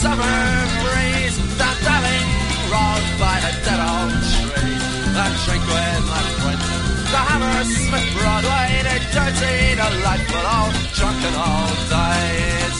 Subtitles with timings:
[0.00, 0.40] summer
[0.80, 2.28] breeze, that darling
[2.72, 4.80] rolled by a dead old tree.
[5.12, 6.64] That drink with my friends,
[7.12, 12.78] the Hammersmith Broadway, the dirty, delightful old drunken old days.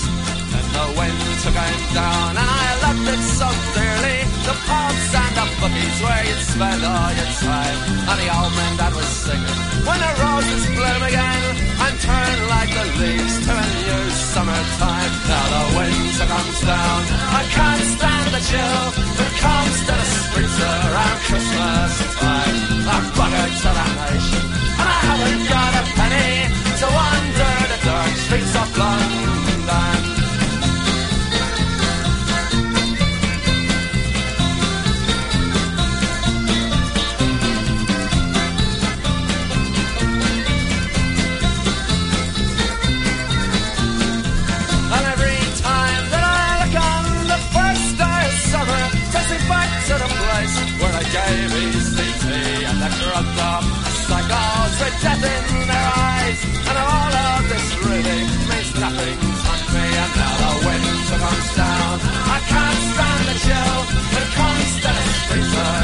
[0.56, 4.24] And the wind took him down, and I loved it so dearly.
[4.48, 7.78] The pubs and the bookies where you'd spend all your time.
[8.08, 11.42] And the old man that was singing, when the roses bloom again,
[11.84, 15.12] and turn like the leaves to a new summertime.
[15.30, 17.00] Now the winter comes down,
[17.40, 18.82] I can't stand the chill
[19.18, 22.56] that comes to the streets around Christmas time.
[22.94, 24.44] I'm buggered to that nation,
[24.80, 26.32] and I haven't got a penny
[26.80, 29.99] to wander the dark streets of London.
[51.10, 52.26] Gave ECT
[52.70, 53.64] and the drugged up
[54.06, 56.38] psychos with death in their eyes.
[56.70, 59.86] And all of this really means nothing to me.
[60.02, 61.94] And now the winter comes down,
[62.34, 63.78] I can't stand the chill
[64.14, 64.70] that comes
[65.30, 65.79] to the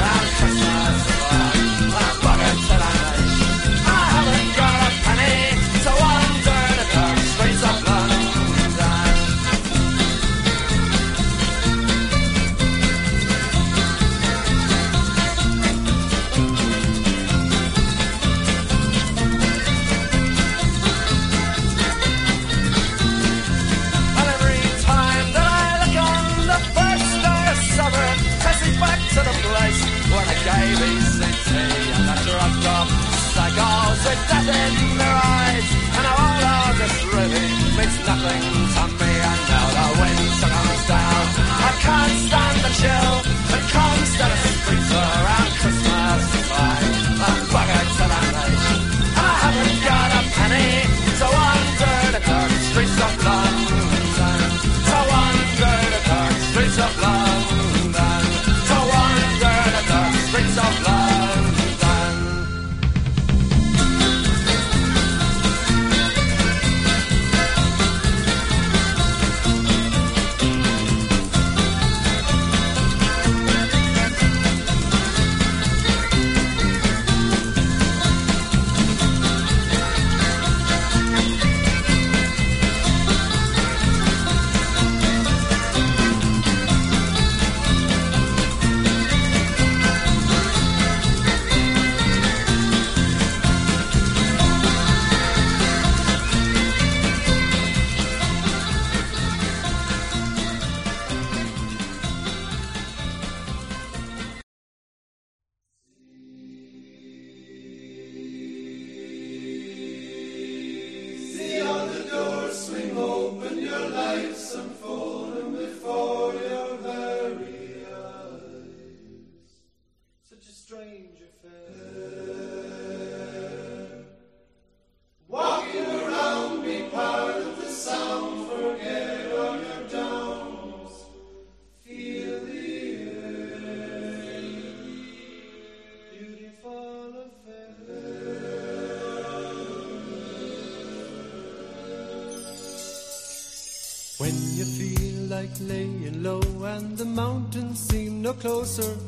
[148.46, 149.05] closer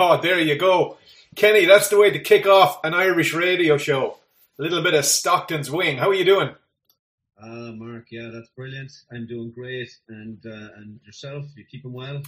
[0.00, 0.96] Oh, there you go.
[1.34, 4.18] Kenny, that's the way to kick off an Irish radio show.
[4.56, 5.96] A little bit of Stockton's Wing.
[5.98, 6.50] How are you doing?
[7.42, 8.92] Ah, Mark, yeah, that's brilliant.
[9.12, 12.22] I'm doing great, and uh, and yourself, you keeping well?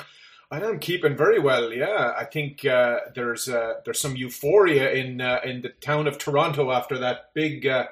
[0.50, 1.72] I am keeping very well.
[1.72, 6.18] Yeah, I think uh, there's uh, there's some euphoria in uh, in the town of
[6.18, 7.86] Toronto after that big uh,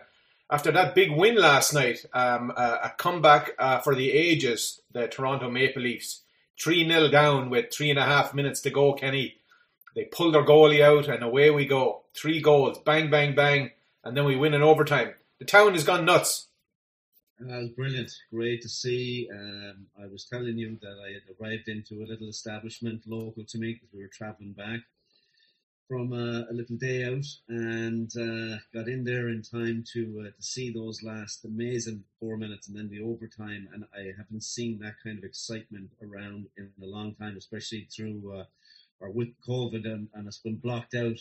[0.51, 2.05] after that big win last night.
[2.13, 4.81] Um, uh, a comeback uh, for the ages.
[4.93, 6.23] The Toronto Maple Leafs
[6.61, 8.93] three 0 down with three and a half minutes to go.
[8.93, 9.38] Kenny,
[9.99, 12.03] they pull their goalie out and away we go.
[12.15, 13.73] Three goals, bang, bang, bang,
[14.05, 15.15] and then we win in overtime.
[15.41, 16.47] The town has gone nuts.
[17.41, 19.29] Uh, brilliant, great to see.
[19.33, 23.59] Um, I was telling you that I had arrived into a little establishment local to
[23.59, 24.83] me because we were travelling back
[25.89, 30.31] from uh, a little day out, and uh, got in there in time to uh,
[30.31, 33.69] to see those last amazing four minutes and then the overtime.
[33.75, 38.39] And I haven't seen that kind of excitement around in a long time, especially through
[38.39, 38.45] uh,
[39.01, 41.19] or with COVID, and, and it's been blocked out.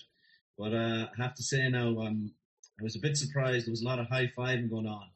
[0.58, 2.32] But uh, I have to say now, um,
[2.80, 3.68] I was a bit surprised.
[3.68, 5.08] There was a lot of high fiving going on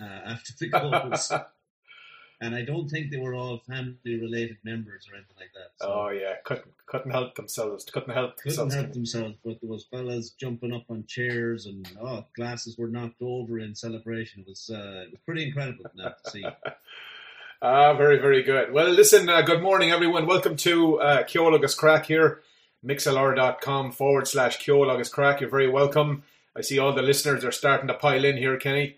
[0.00, 1.32] uh, after the goals.
[2.42, 5.70] and I don't think they were all family related members or anything like that.
[5.80, 7.84] So Oh yeah, couldn't couldn't help themselves.
[7.84, 8.74] Couldn't help couldn't themselves.
[8.74, 13.22] help themselves, but there was fellas jumping up on chairs and oh, glasses were knocked
[13.22, 14.42] over in celebration.
[14.42, 16.44] It was uh, it was pretty incredible now to see.
[17.64, 18.72] Ah, very, very good.
[18.72, 20.26] Well, listen, uh, good morning, everyone.
[20.26, 22.42] Welcome to uh, Ceol Agus Craic here,
[22.84, 25.40] mixlr.com forward slash Ceol Agus Craic.
[25.40, 26.24] You're very welcome.
[26.56, 28.96] I see all the listeners are starting to pile in here, Kenny.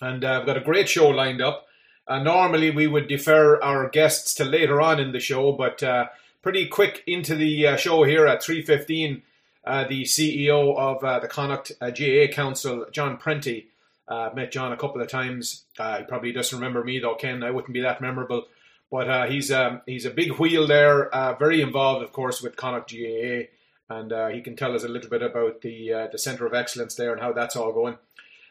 [0.00, 1.66] And uh, I've got a great show lined up.
[2.08, 6.06] Uh, normally, we would defer our guests to later on in the show, but uh,
[6.42, 9.22] pretty quick into the uh, show here at 3.15,
[9.64, 13.68] uh, the CEO of uh, the Connacht GAA Council, John Prenty,
[14.08, 15.64] uh, met John a couple of times.
[15.78, 17.42] Uh, he probably doesn't remember me though, Ken.
[17.42, 18.46] I wouldn't be that memorable,
[18.90, 21.14] but uh, he's um, he's a big wheel there.
[21.14, 23.48] Uh, very involved, of course, with Connacht GAA,
[23.88, 26.54] and uh, he can tell us a little bit about the uh, the Centre of
[26.54, 27.96] Excellence there and how that's all going.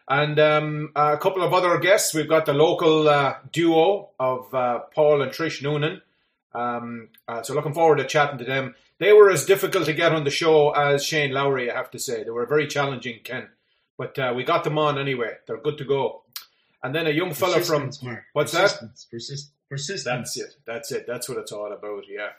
[0.08, 2.14] And um, a couple of other guests.
[2.14, 3.04] We've got the local
[3.54, 6.02] duo of Paul and Trish Noonan.
[6.54, 7.08] Um,
[7.44, 8.76] so looking forward to chatting to them.
[9.00, 12.00] They were as difficult to get on the show as Shane Lowry, I have to
[12.00, 12.24] say.
[12.24, 13.48] They were very challenging, Ken.
[13.98, 15.34] But uh, we got them on anyway.
[15.48, 16.24] They're good to go.
[16.84, 18.24] And then a young fella from Mark.
[18.34, 18.62] what's that?
[18.64, 20.04] persistence, Persist, persistence.
[20.04, 20.56] That's it.
[20.66, 21.08] That's it.
[21.08, 22.04] That's what it's all about.
[22.10, 22.30] Yeah.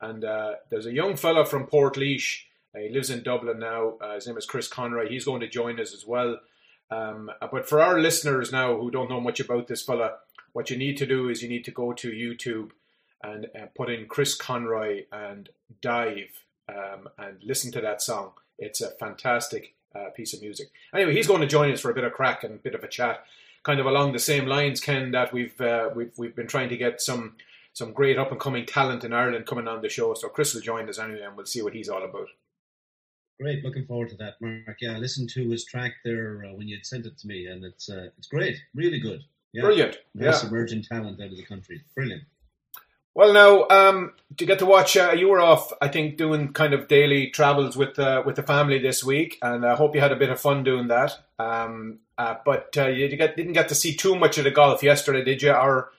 [0.00, 2.40] And uh, there's a young fella from Portlaoise.
[2.74, 3.94] Uh, he lives in Dublin now.
[4.00, 5.08] Uh, his name is Chris Conroy.
[5.08, 6.40] He's going to join us as well.
[6.90, 10.16] Um, uh, but for our listeners now who don't know much about this fella,
[10.52, 12.70] what you need to do is you need to go to YouTube
[13.22, 15.48] and uh, put in Chris Conroy and
[15.80, 18.32] dive um, and listen to that song.
[18.58, 20.68] It's a fantastic uh, piece of music.
[20.94, 22.84] Anyway, he's going to join us for a bit of crack and a bit of
[22.84, 23.24] a chat,
[23.62, 26.76] kind of along the same lines, Ken, that we've uh, we've we've been trying to
[26.76, 27.36] get some
[27.72, 30.14] some great up and coming talent in Ireland coming on the show.
[30.14, 32.28] So Chris will join us anyway, and we'll see what he's all about.
[33.40, 34.76] Great, looking forward to that, Mark.
[34.80, 37.46] Yeah, I listened to his track there uh, when you had sent it to me,
[37.46, 39.22] and it's uh, it's great, really good.
[39.52, 39.62] Yeah.
[39.62, 39.98] Brilliant.
[40.14, 40.48] Nice Yeah.
[40.48, 41.80] emerging talent out of the country.
[41.94, 42.22] Brilliant.
[43.14, 46.74] Well, now um, to get to watch, uh, you were off, I think, doing kind
[46.74, 50.12] of daily travels with uh, with the family this week, and I hope you had
[50.12, 51.16] a bit of fun doing that.
[51.38, 55.22] Um, uh, but uh, you didn't get to see too much of the golf yesterday,
[55.22, 55.52] did you?
[55.52, 55.90] Our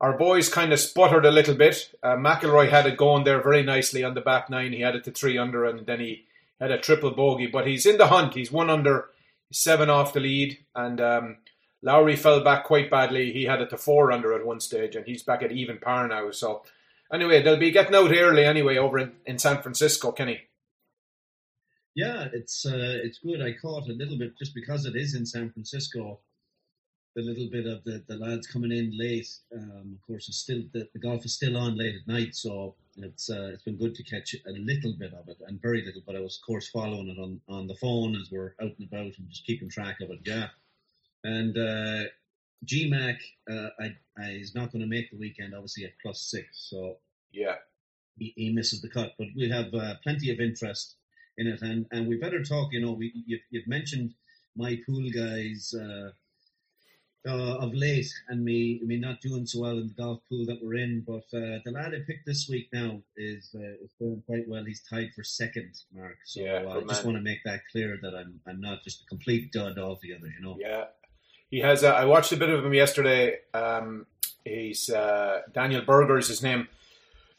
[0.00, 1.94] our boys kind of sputtered a little bit.
[2.02, 4.72] Uh, McIlroy had it going there very nicely on the back nine.
[4.72, 6.24] He had it to three under, and then he
[6.60, 7.46] had a triple bogey.
[7.46, 8.34] But he's in the hunt.
[8.34, 9.10] He's one under.
[9.52, 11.36] seven off the lead, and um,
[11.84, 13.30] Lowry fell back quite badly.
[13.30, 16.08] He had it to four under at one stage, and he's back at even par
[16.08, 16.30] now.
[16.30, 16.62] So,
[17.12, 20.40] anyway, they'll be getting out early anyway over in, in San Francisco, Kenny.
[21.94, 23.42] Yeah, it's uh, it's good.
[23.42, 26.20] I caught a little bit just because it is in San Francisco.
[27.14, 29.28] The little bit of the, the lads coming in late.
[29.54, 32.74] Um, of course, it's still the, the golf is still on late at night, so
[32.96, 36.02] it's uh, it's been good to catch a little bit of it and very little.
[36.04, 38.88] But I was, of course, following it on, on the phone as we're out and
[38.88, 40.20] about and just keeping track of it.
[40.24, 40.48] Yeah,
[41.24, 42.04] and uh,
[42.64, 46.68] G-Mac uh, I, I is not going to make the weekend, obviously at plus six,
[46.70, 46.98] so
[47.32, 47.56] Yeah,
[48.16, 49.12] he, he misses the cut.
[49.18, 50.96] But we have uh, plenty of interest
[51.36, 52.72] in it, and, and we better talk.
[52.72, 54.14] You know, we you've, you've mentioned
[54.56, 56.10] my pool guys uh,
[57.26, 60.58] uh, of late, and me me not doing so well in the golf pool that
[60.62, 61.04] we're in.
[61.06, 64.64] But uh, the lad I picked this week now is uh, is doing quite well.
[64.64, 66.18] He's tied for second, Mark.
[66.24, 69.06] So Yeah, I just want to make that clear that I'm I'm not just a
[69.06, 70.26] complete dud altogether.
[70.26, 70.56] You know.
[70.60, 70.84] yeah.
[71.54, 71.84] He has.
[71.84, 73.36] Uh, I watched a bit of him yesterday.
[73.54, 74.06] Um,
[74.44, 76.66] he's uh, Daniel Berger is his name.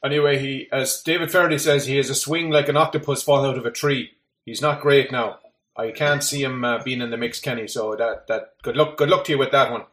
[0.01, 3.57] Anyway, he, as David Feherty says, he has a swing like an octopus falling out
[3.57, 4.11] of a tree.
[4.45, 5.39] He's not great now.
[5.75, 7.67] I can't see him uh, being in the mix, Kenny.
[7.67, 8.95] So that that good luck.
[8.95, 9.83] Good luck to you with that one.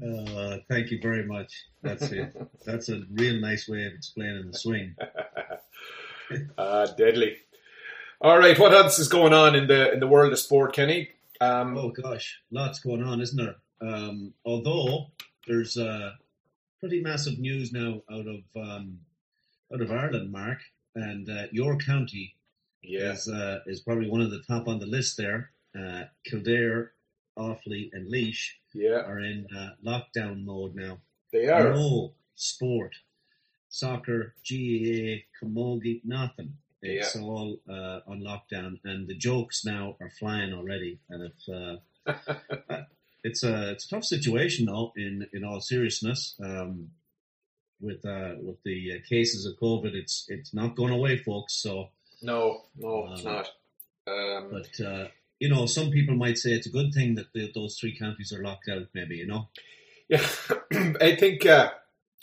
[0.00, 1.52] Uh, thank you very much.
[1.82, 2.36] That's it.
[2.64, 4.94] That's a real nice way of explaining the swing.
[6.56, 7.38] Uh, deadly.
[8.20, 11.08] All right, what else is going on in the in the world of sport, Kenny?
[11.40, 13.56] Um, Oh gosh, lots going on, isn't there?
[13.82, 15.10] Um, although
[15.46, 16.12] there's uh,
[16.80, 18.98] pretty massive news now out of um,
[19.72, 20.58] out of Ireland, Mark,
[20.94, 22.36] and uh, your county
[22.82, 25.50] yeah, is uh, is probably one of the top on the list there.
[25.78, 26.92] Uh, Kildare,
[27.38, 30.98] Offaly, and Laois yeah, are in uh, lockdown mode now.
[31.32, 31.74] they are.
[31.74, 32.94] No sport,
[33.68, 36.54] soccer, GAA, camogie, nothing.
[36.84, 40.98] It's all uh, on lockdown, and the jokes now are flying already.
[41.08, 42.12] And uh,
[43.24, 44.92] it's a it's a tough situation, though.
[44.96, 46.90] In in all seriousness, um,
[47.80, 51.54] with uh, with the uh, cases of COVID, it's it's not going away, folks.
[51.54, 51.90] So,
[52.22, 53.50] No, no, it's Um, not.
[54.06, 57.50] Um, but uh, you know, some people might say it's a good thing that the,
[57.54, 58.88] those three counties are locked out.
[58.94, 59.48] Maybe you know.
[60.08, 60.26] Yeah,
[61.00, 61.70] I think uh,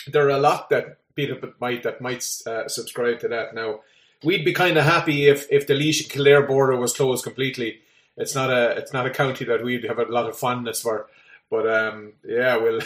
[0.07, 3.55] there are a lot that people might that might uh, subscribe to that.
[3.55, 3.81] Now,
[4.23, 7.79] we'd be kind of happy if if the and Kildare border was closed completely.
[8.19, 11.07] It's not a it's not a county that we'd have a lot of fondness for,
[11.49, 12.81] but um, yeah, we'll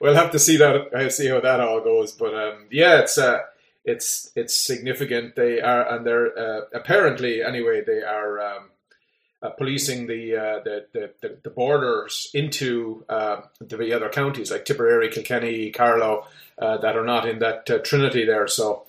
[0.02, 2.12] we'll have to see that uh, see how that all goes.
[2.12, 3.40] But um, yeah, it's uh,
[3.86, 5.36] it's it's significant.
[5.36, 8.40] They are and they're uh, apparently anyway they are.
[8.40, 8.70] Um,
[9.40, 10.88] uh, policing the, uh, the,
[11.22, 16.26] the the borders into uh, the other counties like Tipperary, Kilkenny, Carlow
[16.58, 18.48] that are not in that trinity there.
[18.48, 18.88] So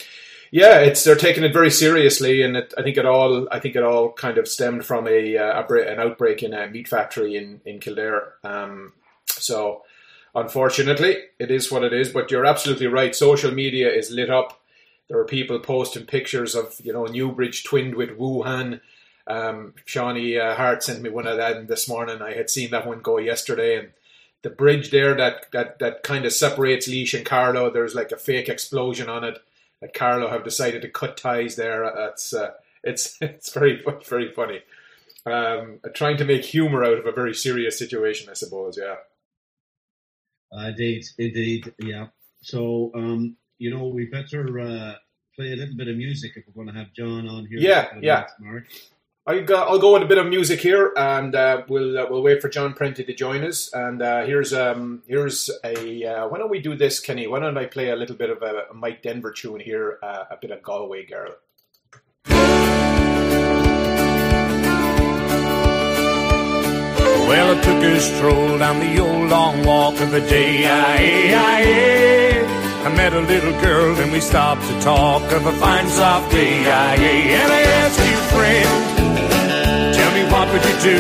[0.51, 3.77] yeah, it's they're taking it very seriously, and it, I think it all I think
[3.77, 7.37] it all kind of stemmed from a, uh, a an outbreak in a meat factory
[7.37, 8.35] in in Kildare.
[8.43, 8.93] Um,
[9.27, 9.83] so
[10.35, 12.09] unfortunately, it is what it is.
[12.11, 13.15] But you're absolutely right.
[13.15, 14.61] Social media is lit up.
[15.09, 18.81] There are people posting pictures of you know Newbridge twinned with Wuhan.
[19.27, 22.23] Um, Shawnee uh, Hart sent me one of them this morning.
[22.23, 23.91] I had seen that one go yesterday, and
[24.41, 27.71] the bridge there that that that kind of separates Laois and Carlow.
[27.71, 29.43] There's like a fake explosion on it.
[29.81, 31.91] That Carlow have decided to cut ties there.
[31.95, 34.63] That's uh, it's it's very very funny.
[35.27, 38.79] Um, trying to make humor out of a very serious situation, I suppose.
[38.81, 38.97] Yeah.
[40.51, 42.07] Uh, indeed, indeed, yeah.
[42.41, 44.95] So, um, you know, we better uh,
[45.37, 47.59] play a little bit of music if we're going to have John on here.
[47.59, 48.27] Yeah, in a couple of yeah.
[48.41, 48.65] Mark.
[49.29, 52.23] I'll go, I'll go with a bit of music here, and uh, we'll uh, we'll
[52.23, 53.71] wait for John Prenty to join us.
[53.75, 57.27] And uh, here's um here's a uh, why don't we do this, Kenny?
[57.27, 60.39] Why don't I play a little bit of a, Mike Denver tune here, uh, a
[60.41, 61.35] bit of Galway Girl.
[67.29, 70.65] Well, I took a stroll down the old long walk of the day.
[70.67, 72.47] Aye.
[72.87, 76.65] I met a little girl and we stopped to talk of a fine soft day.
[76.65, 78.98] And I asked you, friend,
[80.51, 80.99] what would you do?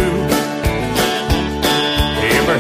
[2.21, 2.59] If her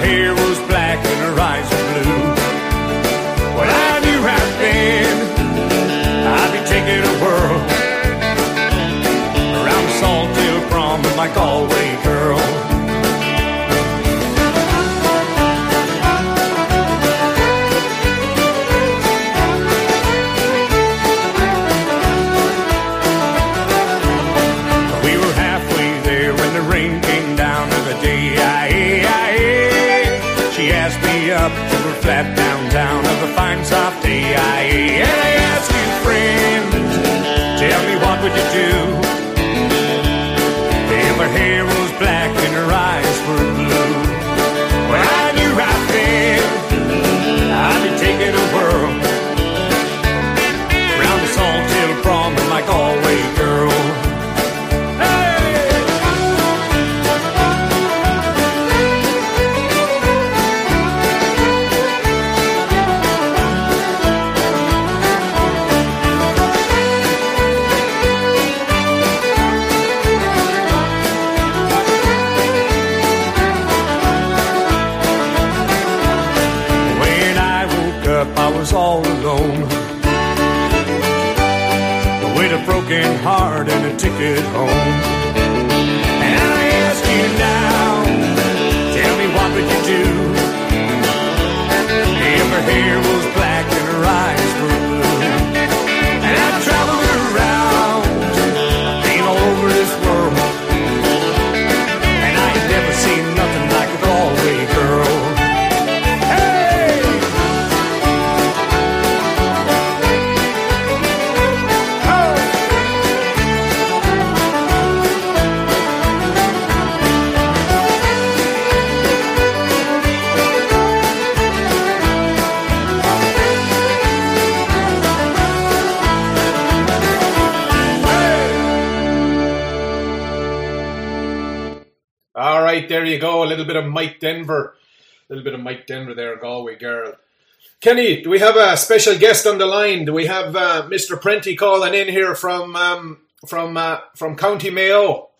[137.88, 140.04] Kenny, do we have a special guest on the line?
[140.04, 141.18] Do we have uh, Mr.
[141.18, 145.30] Prenty calling in here from um, from uh, from County Mayo?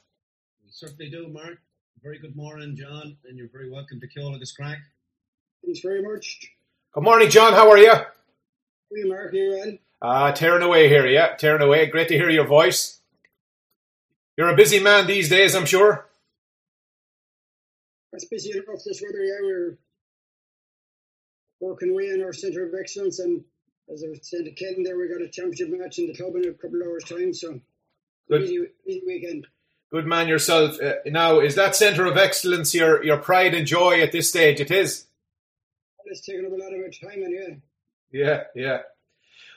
[0.64, 1.59] We certainly do, Mark.
[2.02, 4.78] Very good morning, John, and you're very welcome to Ceol Agus Craic.
[5.62, 6.40] Thanks very much.
[6.95, 7.53] Good morning, John.
[7.53, 7.92] How are you?
[8.90, 9.79] We Mark here, Ed.
[10.01, 11.85] Uh, tearing away here, yeah, tearing away.
[11.85, 12.99] Great to hear your voice.
[14.38, 16.09] You're a busy man these days, I'm sure.
[18.14, 19.37] It's busy enough this weather, yeah.
[19.42, 19.79] We're
[21.61, 23.44] working away in our centre of excellence, and
[23.92, 26.53] as I was saying there we got a championship match in the club in a
[26.53, 27.61] couple of hours' time, so
[28.29, 28.42] Good.
[28.42, 29.47] busy, busy weekend.
[29.90, 30.81] Good man yourself.
[30.81, 34.61] Uh, now, is that centre of excellence your your pride and joy at this stage?
[34.61, 35.07] It is.
[36.05, 37.61] It's taken up a lot of our time, and
[38.12, 38.79] yeah, Yeah, yeah.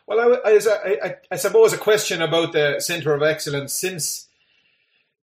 [0.08, 4.28] Well, I, I, I, I suppose a question about the Centre of Excellence since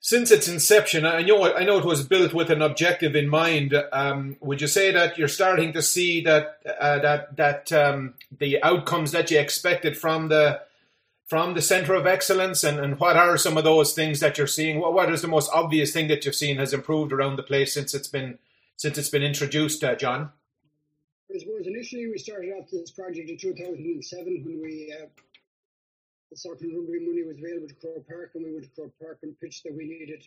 [0.06, 1.04] since its inception.
[1.04, 3.74] I know I know it was built with an objective in mind.
[3.91, 8.62] Um, would you say that you're starting to see that uh, that that um, the
[8.62, 10.62] outcomes that you expected from the
[11.26, 14.46] from the Centre of Excellence, and, and what are some of those things that you're
[14.46, 14.80] seeing?
[14.80, 17.74] What what is the most obvious thing that you've seen has improved around the place
[17.74, 18.38] since it's been
[18.76, 20.30] since it's been introduced, uh, John?
[21.34, 25.08] I suppose initially we started off this project in 2007 when we uh,
[26.32, 28.98] the soccer and rugby money was available to Croke Park, and we went to Croke
[29.00, 30.24] Park and pitched that we needed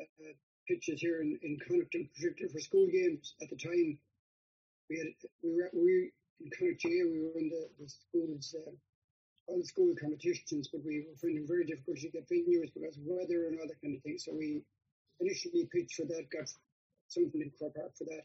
[0.00, 0.32] uh,
[0.68, 3.34] pitches here in, in Connacht, in particular for school games.
[3.42, 3.98] At the time,
[4.88, 5.08] we had
[5.42, 8.70] we were we in Connacht GAA, we were in the, the schools uh,
[9.50, 13.02] all the school competitions, but we were finding very difficult to get venues because of
[13.04, 14.18] weather and all that kind of thing.
[14.18, 14.62] So we
[15.18, 16.46] initially pitched for that, got
[17.08, 18.24] something in Croke Park for that,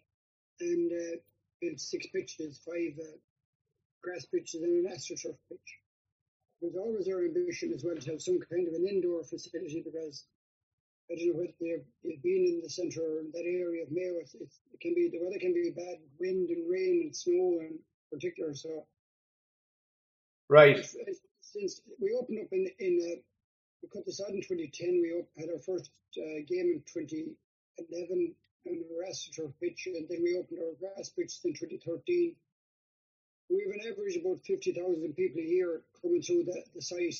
[0.61, 1.17] and uh,
[1.61, 3.17] built six pitches, five uh,
[4.03, 5.69] grass pitches, and an astroturf pitch.
[6.65, 9.83] It was always our ambition as well to have some kind of an indoor facility
[9.85, 10.25] because
[11.11, 14.17] I don't know whether you've, been in the centre or in that area of Mayo.
[14.17, 17.61] It's, it's, it can be the weather can be bad, wind and rain and snow
[17.61, 17.77] in
[18.11, 18.55] particular.
[18.55, 18.87] So
[20.49, 20.83] Right.
[21.41, 23.21] since we opened up in in uh,
[23.83, 28.33] we cut this out in 2010, we op- had our first uh, game in 2011
[28.65, 32.35] on our astroturf pitch, and then we opened our grass pitch in 2013.
[33.49, 37.15] We have an average of about 50,000 people a year coming through the, the site.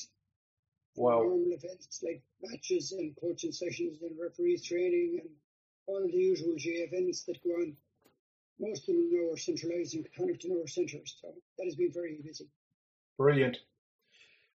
[0.96, 1.22] Wow.
[1.22, 5.30] Normal events like matches and coaching sessions and referees training and
[5.86, 7.76] all the usual GAA events that go on.
[8.58, 11.92] Most of them now are centralised and connected in our centres, so that has been
[11.92, 12.46] very busy.
[13.18, 13.58] Brilliant.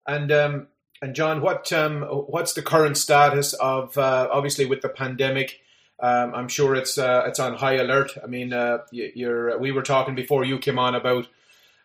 [0.06, 0.68] And um,
[1.02, 5.60] and John, what um, what's the current status of uh, obviously with the pandemic?
[6.00, 8.12] Um, I'm sure it's uh, it's on high alert.
[8.22, 11.26] I mean, uh, you- you're we were talking before you came on about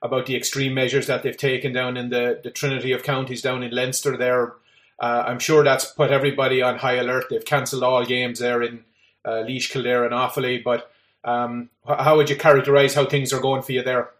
[0.04, 3.64] about the extreme measures that they've taken down in the, the Trinity of counties down
[3.64, 4.18] in Leinster.
[4.18, 4.54] There,
[5.00, 7.26] uh, I'm sure that's put everybody on high alert.
[7.30, 8.84] They've cancelled all games there in
[9.24, 10.62] uh, Laois, Kildare, and Offaly.
[10.62, 10.92] But
[11.24, 14.12] um, how would you characterise how things are going for you there?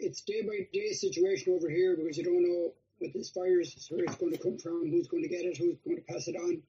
[0.00, 4.04] It's day by day situation over here because you don't know with this virus where
[4.04, 6.36] it's going to come from, who's going to get it, who's going to pass it
[6.36, 6.60] on.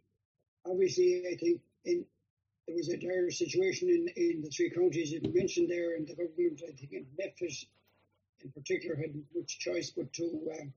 [0.65, 2.05] Obviously, I think in
[2.69, 6.13] there was a dire situation in, in the three counties you mentioned there, and the
[6.13, 7.65] government, I think, in NPHET
[8.43, 10.23] in particular, had much choice but to
[10.61, 10.71] um,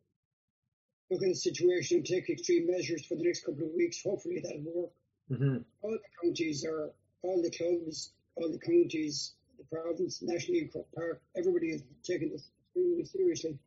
[1.11, 4.03] look at the situation and take extreme measures for the next couple of weeks.
[4.03, 4.91] Hopefully, that'll work
[5.31, 5.59] Mm-hmm.
[5.83, 6.91] all the counties are,
[7.23, 13.05] all the clubs, all the counties, the province, nationally Park, everybody is taking this extremely
[13.05, 13.59] seriously.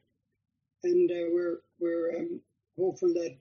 [0.84, 2.42] And uh, we're, we're um,
[2.78, 3.38] hopeful that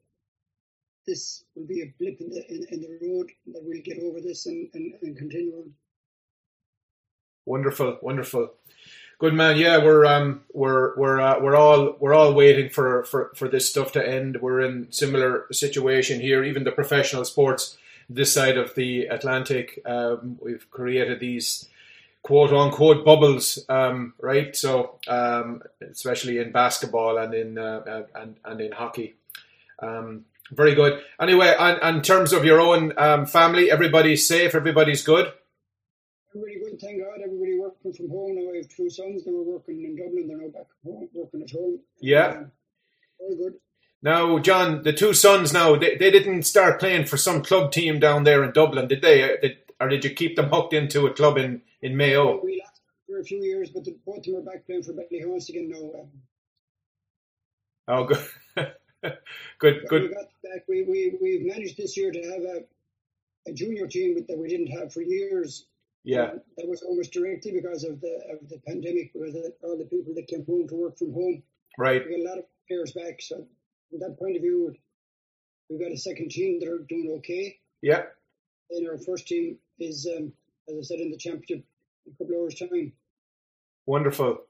[1.07, 4.21] this will be a blip in the, in, in the road, that we'll get over
[4.21, 5.73] this and, and, and continue on.
[7.47, 8.55] Wonderful, wonderful.
[9.19, 9.57] Good man.
[9.57, 13.69] Yeah, we're um we're we're uh, we're all we're all waiting for, for for this
[13.71, 14.39] stuff to end.
[14.41, 16.43] We're in similar situation here.
[16.43, 21.69] Even the professional sports this side of the Atlantic, um, we've created these
[22.23, 24.55] quote unquote bubbles, um, right?
[24.57, 29.15] So um, especially in basketball and in uh, and and in hockey.
[29.79, 31.03] Um, very good.
[31.21, 35.33] Anyway, on, in terms of your own um, family, everybody's safe, everybody's good.
[36.35, 37.21] Everybody good, thank God.
[37.25, 38.53] Everybody working from home now.
[38.53, 39.25] I have two sons.
[39.25, 40.27] They were working in Dublin.
[40.27, 41.81] They're now back home, working at home.
[42.01, 42.27] Yeah.
[42.27, 42.53] Um,
[43.21, 43.55] all good.
[44.03, 48.01] Now, John, the two sons now, they, they didn't start playing for some club team
[48.01, 49.37] down there in Dublin, did they?
[49.41, 52.41] Did, or did you keep them hooked into a club in, in Mayo?
[52.45, 54.93] We lost for a few years, but the, both of them are back playing for
[54.93, 56.01] Ballyhaunis again now.
[56.01, 56.09] Um,
[57.87, 58.27] Oh, good.
[59.59, 60.11] good, We good.
[60.15, 60.65] got back.
[60.69, 62.65] We, we, we've managed this year to have a,
[63.51, 65.67] a junior team that we didn't have for years.
[66.05, 69.87] Yeah, Um, that was almost directly because of the of the pandemic, because all the
[69.87, 71.43] people that came home to work from home.
[71.79, 72.03] right.
[72.07, 73.23] We got a lot of players back.
[73.23, 73.37] So,
[73.91, 74.75] from that point of view,
[75.71, 77.59] we've got a second team that are doing okay.
[77.81, 78.03] Yeah,
[78.71, 80.33] And our first team is, um,
[80.69, 81.65] as I said, in the championship
[82.07, 82.93] in a couple of hours' time.
[83.87, 84.43] wonderful.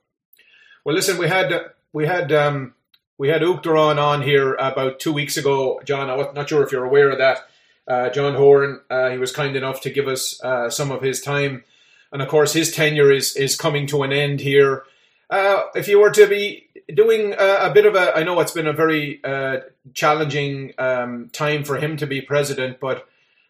[0.84, 1.52] Well, listen, we had
[1.92, 2.74] we had um,
[3.18, 6.10] we had Uachtaran on here about two weeks ago, John.
[6.10, 7.48] I was not sure if you're aware of that.
[7.86, 11.20] Uh, John Horan, uh, he was kind enough to give us uh, some of his
[11.20, 11.64] time,
[12.10, 14.84] and of course, his tenure is is coming to an end here.
[15.30, 18.52] Uh, if you were to be doing a, a bit of a, I know it's
[18.52, 19.58] been a very uh,
[19.92, 23.06] challenging um, time for him to be president, but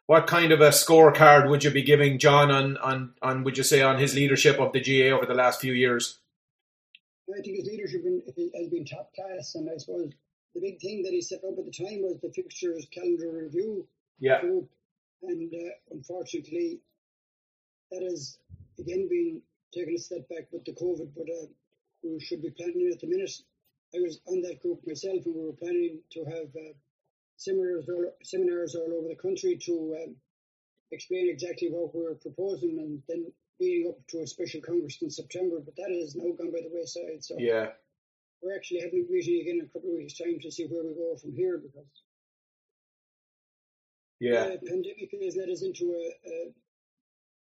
[0.07, 3.64] what kind of a scorecard would you be giving John on, on, on would you
[3.64, 6.18] say, on his leadership of the GAA over the last few years?
[7.31, 8.22] I think his leadership in,
[8.57, 10.11] has been top class, and I suppose
[10.55, 13.87] the big thing that he set up at the time was the fixtures calendar review
[14.19, 14.71] Yeah, group,
[15.23, 16.81] and uh, unfortunately,
[17.90, 18.38] that has
[18.79, 21.11] again been taken a step back with the COVID.
[21.17, 21.47] But uh,
[22.03, 23.33] we should be planning it at the minute.
[23.95, 26.75] I was on that group myself, and we were planning to have uh,
[27.37, 30.17] seminars all, seminars all over the country to um,
[30.93, 35.11] explain exactly what we were proposing, and then leading up to a special congress in
[35.11, 35.61] September.
[35.64, 37.25] But that has now gone by the wayside.
[37.25, 37.71] So yeah,
[38.44, 40.85] we're actually having a meeting again in a couple of weeks' time to see where
[40.85, 41.88] we go from here because
[44.20, 46.54] yeah, the pandemic has led us into a, a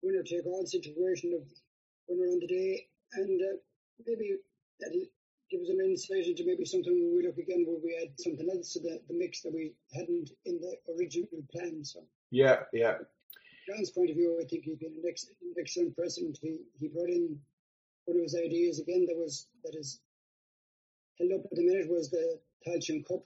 [0.01, 1.43] winner take all situation of
[2.07, 3.57] winner on the day, and uh,
[4.05, 4.37] maybe
[4.79, 5.05] that'll
[5.51, 8.73] give us an insight into maybe something we look again where we add something else
[8.73, 11.85] to the, the mix that we hadn't in the original plan.
[11.85, 11.99] So,
[12.31, 12.95] yeah, yeah,
[13.67, 16.39] John's point of view, I think he's been an, ex- an excellent president.
[16.41, 17.37] He he brought in
[18.05, 19.99] one of his ideas again that was that is
[21.19, 23.23] held up at the minute was the Tailteann Cup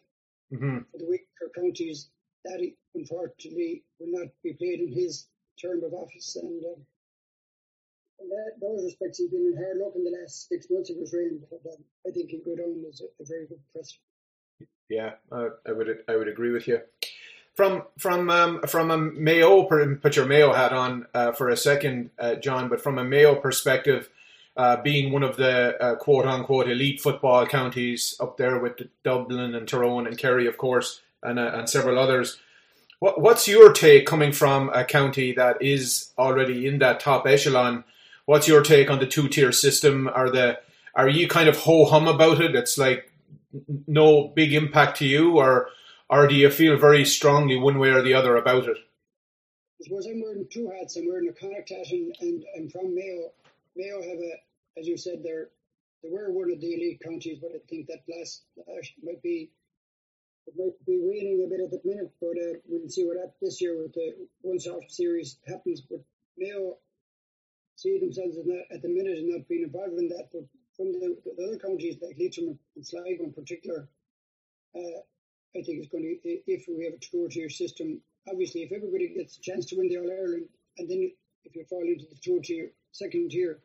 [0.50, 2.10] hmm for the weaker counties.
[2.46, 5.28] That he, unfortunately will not be played in his
[5.62, 6.86] term of office, and um,
[8.20, 10.98] in that, those respects, he's been in hard luck in the last six months of
[10.98, 11.42] his reign.
[11.50, 14.02] But um, I think he'll go down as a, a very good president.
[14.90, 15.12] yeah.
[15.32, 16.82] Uh, I would I would agree with you.
[17.54, 22.12] From from um, from a Mayo, put your Mayo hat on uh, for a second,
[22.20, 22.70] uh, John.
[22.70, 24.10] But from a Mayo perspective,
[24.58, 29.56] uh, being one of the uh, quote unquote elite football counties up there with Dublin
[29.56, 32.40] and Tyrone and Kerry, of course, and uh, and several others.
[33.00, 37.84] What, what's your take coming from a county that is already in that top echelon?
[38.26, 40.08] What's your take on the two tier system?
[40.08, 40.60] Are the
[40.96, 42.56] are you kind of ho hum about it?
[42.56, 43.12] It's like
[43.88, 45.70] no big impact to you, or
[46.10, 48.78] or do you feel very strongly one way or the other about it?
[49.80, 50.98] I suppose I'm wearing two hats.
[50.98, 53.32] I'm wearing a Connacht hat, and, and I'm from Mayo.
[53.76, 54.42] Mayo have a,
[54.78, 55.50] as you said, they're
[56.04, 58.44] they were one of the elite counties, but I think that last
[59.04, 59.50] might be
[60.46, 62.12] it might be waning a bit at the minute.
[62.22, 65.82] But uh, we'll see what happens this year with the one off series happens.
[65.82, 66.00] But
[66.38, 66.78] Mayo
[67.76, 68.38] see themselves
[68.72, 70.30] at the minute as not being involved in that.
[70.32, 73.90] But from the, the other counties like Leitrim and Sligo in particular,
[74.76, 75.02] uh,
[75.56, 78.00] I think it's going to if we have a two tier system.
[78.30, 81.12] Obviously, if everybody gets a chance to win the All Ireland, and then
[81.44, 83.60] if you fall into the two tier, second tier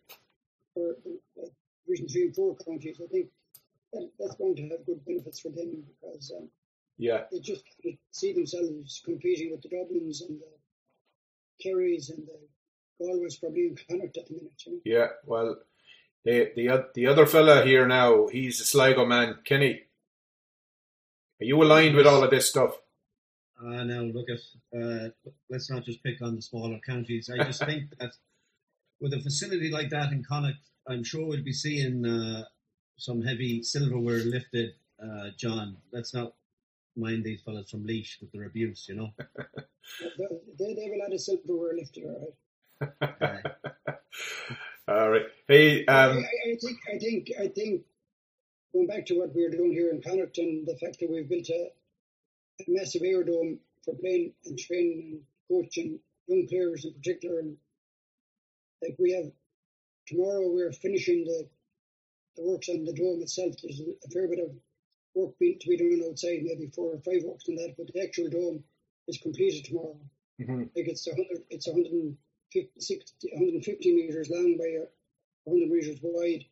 [0.75, 0.97] for
[1.41, 1.47] uh,
[1.87, 3.29] Division three and four counties, I think
[3.93, 6.49] that, that's going to have good benefits for them because um,
[6.99, 7.65] Yeah, they just
[8.11, 12.39] see themselves competing with the Dublins and the Kerrys and the
[13.01, 14.63] Galways probably in Connacht at the minute.
[14.67, 14.81] You know?
[14.85, 15.09] yeah.
[15.25, 15.59] Well,
[16.25, 19.83] the the the other fella here now, he's a Sligo man, Kenny.
[21.41, 22.77] Are you aligned with all of this stuff?
[23.61, 25.09] Uh, now look at uh,
[25.51, 27.31] let's not just pick on the smaller counties.
[27.31, 28.13] I just think that
[29.03, 32.45] with a facility like that in Connacht, I'm sure we'll be seeing uh,
[32.97, 34.71] some heavy silverware lifted.
[35.03, 36.35] Uh, John, let's not
[36.97, 38.87] mind these fellas from Laois with their abuse.
[38.88, 39.11] You know,
[40.19, 40.27] They,
[40.59, 42.35] they, they have a silverware lifted, all
[43.21, 43.45] right.
[44.88, 45.27] All right.
[45.47, 47.83] Hey, I, um, I I think I think I think
[48.73, 51.49] going back to what we're doing here in Connacht and the fact that we've built
[51.51, 51.71] a,
[52.61, 57.57] a massive aerodome for playing and training and coaching young players in particular, and
[58.83, 59.31] like we have
[60.07, 61.49] tomorrow, we're finishing the
[62.37, 63.55] the works on the dome itself.
[63.62, 64.51] There's a, a fair bit of
[65.14, 68.03] work be, to be done outside, maybe four or five works on that, but the
[68.03, 68.64] actual dome
[69.07, 69.99] is completed tomorrow.
[70.40, 70.71] Mhm.
[70.75, 74.87] Like it's 100, it's 150, 60, 150 meters long by uh,
[75.45, 76.45] 100 meters wide.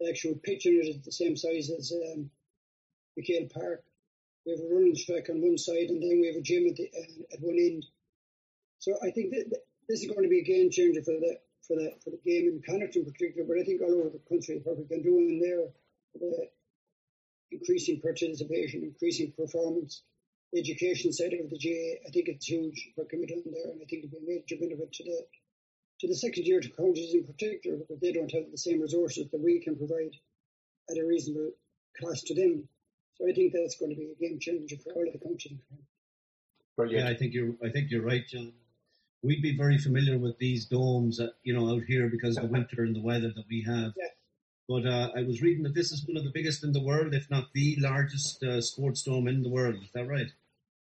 [0.00, 2.30] The actual pitch in it is the same size as um,
[3.18, 3.84] McHale Park.
[4.44, 6.76] We have a running track on one side, and then we have a gym at
[6.76, 7.86] the uh, at one end.
[8.80, 11.76] So I think that this is going to be a game changer for the for
[11.76, 14.60] the for the game in Connacht in particular, but I think all over the country.
[14.62, 15.66] What we can do in there,
[16.14, 16.48] the
[17.50, 20.02] increasing participation, increasing performance,
[20.52, 23.72] the education side of the GAA, I think it's huge what can be done there,
[23.72, 25.26] and I think it'll be a major benefit to the
[26.00, 29.28] to the second year to counties in particular because they don't have the same resources
[29.30, 30.14] that we can provide
[30.90, 31.52] at a reasonable
[32.00, 32.68] cost to them.
[33.16, 35.58] So I think that's going to be a game changer for all of the counties.
[36.76, 37.04] Brilliant.
[37.04, 37.54] Yeah, I think you're.
[37.64, 38.52] I think you're right, John.
[39.24, 42.48] We'd be very familiar with these domes, uh, you know, out here because of the
[42.48, 43.92] winter and the weather that we have.
[43.96, 44.08] Yeah.
[44.68, 47.14] But uh, I was reading that this is one of the biggest in the world,
[47.14, 49.76] if not the largest uh, sports dome in the world.
[49.82, 50.30] Is that right?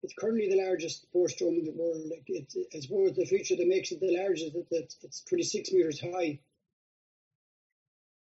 [0.02, 2.02] It's currently the largest sports dome in the world.
[2.10, 5.20] Like it's, I suppose the feature that makes it the largest is that it's, it's
[5.24, 6.40] 26 meters high,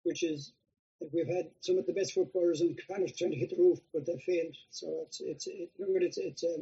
[0.04, 0.52] which is
[1.00, 3.78] like we've had some of the best footballers in Connacht trying to hit the roof,
[3.94, 4.56] but they failed.
[4.70, 6.56] So it's it's it, it's it's a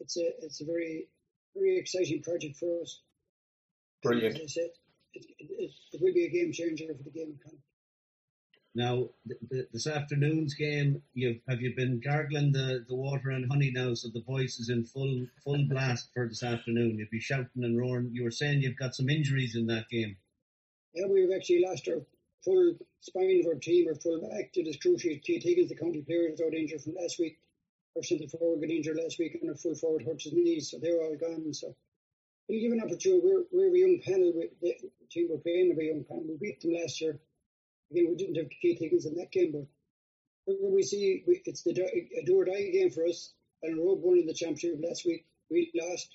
[0.00, 1.08] it's a it's a very
[1.58, 3.00] very exciting project for us.
[4.02, 4.36] Brilliant.
[4.36, 4.70] As I said,
[5.14, 7.58] it, it, it, it will be a game changer for the game in
[8.74, 13.50] Now, th- th- this afternoon's game, you've, have you been gargling the, the water and
[13.50, 16.98] honey now, so the voice is in full full blast for this afternoon?
[16.98, 18.10] You'll be shouting and roaring.
[18.12, 20.16] You were saying you've got some injuries in that game.
[20.94, 22.02] Yeah, we've actually lost our
[22.44, 26.02] full spine of our team, our full back to this crucial Keith Higgins, the county
[26.02, 27.38] player, is out injured from last week.
[27.96, 30.78] Our centre forward got injured last week, and our full forward hurt his knees, so
[30.78, 31.52] they're all gone.
[31.54, 31.74] So
[32.48, 33.22] we'll give an opportunity.
[33.24, 34.32] We're, we're a young panel.
[34.36, 36.24] We, the team we're playing a young panel.
[36.28, 37.18] We beat them last year.
[37.90, 39.66] Again, we didn't have Keith Higgins in that game, but
[40.46, 43.32] when we see we, it's the a do or die game for us.
[43.62, 45.24] And Road won in the championship last week.
[45.50, 46.10] We lost.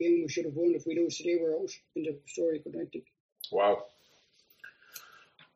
[0.00, 0.74] Game we should have won.
[0.74, 2.62] If we lose today, we're out in the story.
[2.66, 3.02] Night.
[3.52, 3.84] Wow.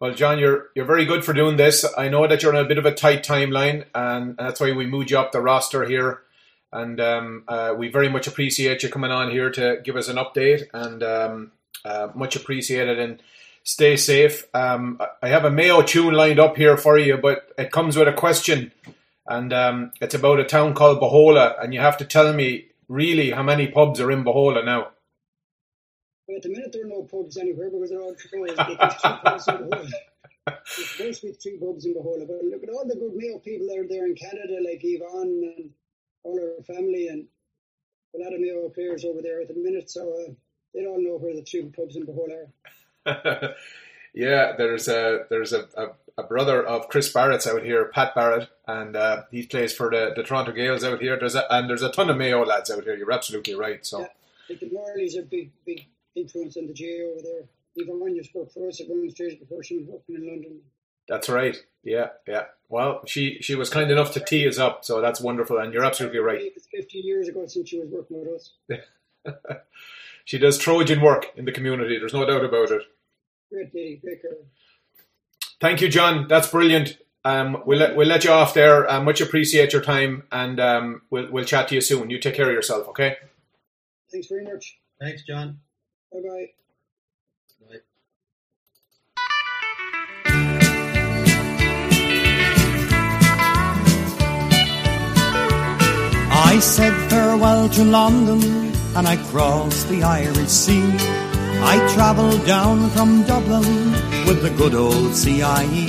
[0.01, 1.85] Well, John, you're you're very good for doing this.
[1.97, 4.87] I know that you're on a bit of a tight timeline, and that's why we
[4.87, 6.23] moved you up the roster here.
[6.73, 10.17] And um, uh, we very much appreciate you coming on here to give us an
[10.17, 11.53] update, and um,
[11.85, 12.99] uh, much appreciated.
[12.99, 13.23] And
[13.63, 14.47] stay safe.
[14.55, 18.09] Um, I have a Mayo tune lined up here for you, but it comes with
[18.09, 18.73] a question,
[19.27, 23.33] and um, it's about a town called Bahola, and you have to tell me really
[23.33, 24.93] how many pubs are in Bahola now.
[26.31, 28.57] But at the minute, there are no pubs anywhere because they're all closed.
[28.57, 29.93] There's two pubs the.
[30.47, 32.25] There's basically three pubs in the whole.
[32.25, 35.55] But look at all the good Mayo people that are there in Canada, like Yvonne
[35.57, 35.71] and
[36.23, 37.27] all her family, and
[38.15, 39.91] a lot of Mayo players over there at the minute.
[39.91, 40.33] So uh,
[40.73, 43.55] they all know where the three pubs in Bahol are.
[44.15, 48.49] yeah, there's a there's a, a, a brother of Chris Barrett's out here, Pat Barrett,
[48.69, 51.19] and uh, he plays for the, the Toronto Gaels out here.
[51.19, 52.97] There's a, and there's a ton of Mayo lads out here.
[52.97, 53.85] You're absolutely right.
[53.85, 54.07] So Yeah.
[54.49, 57.49] The Morleys are big, big influence on the GAA over there.
[57.77, 60.61] Yvonne used to work for us at Rowan Stage before she was working in London.
[61.09, 61.57] that's right.
[61.85, 62.45] Yeah, yeah.
[62.69, 65.59] Well, she she was kind enough to tee us up, so that's wonderful.
[65.59, 66.41] And you're absolutely right.
[66.57, 68.53] It's 15 years ago since she was working with us.
[70.25, 71.99] She does Trojan work in the community.
[71.99, 72.83] There's no doubt about it.
[73.51, 74.37] Great lady, great girl.
[75.61, 76.29] Thank you, John.
[76.29, 76.99] That's brilliant.
[77.25, 78.89] Um, we'll let we'll let you off there.
[78.89, 82.11] Uh, much appreciate your time, and um, we'll we'll chat to you soon.
[82.11, 83.17] You take care of yourself, okay?
[84.13, 84.79] Thanks very much.
[85.01, 85.59] Thanks, John.
[86.13, 86.47] Bye bye.
[87.69, 87.81] Bye.
[96.33, 98.43] I said farewell to London
[98.97, 100.83] and I crossed the Irish Sea.
[101.63, 103.93] I travelled down from Dublin
[104.27, 105.87] with the good old CIE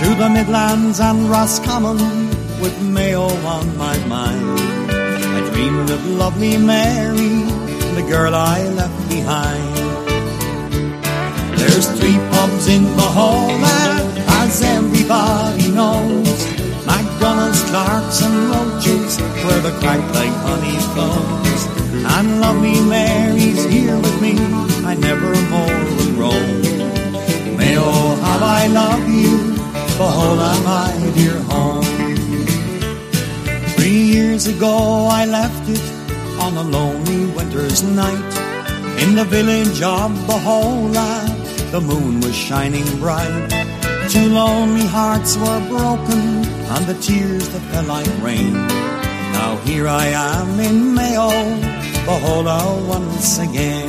[0.00, 1.98] to the Midlands and Roscommon
[2.60, 4.60] with Mayo on my mind.
[4.90, 7.44] I dreamed of lovely Mary,
[8.00, 9.76] the girl I left behind.
[11.58, 13.80] There's three pubs in Bahola,
[14.40, 16.40] as everybody knows.
[16.86, 21.62] McDonald's, Clark's and Roaches, where the crack like honey flows.
[22.16, 24.34] And lovely Mary's here with me,
[24.90, 27.56] I never more will roam.
[27.58, 29.36] Mayo, oh, how I love you,
[29.98, 31.84] Bahola, my dear home.
[33.76, 35.99] Three years ago I left it
[36.40, 38.32] on a lonely winter's night.
[39.02, 41.10] In the village of Bohola,
[41.70, 43.48] the moon was shining bright.
[44.08, 48.52] Two lonely hearts were broken, and the tears that fell like rain.
[49.36, 51.30] Now here I am in Mayo,
[52.06, 53.88] Bohola once again.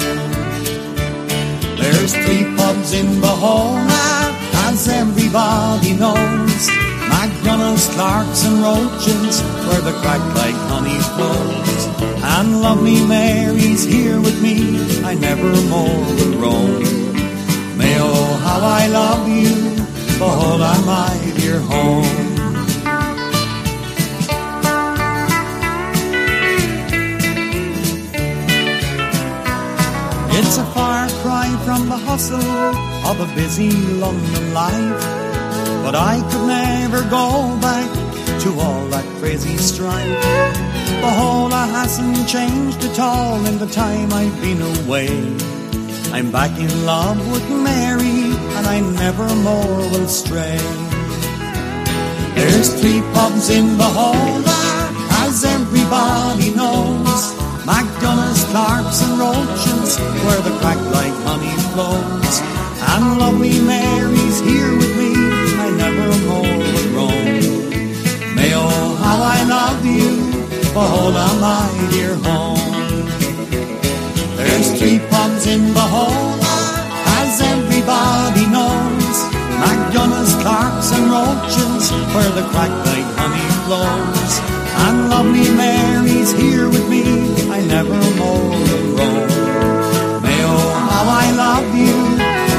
[1.78, 4.08] There's three pubs in Bohola,
[4.68, 6.81] as everybody knows.
[7.22, 11.86] McDonald's McDonough's, Clark's and Roaches, where the crack like honey flows.
[12.24, 14.56] And lovely Mary's here with me,
[15.06, 16.82] I never more will roam.
[17.78, 19.54] May oh how I love you,
[20.18, 22.06] behold I'm my dear home.
[30.40, 35.31] It's a far cry from the hustle of a busy London life.
[35.84, 37.90] But I could never go back
[38.44, 40.22] to all that crazy strife.
[41.02, 45.10] The whole hasn't changed at all in the time I've been away.
[46.14, 48.22] I'm back in love with Mary,
[48.56, 50.62] and I never more will stray.
[52.36, 54.44] There's three pubs in the whole
[55.26, 57.22] as everybody knows.
[57.66, 62.36] McDonough's, Clark's and Roaches, where the crack like honey flows.
[62.94, 64.91] And lovely Mary's here with
[69.24, 70.12] I love you,
[70.74, 73.06] behold on my dear home.
[74.36, 76.40] There's three pubs in the whole
[77.20, 79.18] as everybody knows.
[79.62, 84.34] McDonough's, Clark's and Roaches, where the crack like honey flows.
[84.86, 87.04] And lovely Mary's here with me,
[87.52, 88.50] I never more
[88.98, 89.28] roam.
[90.24, 91.98] May oh how I love you,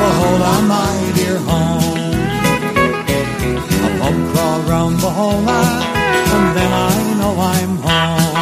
[0.03, 2.03] behold on my dear home.
[3.87, 5.82] A pub crawl round and
[6.53, 8.33] then I know I'm home.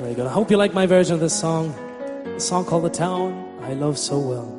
[0.00, 1.74] I hope you like my version of this song.
[2.36, 4.54] A song called The Town I Love So Well.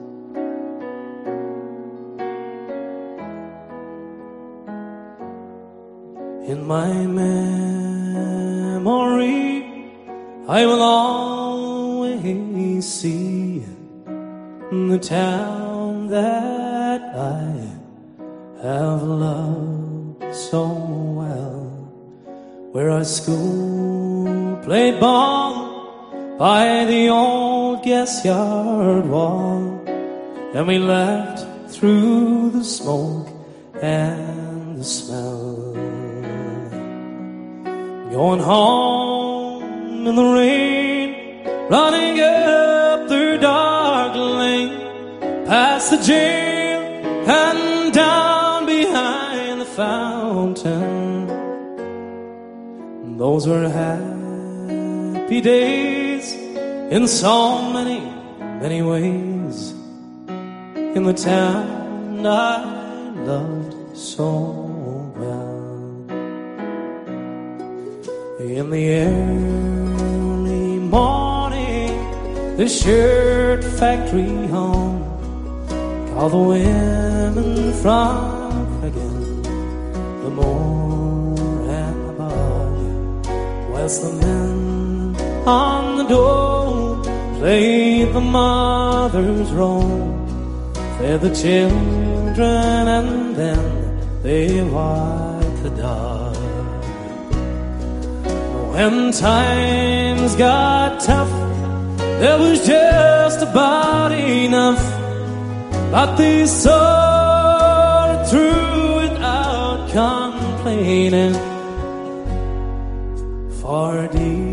[6.45, 9.65] In my memory,
[10.47, 13.63] I will always see
[14.71, 17.67] the town that I
[18.63, 20.67] have loved so
[21.19, 21.65] well,
[22.71, 25.68] where our school played ball
[26.39, 29.83] by the old guest yard wall,
[30.53, 33.27] and we laughed through the smoke
[33.81, 35.73] and the smell.
[38.09, 44.79] Going home in the rain, running up through dark lane,
[45.45, 46.79] past the jail
[47.27, 51.27] and down behind the fountain.
[53.17, 54.18] Those were happy
[55.29, 56.33] days
[56.91, 57.99] in so many,
[58.59, 59.73] many ways.
[60.95, 64.29] In the town I loved so
[65.15, 66.09] well.
[68.39, 71.93] In the early morning,
[72.57, 75.05] the shirt factory home
[76.09, 79.43] called the women from Creggan,
[80.23, 81.37] the moor
[81.69, 84.38] and the bog, whilst the men
[85.49, 87.01] on the door
[87.39, 90.13] played the mother's role,
[90.97, 93.63] fed the children, and then
[94.21, 96.35] they wiped the dog.
[98.73, 101.33] When times got tough,
[102.21, 104.83] there was just about enough.
[105.93, 111.35] But they it through without complaining.
[113.59, 114.48] For deep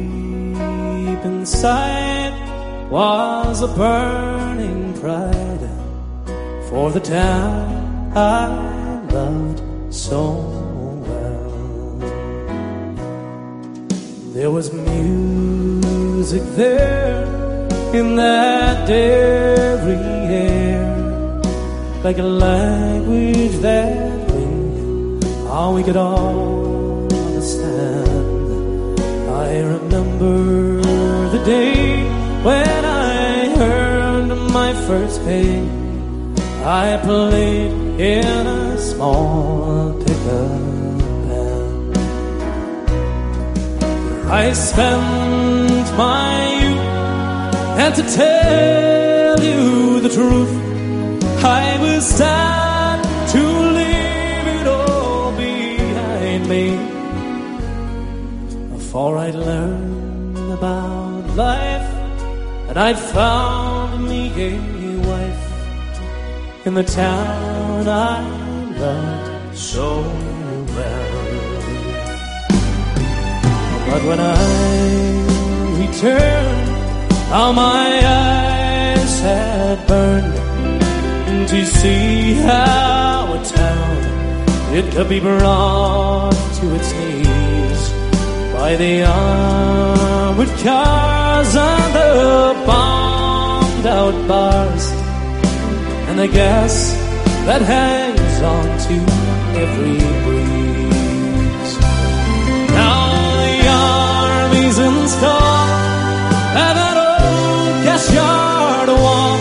[1.25, 2.35] inside
[2.91, 5.69] was a burning pride
[6.69, 9.63] for the town I loved
[9.93, 10.21] so
[11.07, 11.99] well.
[14.33, 17.25] There was music there
[17.93, 19.97] in that Derry
[20.33, 21.43] air,
[22.03, 29.01] like a language that we, all we could all understand.
[29.31, 30.66] I remember
[31.47, 32.03] day
[32.43, 35.63] when I earned my first pay.
[36.65, 37.71] I played
[38.01, 40.51] in a small pickup
[41.29, 41.97] band.
[44.29, 46.31] I spent my
[46.63, 46.85] youth,
[47.83, 50.55] and to tell you the truth,
[51.45, 52.99] I was sad
[53.35, 53.43] to
[53.79, 56.67] leave it all behind me.
[58.77, 59.86] Before I'd learned
[61.37, 61.91] life,
[62.69, 64.59] and I'd found me a
[65.07, 68.23] wife in the town I
[68.79, 70.01] loved so
[70.75, 71.17] well.
[73.89, 74.37] But when I
[75.79, 76.69] returned,
[77.29, 86.75] how my eyes had burned to see how a town it could be brought to
[86.75, 87.46] its knees
[88.67, 92.13] by the armored cars and the
[92.67, 94.85] bombed out bars
[96.09, 96.75] and the gas
[97.47, 98.97] that hangs on to
[99.65, 101.73] every breeze.
[102.79, 102.99] Now
[103.45, 105.71] the army's installed
[106.65, 109.39] at that old gas yard wall,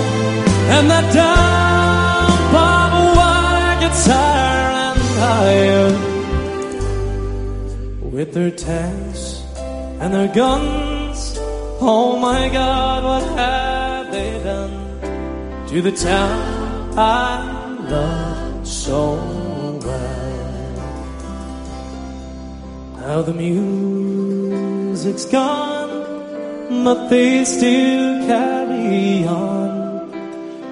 [0.76, 5.89] and that down barbed wire gets higher and higher
[8.15, 9.05] with their tanks
[10.06, 11.36] and their guns.
[11.82, 14.86] Oh my God, what have they done?
[15.68, 17.41] to the town I
[17.89, 19.16] love so
[19.84, 20.76] well.
[23.01, 30.12] Now the music's gone, but they still carry on.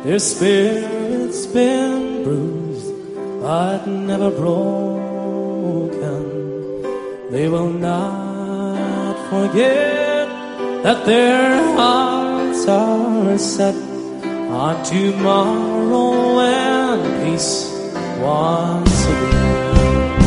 [0.04, 2.94] Their spirit's been bruised,
[3.42, 6.22] but never broken.
[7.32, 8.23] They will not
[9.34, 10.28] forget
[10.84, 13.76] that their hearts are set
[14.64, 17.54] on tomorrow and peace
[18.20, 20.22] once again.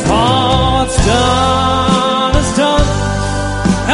[0.00, 0.32] For
[0.74, 2.88] what's done is done,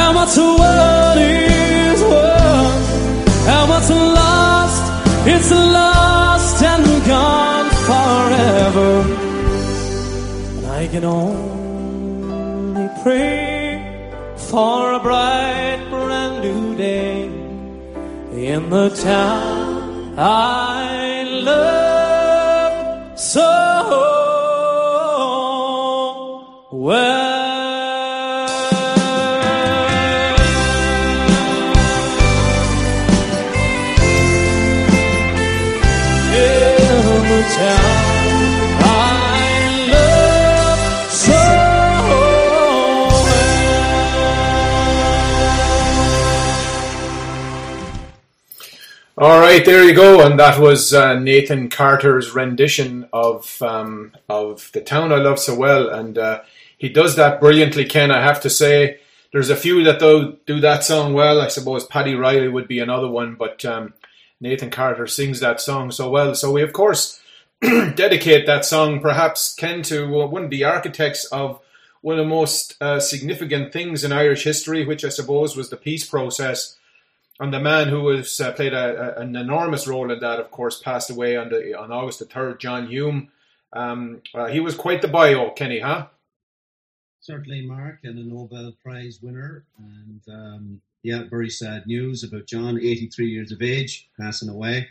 [0.00, 2.72] and what's won is won,
[3.54, 4.84] and what's lost,
[5.32, 8.92] it's lost and gone forever.
[10.56, 13.49] And I can only pray
[14.50, 17.26] for a bright, brand new day
[18.32, 23.50] in the town I love so
[26.72, 27.30] well.
[36.34, 38.19] In the town
[49.20, 54.70] All right, there you go, and that was uh, Nathan Carter's rendition of um, of
[54.72, 56.40] the town I love so well, and uh,
[56.78, 57.84] he does that brilliantly.
[57.84, 58.98] Ken, I have to say,
[59.30, 61.42] there's a few that do do that song well.
[61.42, 63.92] I suppose Paddy Reilly would be another one, but um,
[64.40, 66.34] Nathan Carter sings that song so well.
[66.34, 67.20] So we of course
[67.60, 71.60] dedicate that song, perhaps Ken, to uh, one of the architects of
[72.00, 75.76] one of the most uh, significant things in Irish history, which I suppose was the
[75.76, 76.78] peace process.
[77.40, 80.50] And the man who was uh, played a, a, an enormous role in that, of
[80.50, 82.60] course, passed away on the on August the third.
[82.60, 83.30] John Hume.
[83.72, 86.08] Um, uh, he was quite the bio, Kenny, huh?
[87.20, 89.64] Certainly, Mark, and a Nobel Prize winner.
[89.78, 94.88] And um, yeah, very sad news about John, 83 years of age, passing away.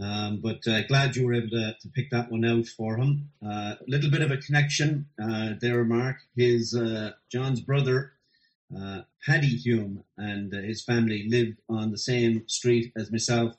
[0.00, 3.30] Um, but uh, glad you were able to, to pick that one out for him.
[3.44, 6.18] A uh, little bit of a connection uh, there, Mark.
[6.36, 8.12] His uh, John's brother,
[8.76, 13.56] uh, Paddy Hume, and uh, his family lived on the same street as myself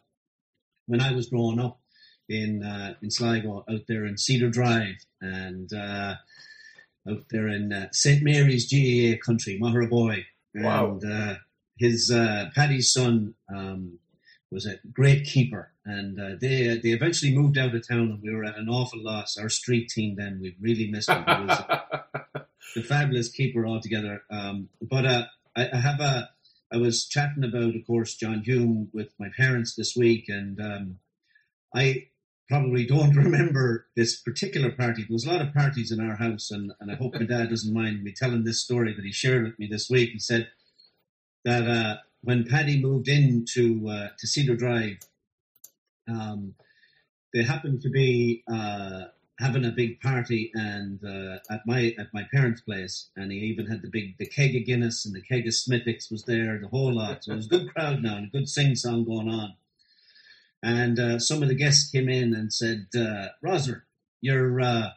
[0.85, 1.79] when I was growing up
[2.27, 6.15] in uh, in Sligo, out there in Cedar Drive, and uh,
[7.09, 10.25] out there in uh, St Mary's GAA country, Magheraboy.
[10.55, 10.99] Wow.
[11.01, 11.35] And uh,
[11.77, 13.99] his uh, Paddy's son um,
[14.51, 18.33] was a great keeper, and uh, they they eventually moved out of town, and we
[18.33, 19.37] were at an awful loss.
[19.37, 21.23] Our street team then we really missed him.
[21.23, 21.61] He was
[22.75, 24.23] the fabulous keeper altogether.
[24.29, 26.29] Um, but uh, I, I have a.
[26.71, 30.99] I was chatting about, of course, John Hume with my parents this week, and um,
[31.73, 32.09] I
[32.47, 35.01] probably don't remember this particular party.
[35.01, 37.49] There was a lot of parties in our house, and, and I hope my dad
[37.49, 40.11] doesn't mind me telling this story that he shared with me this week.
[40.11, 40.49] He said
[41.43, 44.97] that uh, when Paddy moved into uh, to Cedar Drive,
[46.07, 46.55] um,
[47.33, 49.05] they happened to be uh,
[49.39, 53.67] having a big party and uh, at my at my parents' place, and he even
[53.67, 56.67] had the big the keg of Guinness and the keg of Smithwick's was there, the
[56.67, 57.23] whole lot.
[57.23, 59.53] So it was a good crowd now and a good sing song going on.
[60.61, 63.83] And uh, some of the guests came in and said, uh, "Roser,
[64.19, 64.89] you're uh,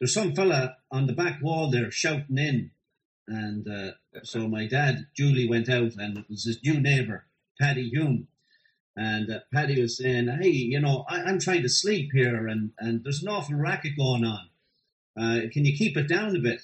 [0.00, 2.70] there's some fella on the back wall there shouting in."
[3.28, 7.26] And uh, so my dad, Julie, went out, and it was his new neighbour,
[7.60, 8.28] Paddy Hume.
[8.96, 12.70] And uh, Paddy was saying, "Hey, you know, I, I'm trying to sleep here, and,
[12.78, 14.48] and there's an awful racket going on.
[15.18, 16.62] Uh, can you keep it down a bit?"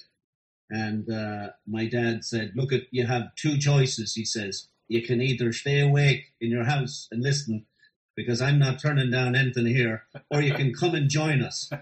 [0.69, 5.21] And uh, my dad said, "Look, at you have two choices." He says, "You can
[5.21, 7.67] either stay awake in your house and listen,
[8.15, 11.69] because I'm not turning down anything here, or you can come and join us."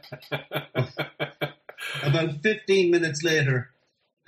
[2.03, 3.71] About 15 minutes later,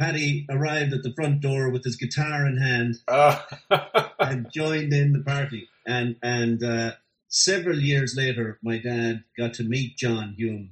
[0.04, 3.46] Paddy arrived at the front door with his guitar in hand Ah.
[4.20, 5.70] and joined in the party.
[5.86, 6.92] And and uh,
[7.30, 10.72] several years later, my dad got to meet John Hume,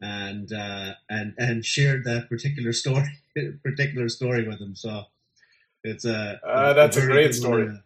[0.00, 3.10] and uh, and and shared that particular story
[3.64, 4.74] particular story with him.
[4.74, 5.04] So
[5.82, 7.66] it's a Ah, that's a very great story.
[7.66, 7.82] one,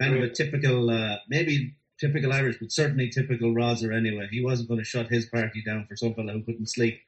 [0.00, 4.28] uh, kind of a typical, uh, maybe typical Irish, but certainly typical Roser anyway.
[4.30, 7.00] He wasn't going to shut his party down for some fellow who couldn't sleep.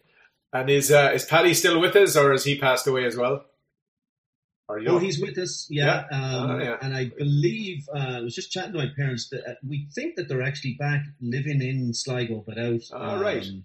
[0.52, 3.44] And is uh, is Paddy still with us, or has he passed away as well?
[4.68, 6.04] Or you Oh, he's with us, yeah.
[6.10, 6.16] Yeah.
[6.18, 6.76] Um, Oh, yeah.
[6.80, 10.16] And I believe uh, I was just chatting to my parents that uh, we think
[10.16, 13.44] that they're actually back living in Sligo, but out Ah, right.
[13.44, 13.64] um,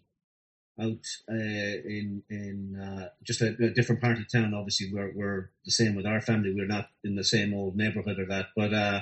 [0.79, 4.53] out uh, in in uh, just a, a different part of town.
[4.53, 6.53] Obviously, we're we're the same with our family.
[6.53, 8.73] We're not in the same old neighbourhood or that, but.
[8.73, 9.01] Uh,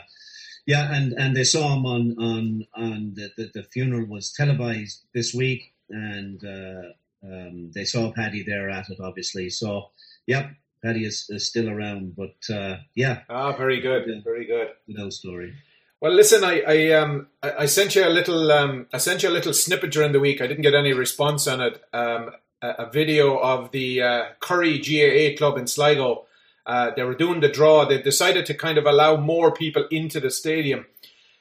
[0.67, 5.03] yeah, and, and they saw him on on on the, the, the funeral was televised
[5.13, 6.89] this week, and uh,
[7.31, 9.49] um, they saw Paddy there at it, obviously.
[9.49, 9.89] So,
[10.27, 10.51] yep,
[10.83, 14.21] Paddy is, is still around, but uh, yeah, ah, very good, Yeah.
[14.23, 14.69] very good.
[14.87, 15.53] good old story.
[16.01, 19.29] Well, listen, I, I um I, I sent you a little um I sent you
[19.29, 20.41] a little snippet during the week.
[20.41, 21.81] I didn't get any response on it.
[21.93, 26.25] Um, a, a video of the uh, Curry GAA club in Sligo.
[26.65, 27.85] Uh, they were doing the draw.
[27.85, 30.85] They decided to kind of allow more people into the stadium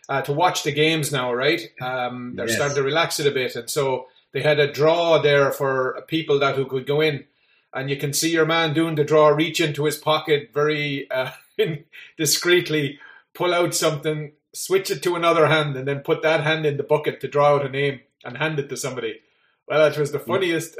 [0.08, 1.34] uh, to watch the games now.
[1.34, 1.60] Right?
[1.82, 2.56] Um, they're Yes.
[2.56, 6.40] starting to relax it a bit, and so they had a draw there for people
[6.40, 7.24] that who could go in.
[7.72, 11.30] And you can see your man doing the draw, reach into his pocket very uh,
[12.18, 12.98] discreetly,
[13.32, 16.82] pull out something, switch it to another hand, and then put that hand in the
[16.82, 19.20] bucket to draw out a name and hand it to somebody.
[19.68, 20.76] Well, it was the funniest,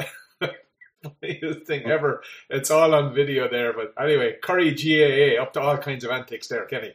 [1.03, 2.23] funniest thing ever.
[2.51, 3.73] It's all on video there.
[3.73, 6.95] But anyway, Curry GAA up to all kinds of antics there, Kenny.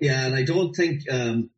[0.00, 1.50] Yeah, and I don't think um,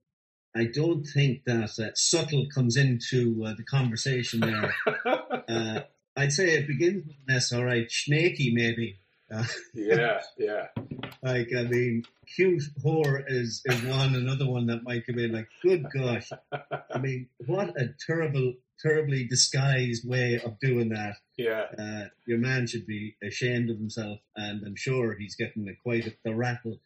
[0.54, 4.74] I don't think that uh, subtle comes into uh, the conversation there.
[5.48, 5.80] uh,
[6.16, 8.98] I'd say it begins with an S, all right, snaky maybe.
[9.32, 9.44] Uh,
[9.74, 10.66] yeah, yeah.
[11.24, 12.02] Like, I mean,
[12.34, 15.30] cute whore is, is one, another one that might come in.
[15.30, 16.30] Like, good gosh.
[16.50, 21.18] I mean, what a terrible, terribly disguised way of doing that.
[21.36, 21.66] Yeah.
[21.78, 26.08] Uh, your man should be ashamed of himself, and I'm sure he's getting a, quite
[26.08, 26.80] a, the rattle.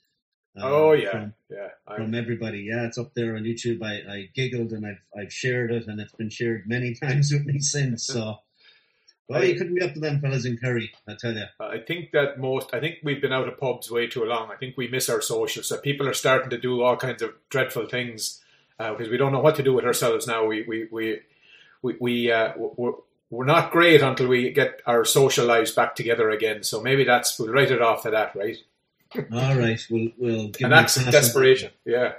[0.57, 1.69] Uh, Oh yeah, From, yeah.
[1.87, 2.61] I- from everybody.
[2.61, 3.83] Yeah, it's up there on YouTube.
[3.83, 7.45] I, I giggled and I've, I've shared it, and it's been shared many times with
[7.47, 8.05] me since.
[8.05, 8.39] So,
[9.29, 11.45] well, you couldn't be up to them fellas in Kerry, I tell you.
[11.61, 14.51] I think that most, I think we've been out of pubs way too long.
[14.51, 15.63] I think we miss our social.
[15.63, 18.43] So people are starting to do all kinds of dreadful things
[18.79, 20.47] uh, because we don't know what to do with ourselves now.
[20.47, 21.21] We, we, we,
[21.83, 22.93] we, we uh, we're,
[23.31, 26.63] we're not great until we get our social lives back together again.
[26.63, 28.57] So maybe that's, we'll write it off to that, right?
[29.15, 31.71] All right, we'll, we'll give An acts of desperation.
[31.85, 32.15] Yeah.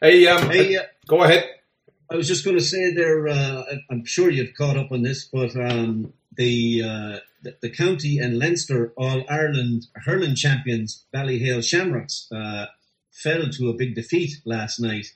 [0.00, 0.50] Hey, um.
[0.50, 1.44] Hey, uh, go ahead.
[2.10, 3.26] I was just going to say there.
[3.26, 8.18] Uh, I'm sure you've caught up on this, but um, the, uh, the the county
[8.18, 12.66] and Leinster All Ireland hurling champions Ballyhale Shamrocks uh,
[13.10, 15.06] fell to a big defeat last night.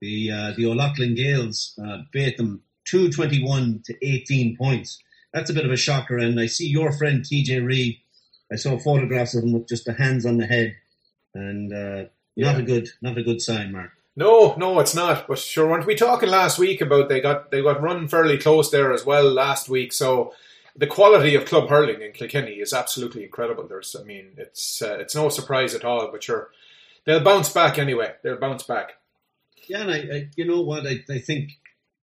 [0.00, 5.02] The uh, the O'Loughlin Gaels uh, beat them two twenty one to eighteen points.
[5.32, 7.98] That's a bit of a shocker, and I see your friend TJ Reid.
[8.52, 10.76] I saw photographs of him with just the hands on the head,
[11.34, 11.96] and uh,
[12.36, 12.58] not Yeah.
[12.58, 13.90] a good not a good sign, Mark.
[14.16, 15.28] No, no, it's not.
[15.28, 18.70] But sure, weren't we talking last week about they got they got run fairly close
[18.70, 19.92] there as well last week?
[19.92, 20.32] So
[20.74, 23.66] the quality of club hurling in Kilkenny is absolutely incredible.
[23.66, 26.10] There's, I mean, it's uh, it's no surprise at all.
[26.10, 26.50] But sure,
[27.04, 28.14] they'll bounce back anyway.
[28.22, 28.92] They'll bounce back.
[29.68, 31.50] Yeah, and I, I you know what, I, I think,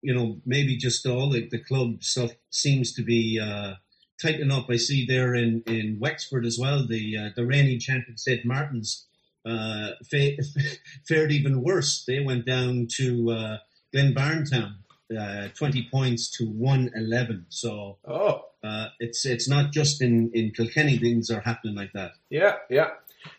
[0.01, 3.75] you know, maybe just all the, the club stuff seems to be uh,
[4.21, 4.67] tightening up.
[4.71, 8.45] I see there in, in Wexford as well, the uh, the reigning champion St.
[8.45, 9.07] Martin's
[9.47, 10.37] uh, fa-
[11.09, 12.05] fared even worse.
[12.07, 13.57] They went down to uh,
[13.95, 14.75] Glynn-Barntown,
[15.19, 17.47] uh, 20 points to 111.
[17.49, 22.13] So Oh, uh, it's it's not just in, in Kilkenny things are happening like that.
[22.31, 22.91] yeah, yeah.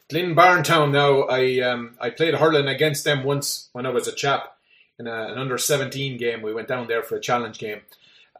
[0.09, 0.91] Glynn Barntown.
[0.91, 4.57] Now, I um, I played hurling against them once when I was a chap
[4.99, 6.41] in a, an under seventeen game.
[6.41, 7.81] We went down there for a challenge game.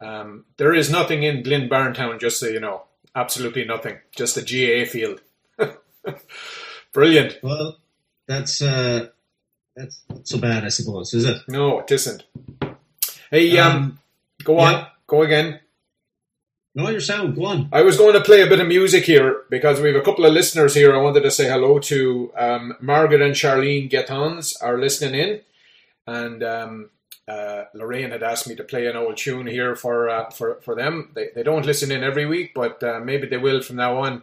[0.00, 2.84] Um, there is nothing in Glynn Barntown, just so you know,
[3.14, 3.98] absolutely nothing.
[4.14, 5.20] Just a GAA field.
[6.92, 7.38] Brilliant.
[7.42, 7.76] Well,
[8.26, 9.08] that's uh,
[9.76, 11.42] that's not so bad, I suppose, is it?
[11.48, 12.24] No, it isn't.
[13.30, 13.98] Hey, um, Um,
[14.44, 14.86] go on, yeah.
[15.06, 15.60] go again.
[16.74, 17.34] No, your sound.
[17.36, 17.68] Go on.
[17.72, 20.24] I was going to play a bit of music here because we have a couple
[20.24, 20.94] of listeners here.
[20.94, 25.40] I wanted to say hello to um, Margaret and Charlene Getons are listening in,
[26.06, 26.90] and um,
[27.28, 30.74] uh, Lorraine had asked me to play an old tune here for uh, for for
[30.74, 31.12] them.
[31.14, 34.22] They they don't listen in every week, but uh, maybe they will from now on,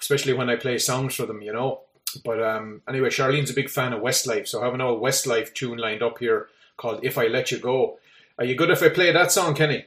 [0.00, 1.42] especially when I play songs for them.
[1.42, 1.80] You know.
[2.24, 5.54] But um, anyway, Charlene's a big fan of Westlife, so I have an old Westlife
[5.54, 7.98] tune lined up here called "If I Let You Go."
[8.38, 9.84] Are you good if I play that song, Kenny?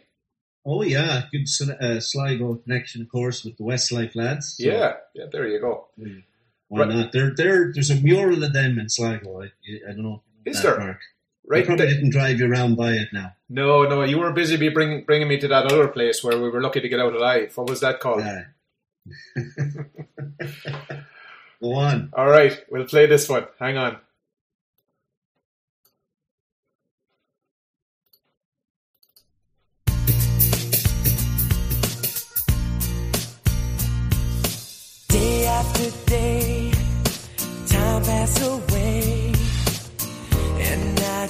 [0.65, 1.47] Oh yeah, good
[1.81, 4.55] uh, Sligo connection, of course, with the Westlife lads.
[4.57, 5.25] So Yeah, yeah.
[5.31, 5.87] There you go.
[6.69, 6.89] why Right.
[6.89, 7.11] not?
[7.11, 9.41] There, there, there's a mural of them in Sligo.
[9.41, 9.45] I,
[9.89, 10.21] I don't know.
[10.45, 10.99] Is there?
[11.47, 11.63] Park.
[11.63, 13.33] I probably didn't drive you around by it now.
[13.49, 16.49] No, no, you were busy be bringing bringing me to that other place where we
[16.49, 17.55] were lucky to get out alive.
[17.55, 18.21] What was that called?
[18.23, 18.43] Yeah.
[21.61, 22.11] Go on.
[22.13, 23.45] All right, we'll play this one.
[23.59, 23.97] Hang on.
[35.07, 36.71] Day after day,
[37.67, 38.72] time pass away, and I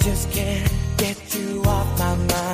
[0.04, 2.53] just can't get you off my mind.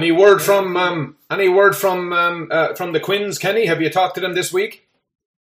[0.00, 3.66] Any word from um, any word from um, uh, from the Quinns, Kenny?
[3.66, 4.88] Have you talked to them this week?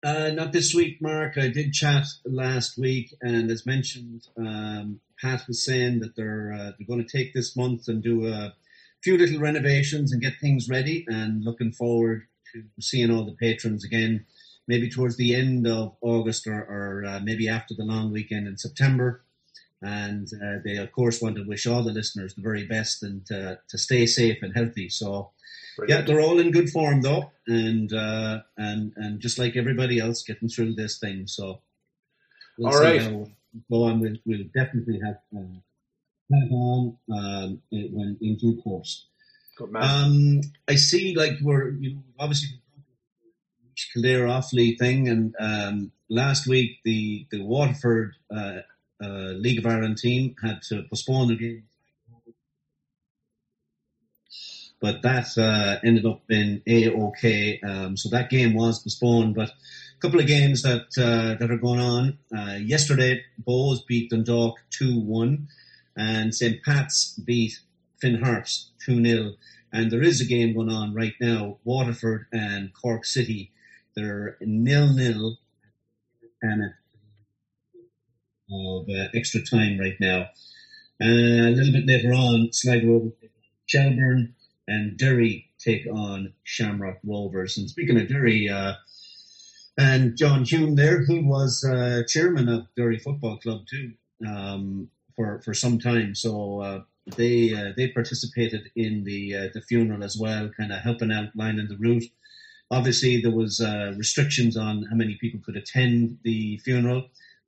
[0.03, 1.38] Uh, not this week, Mark.
[1.38, 6.72] I did chat last week, and as mentioned, um, Pat was saying that they're uh,
[6.76, 8.55] they're going to take this month and do a
[9.03, 13.86] few little renovations and get things ready, and looking forward to seeing all the patrons
[13.86, 14.26] again,
[14.68, 18.58] maybe towards the end of August or, or uh, maybe after the long weekend in
[18.58, 19.22] September.
[19.82, 23.30] And uh, they, of course, want to wish all the listeners the very best and
[23.32, 24.89] uh, to stay safe and healthy.
[24.89, 25.32] So,
[25.88, 30.23] yeah, they're all in good form though, and uh, and and just like everybody else,
[30.23, 31.28] getting through this thing.
[31.28, 31.61] So,
[32.57, 33.28] we'll All see how
[33.69, 33.99] go on.
[33.99, 35.59] We'll, we'll definitely have uh,
[36.34, 39.05] have on um, in- when in due course.
[39.57, 39.84] Good man.
[39.84, 42.49] Um, I see, like we're you know obviously
[43.93, 48.61] Kildare Offaly thing, and um, last week the the Waterford uh,
[49.01, 51.63] uh, League of Ireland team had to postpone the game,
[54.79, 57.59] but that uh, ended up in a okay.
[57.61, 61.57] Um, so that game was postponed, but a couple of games that uh, that are
[61.57, 62.17] going on.
[62.35, 65.47] Uh, yesterday, Bohs beat Dundalk two one,
[65.95, 67.59] and St Pat's beat
[67.99, 69.33] Finn Harps two 0
[69.71, 71.57] and there is a game going on right now.
[71.63, 73.51] Waterford and Cork City,
[73.95, 75.37] they're nil nil,
[76.41, 76.73] and
[78.51, 80.29] of uh, extra time right now.
[81.01, 83.31] Uh, a little bit later on, Sligo take
[83.65, 84.33] Shelbourne
[84.67, 87.57] and Derry take on Shamrock Rovers.
[87.57, 88.73] And speaking of Derry, uh,
[89.77, 93.93] and John Hume there, he was uh, chairman of Derry Football Club too
[94.27, 96.15] um, for for some time.
[96.15, 96.81] So uh,
[97.15, 101.35] they uh, they participated in the uh, the funeral as well, kind of helping out,
[101.35, 102.05] lining the route.
[102.71, 103.61] Obviously, there was
[103.95, 107.07] restrictions on how many people could attend the funeral,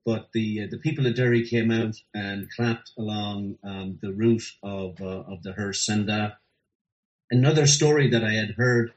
[0.10, 4.50] but the uh, the people of Derry came out and clapped along um, the route
[4.64, 5.88] of uh, of the hearse.
[5.88, 6.32] And uh,
[7.30, 8.92] another story that I had heard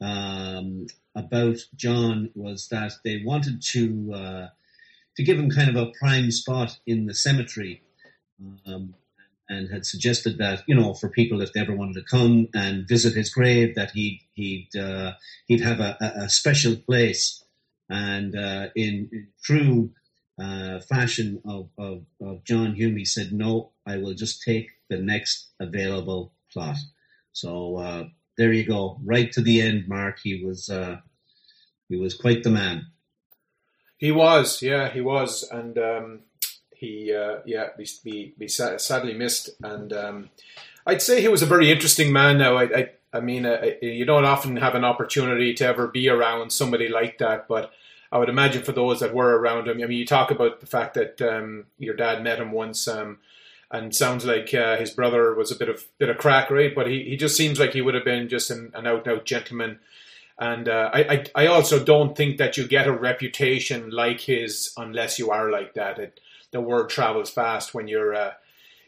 [0.00, 4.46] um, about John was that they wanted to uh,
[5.16, 7.82] to give him kind of a prime spot in the cemetery.
[8.66, 8.94] Um,
[9.46, 12.88] and had suggested that you know for people if they ever wanted to come and
[12.88, 15.12] visit his grave that he'd he'd uh,
[15.46, 17.44] he'd have a, a special place
[17.90, 19.90] and uh, in, in true
[20.38, 24.98] uh, fashion of, of, of John Hume he said no I will just take the
[24.98, 26.76] next available plot.
[27.32, 28.04] So uh,
[28.36, 28.98] there you go.
[29.04, 30.20] Right to the end Mark.
[30.22, 30.98] He was uh,
[31.88, 32.86] he was quite the man.
[33.96, 36.20] He was, yeah, he was, and um,
[36.74, 39.50] he, uh, yeah, we, be sa- sadly missed.
[39.62, 40.30] And um,
[40.86, 42.38] I'd say he was a very interesting man.
[42.38, 46.08] Now, I, I, I mean, uh, you don't often have an opportunity to ever be
[46.08, 47.72] around somebody like that, but
[48.14, 49.82] I would imagine for those that were around him.
[49.82, 52.88] I mean, you talk about the fact that um, your dad met him once.
[52.88, 53.18] Um,
[53.70, 56.72] and sounds like uh, his brother was a bit of bit of crack, right?
[56.72, 59.18] But he, he just seems like he would have been just an, an out and
[59.18, 59.80] out gentleman.
[60.38, 64.72] And uh, I, I I also don't think that you get a reputation like his
[64.76, 65.98] unless you are like that.
[65.98, 66.20] It,
[66.52, 68.32] the word travels fast when you're uh,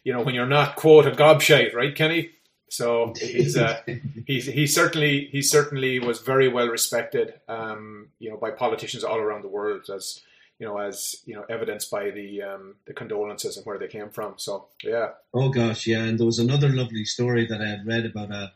[0.05, 2.31] you know when you're not quote a gobshite, right, Kenny?
[2.68, 3.80] So he's uh,
[4.26, 9.18] he's he certainly he certainly was very well respected, um, you know, by politicians all
[9.18, 10.22] around the world as
[10.58, 14.10] you know as you know evidenced by the um, the condolences and where they came
[14.10, 14.34] from.
[14.36, 16.02] So yeah, Oh gosh, yeah.
[16.02, 18.52] And there was another lovely story that I had read about a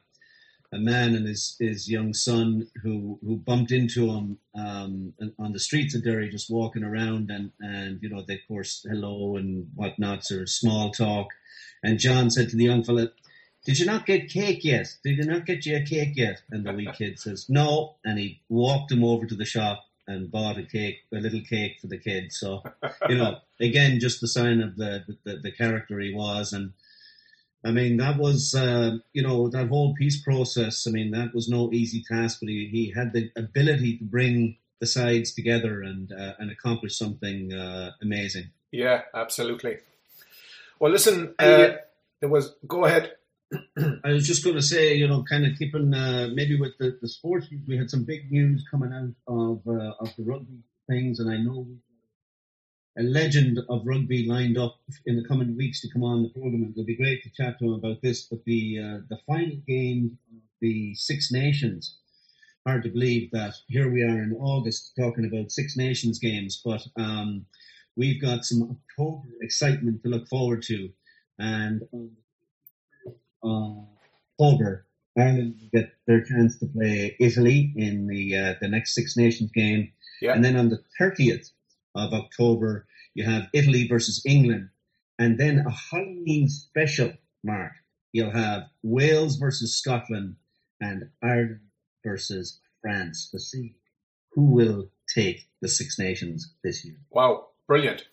[0.73, 5.59] a man and his his young son who who bumped into him um, on the
[5.59, 9.69] streets of Derry, just walking around, and and you know they of course hello and
[9.75, 11.29] whatnot, or small talk.
[11.83, 13.11] And John said to the young fella,
[13.71, 14.89] "Did you not get cake yet?
[15.05, 18.19] Did you not get you a cake yet?" And the wee kid says, "No," and
[18.19, 21.87] he walked him over to the shop and bought a cake, a little cake for
[21.87, 22.33] the kid.
[22.33, 22.63] So
[23.09, 26.73] you know, again, just the sign of the the, the character he was, and
[27.65, 30.87] I mean that was uh, you know that whole peace process.
[30.87, 34.57] I mean that was no easy task, but he, he had the ability to bring
[34.81, 38.51] the sides together and uh, and accomplish something uh, amazing.
[38.73, 39.79] yeah, absolutely.
[40.81, 41.77] Well, listen, uh, Yeah.
[42.21, 42.55] there was.
[42.67, 43.13] Go ahead.
[44.05, 46.99] I was just going to say, you know, kind of keeping uh, maybe with the,
[47.01, 51.19] the sports, we had some big news coming out of uh, of the rugby things,
[51.19, 51.67] and I know
[52.99, 54.77] a legend of rugby lined up
[55.07, 57.67] in the coming weeks to come on the program, it'll be great to chat to
[57.67, 58.23] him about this.
[58.23, 61.99] But the uh, the final game of the Six Nations,
[62.67, 66.87] hard to believe that here we are in August talking about Six Nations games, but
[66.97, 67.47] um,
[67.97, 70.91] we've got some October excitement to look forward to,
[71.39, 71.83] and.
[71.93, 72.13] Um,
[73.43, 73.73] uh,
[74.41, 74.87] October,
[75.19, 79.51] Ireland will get their chance to play Italy in the uh, the next Six Nations
[79.53, 80.35] game, Yeah.
[80.35, 81.51] and then on the thirtieth
[81.95, 84.69] of October you have Italy versus England,
[85.19, 87.13] and then a Halloween special.
[87.43, 87.73] Mark,
[88.13, 90.37] you'll have Wales versus Scotland
[90.81, 91.61] and Ireland
[92.05, 93.75] versus France to see
[94.33, 96.97] who will take the Six Nations this year.
[97.11, 98.05] Wow, brilliant.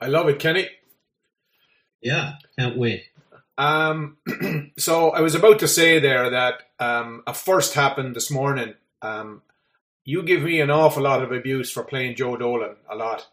[0.00, 0.68] I love it, Kenny.
[2.02, 3.04] Yeah, can't wait.
[3.58, 4.18] Um,
[4.78, 8.74] so I was about to say there that um, a first happened this morning.
[9.02, 9.42] Um,
[10.04, 13.26] you give me an awful lot of abuse for playing Joe Dolan a lot.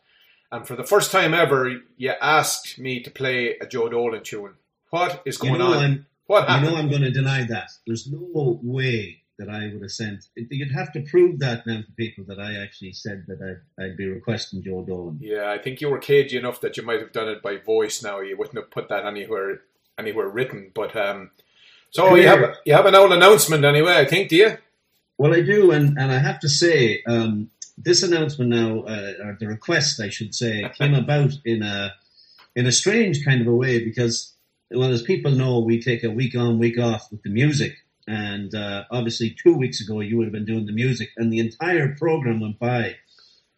[0.52, 4.54] And for the first time ever, you asked me to play a Joe Dolan tune.
[4.92, 5.84] What is You going know, on?
[5.84, 6.72] I'm, what You happened?
[6.72, 7.70] know I'm going to deny that.
[7.88, 10.26] There's no way that I would have sent.
[10.36, 13.40] You'd have to prove that now to people that I actually said that
[13.78, 15.18] I'd, I'd be requesting Joe Dolan.
[15.22, 18.04] yeah, I think you were cagey enough that you might have done it by voice.
[18.04, 19.62] Now you wouldn't have put that anywhere
[19.98, 20.72] anywhere written.
[20.74, 21.32] But um,
[21.91, 23.94] so you have you have an old announcement anyway.
[23.94, 24.58] I think, do you?
[25.18, 29.38] Well, I do, and, and I have to say, um, this announcement now, uh, or
[29.39, 31.94] the request, I should say, came about in a
[32.56, 34.34] in a strange kind of a way because,
[34.72, 37.78] well, as people know, we take a week on, week off with the music,
[38.08, 41.39] and uh, obviously, two weeks ago, you would have been doing the music, and the
[41.39, 42.96] entire program went by,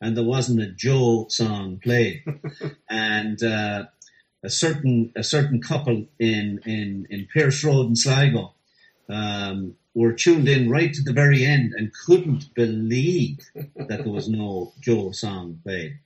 [0.01, 2.23] and there wasn't a Joe song played,
[2.89, 3.41] and.
[3.41, 3.85] Uh,
[4.45, 8.53] a certain a certain couple in in in Pearse Road in Sligo
[9.09, 13.39] um, were tuned in right to the very end and couldn't believe
[13.75, 15.99] that there was no Joe song played.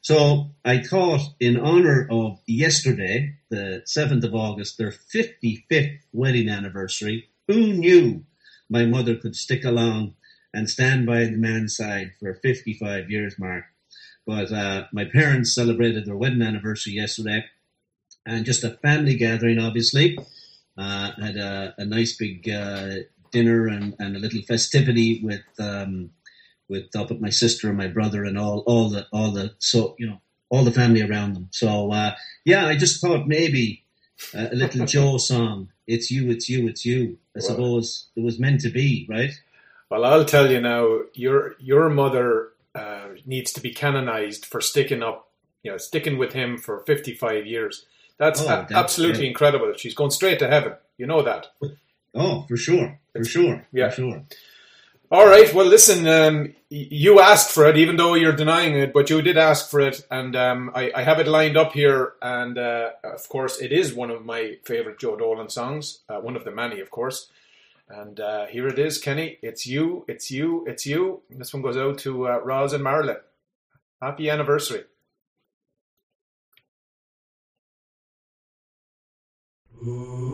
[0.00, 7.28] So I thought, in honor of yesterday, the 7th of August, their 55th wedding anniversary,
[7.46, 8.24] who knew
[8.68, 10.14] my mother could stick along
[10.52, 13.64] and stand by the man's side for 55 years, Mark?
[14.26, 17.44] But uh, my parents celebrated their wedding anniversary yesterday,
[18.26, 20.18] and just a family gathering, obviously.
[20.78, 22.96] Uh, had a, a nice big uh,
[23.30, 26.10] dinner and, and a little festivity with um,
[26.68, 29.94] with up with my sister and my brother and all all the all the so
[29.98, 30.18] you know
[30.48, 31.48] all the family around them.
[31.50, 32.14] So uh,
[32.44, 33.84] yeah, I just thought maybe
[34.34, 35.68] uh, a little Joe song.
[35.86, 37.18] It's you, it's you, it's you.
[37.36, 39.32] I Well- suppose it was meant to be, right?
[39.90, 41.00] Well, I'll tell you now.
[41.12, 45.28] Your your mother uh, needs to be canonized for sticking up,
[45.62, 47.84] you know, sticking with him for fifty five years.
[48.18, 49.72] That's Oh, a- that's absolutely incredible.
[49.76, 50.74] She's going straight to heaven.
[50.98, 51.48] You know that.
[52.14, 53.88] Oh, for sure, for sure, Yeah.
[53.90, 54.24] for sure.
[55.10, 55.52] All right.
[55.52, 56.06] Well, listen.
[56.08, 59.80] Um, you asked for it, even though you're denying it, but you did ask for
[59.80, 62.14] it, and um, I, I have it lined up here.
[62.22, 66.00] And uh, of course, it is one of my favorite Joe Dolan songs.
[66.08, 67.28] Uh, one of the many, of course.
[67.90, 69.38] And uh, here it is, Kenny.
[69.42, 70.06] It's you.
[70.08, 70.64] It's you.
[70.66, 71.20] It's you.
[71.30, 73.18] And this one goes out to uh, Roz and Marilyn.
[74.00, 74.84] Happy anniversary.
[79.84, 80.31] It's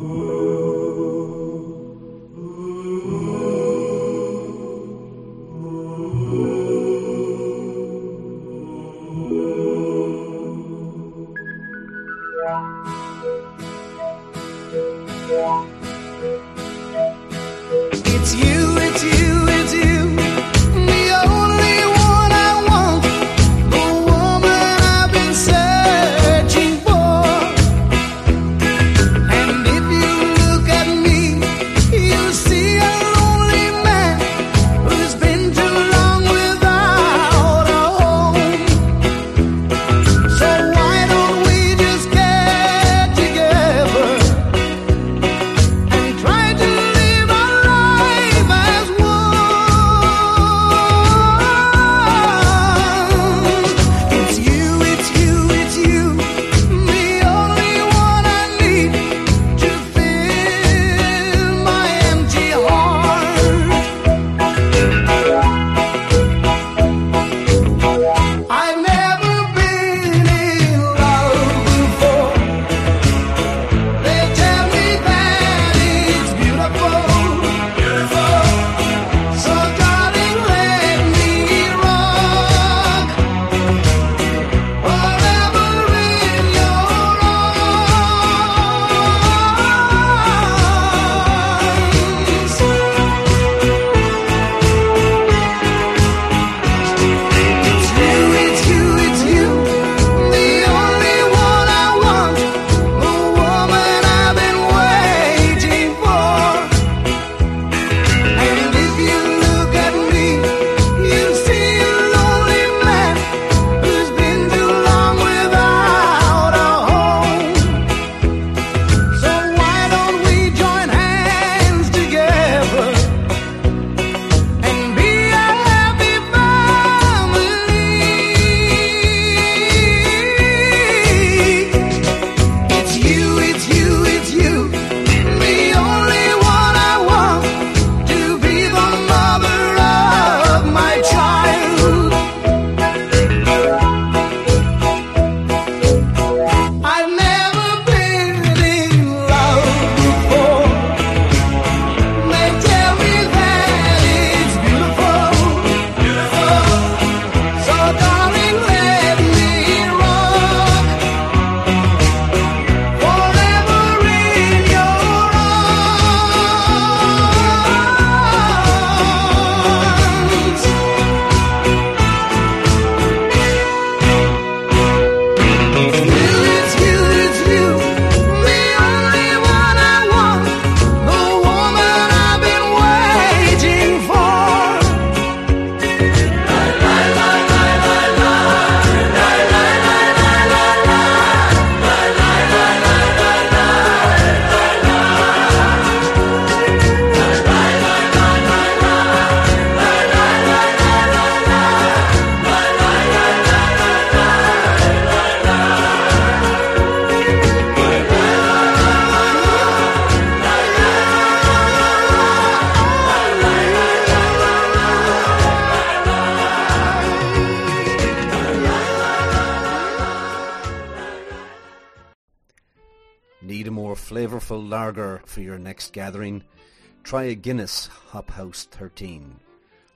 [227.42, 229.38] Guinness Hop House 13.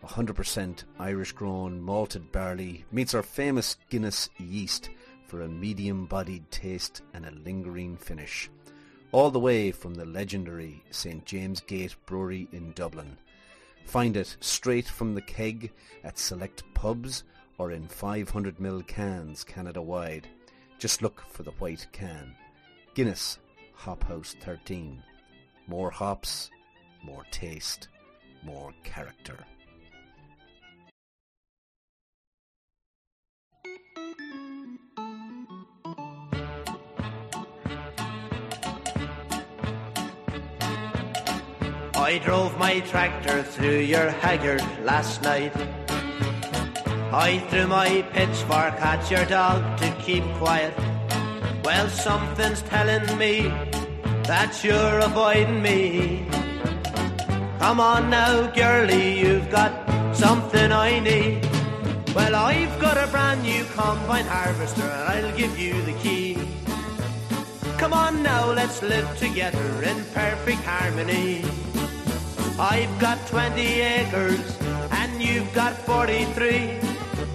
[0.05, 4.91] 100% Irish grown malted barley meets our famous Guinness yeast
[5.27, 8.49] for a medium bodied taste and a lingering finish.
[9.11, 13.17] All the way from the legendary St James Gate Brewery in Dublin.
[13.87, 15.73] Find it straight from the keg
[16.05, 17.25] at select pubs
[17.59, 20.29] or in 500ml cans Canada wide.
[20.79, 22.37] Just look for the white can.
[22.95, 23.41] Guinness
[23.75, 25.03] Hop House 13.
[25.67, 26.51] More hops,
[27.03, 27.89] more taste,
[28.43, 29.39] more character.
[41.95, 45.53] I drove my tractor through your haggard last night.
[47.15, 50.75] I threw my pitchfork at your dog to keep quiet.
[51.65, 53.49] Well, something's telling me
[54.25, 56.42] that you're avoiding me.
[57.63, 59.73] Come on now, girlie, you've got
[60.17, 61.47] something I need.
[62.13, 66.37] Well, I've got a brand new combine harvester and I'll give you the key.
[67.79, 71.45] Come on now, let's live together in perfect harmony.
[72.59, 74.59] I've got 20 acres
[74.91, 76.81] and you've got 43.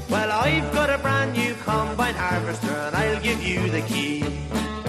[0.10, 4.26] Well, I've got a brand new combine harvester and I'll give you the key.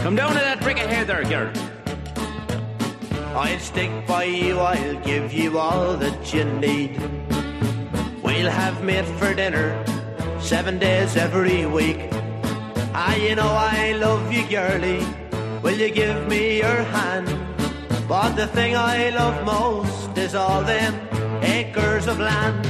[0.03, 1.78] Come down to that brick ahead there, girl.
[3.39, 6.99] I'll stick by you, I'll give you all that you need.
[8.20, 9.68] We'll have meat for dinner
[10.41, 12.01] seven days every week.
[12.93, 15.07] Ah, you know I love you, girlie.
[15.62, 17.28] Will you give me your hand?
[18.09, 20.95] But the thing I love most is all them
[21.41, 22.66] acres of land.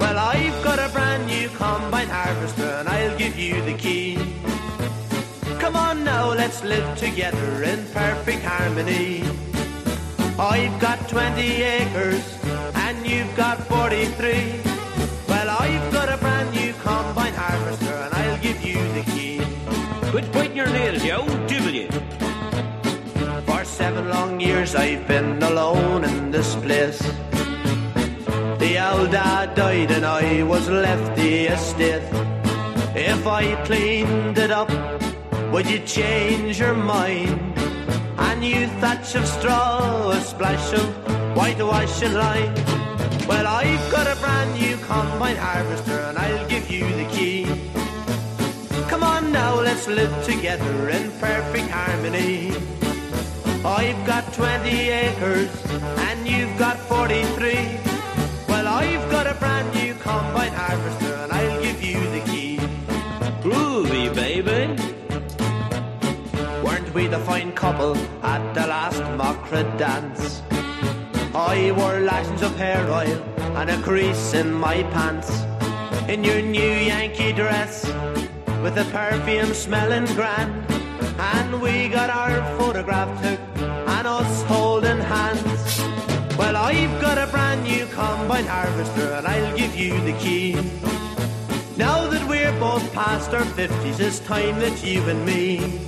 [0.00, 4.16] Well, I've got a brand new combine harvester and I'll give you the key.
[5.58, 9.49] Come on now, let's live together in perfect harmony.
[10.40, 12.38] I've got 20 acres
[12.74, 14.62] and you've got 43.
[15.28, 19.42] Well, I've got a brand new combine harvester and I'll give you the key.
[20.10, 21.90] Quit biting your nails, you old you.
[23.44, 27.00] For seven long years I've been alone in this place.
[28.62, 32.02] The old dad died and I was left the estate.
[32.96, 34.70] If I cleaned it up,
[35.52, 37.50] would you change your mind?
[38.20, 40.88] A new thatch of straw, a splash of
[41.34, 42.54] whitewashing line.
[43.26, 47.46] Well, I've got a brand new combine harvester and I'll give you the key.
[48.88, 52.52] Come on now, let's live together in perfect harmony.
[53.64, 55.50] I've got 20 acres
[56.08, 57.78] and you've got 43.
[58.48, 61.09] Well, I've got a brand new combine harvester
[67.10, 70.42] the fine couple at the last Macra dance?
[71.34, 73.20] I wore lashes of hair oil
[73.58, 75.30] and a crease in my pants.
[76.08, 77.84] In your new Yankee dress
[78.62, 80.52] with a perfume smelling grand.
[81.18, 85.80] And we got our photograph took and us holding hands.
[86.38, 90.54] Well, I've got a brand new combine harvester and I'll give you the key.
[91.76, 95.80] Now that we're both past our fifties, it's time that you and me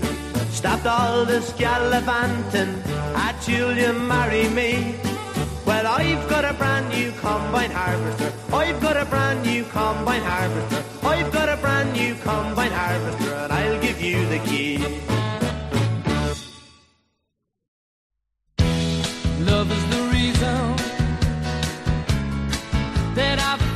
[0.53, 2.75] stopped all this gallivanting.
[3.15, 4.95] At you'll you marry me?
[5.67, 8.33] Well, I've got a brand new combine harvester.
[8.53, 10.85] I've got a brand new combine harvester.
[11.03, 14.79] I've got a brand new combine harvester, and I'll give you the key.
[19.51, 20.77] Love is the reason
[23.15, 23.72] that I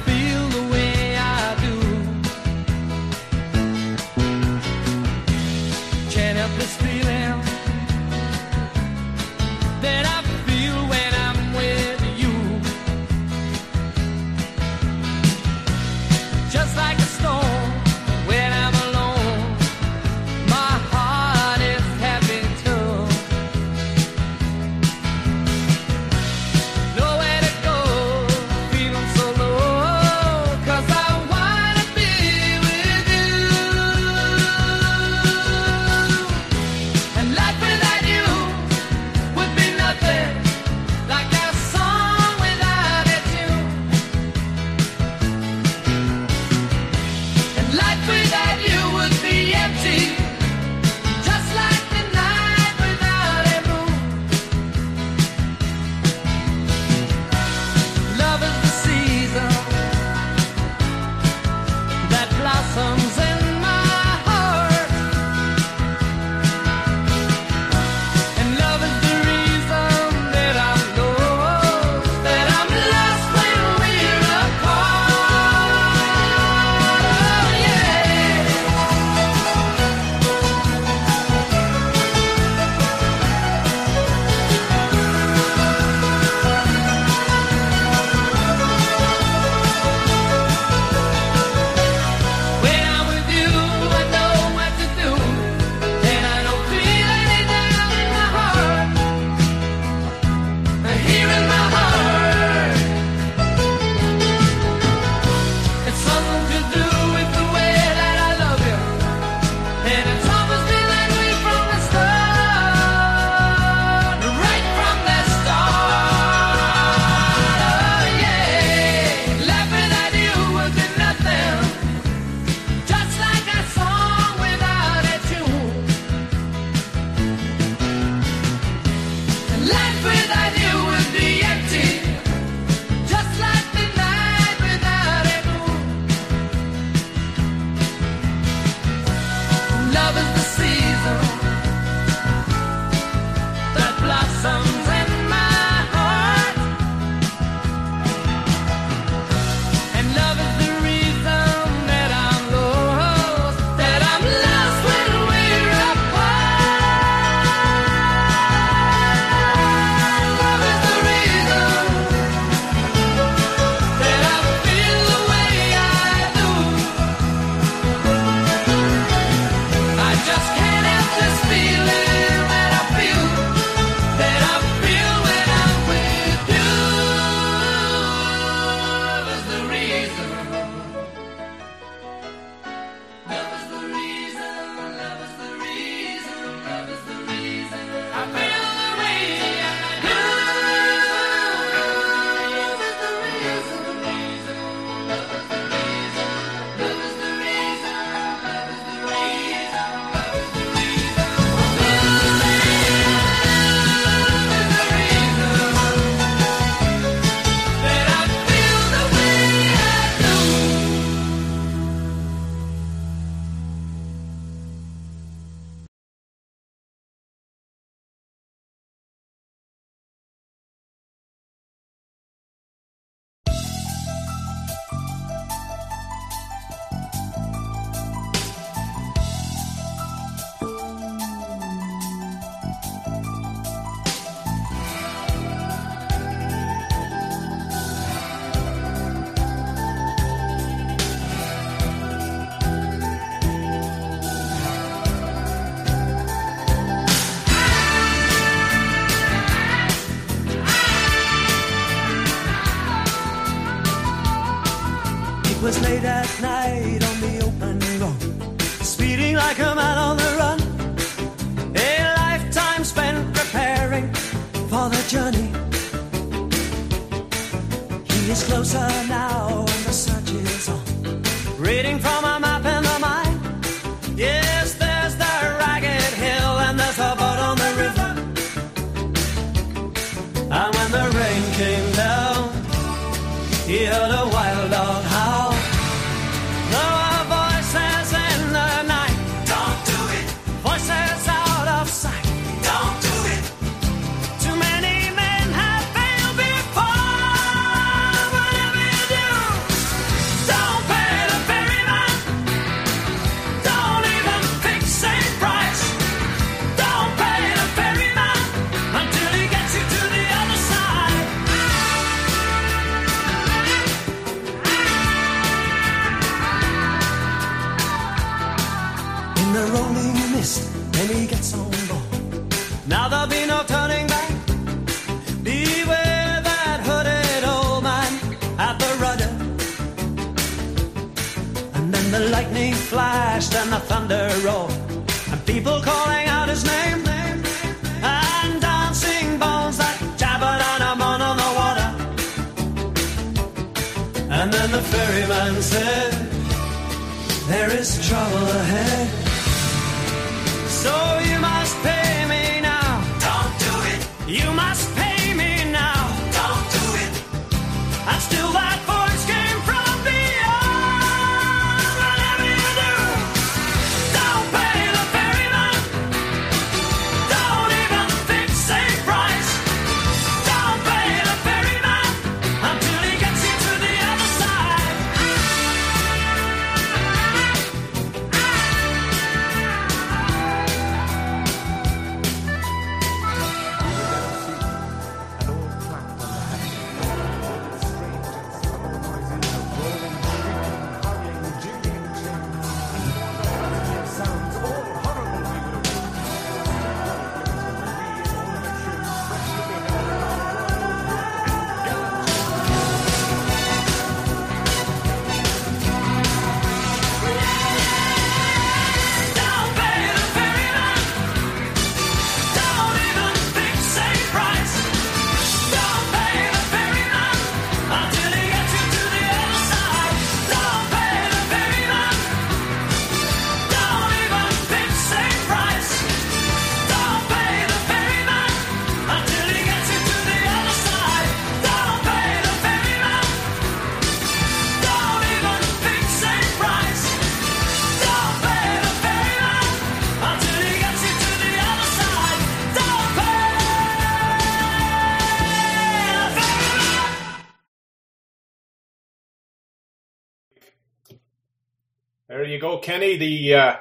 [452.56, 453.76] you go, Kenny, the uh,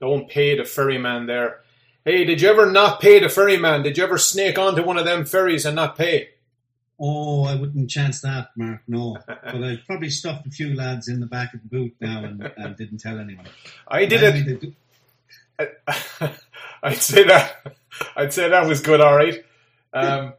[0.00, 1.62] don't pay the ferryman there.
[2.04, 3.82] Hey, did you ever not pay the ferryman?
[3.82, 6.30] Did you ever snake onto one of them ferries and not pay?
[6.98, 8.82] Oh, I wouldn't chance that, Mark.
[8.86, 12.24] No, but I probably stuffed a few lads in the back of the boot now
[12.24, 13.46] and, and didn't tell anyone.
[13.88, 14.74] I did it.
[16.82, 17.74] I'd say that.
[18.16, 19.00] I'd say that was good.
[19.00, 19.42] All right.
[19.92, 20.34] Um,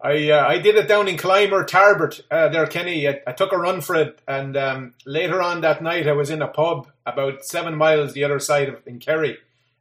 [0.00, 3.08] I uh, I did it down in Killimer, Tarbert, uh, there, Kenny.
[3.08, 6.30] I, I, took a run for it, and um, later on that night, I was
[6.30, 9.38] in a pub about seven miles the other side of in Kerry,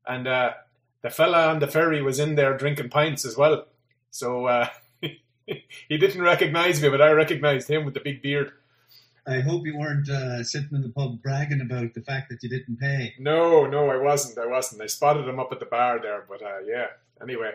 [0.07, 0.53] and uh,
[1.03, 3.65] the fella on the ferry was in there drinking pints as well.
[4.09, 4.69] So uh,
[5.45, 8.53] he didn't recognise me, but I recognised him with the big beard.
[9.27, 12.49] I hope you weren't uh, sitting in the pub bragging about the fact that you
[12.49, 13.13] didn't pay.
[13.19, 14.37] No, no, I wasn't.
[14.39, 14.81] I wasn't.
[14.81, 16.87] I spotted him up at the bar there, but uh, yeah.
[17.21, 17.51] Anyway,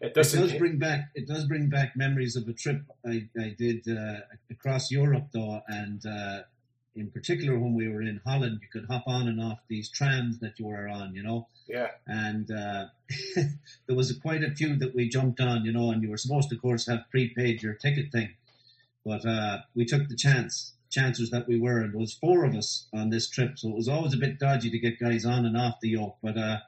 [0.00, 0.14] it
[0.50, 3.88] It does bring back it does bring back memories of a trip I, I did
[3.88, 4.20] uh,
[4.50, 6.40] across Europe though, and uh,
[6.98, 10.40] in particular when we were in Holland, you could hop on and off these trams
[10.40, 11.46] that you were on, you know.
[11.68, 12.86] yeah, And uh,
[13.86, 16.48] there was quite a few that we jumped on, you know, and you were supposed
[16.50, 18.30] to, of course, have prepaid your ticket thing,
[19.04, 20.72] but uh, we took the chance.
[20.90, 23.74] Chances that we were, and there was four of us on this trip, so it
[23.74, 26.16] was always a bit dodgy to get guys on and off the yoke.
[26.22, 26.60] But uh,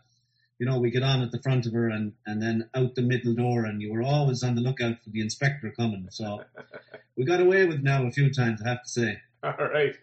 [0.61, 3.01] you know, we get on at the front of her and, and then out the
[3.01, 6.07] middle door, and you were always on the lookout for the inspector coming.
[6.11, 6.45] So
[7.17, 9.19] we got away with now a few times, I have to say.
[9.43, 9.97] All right.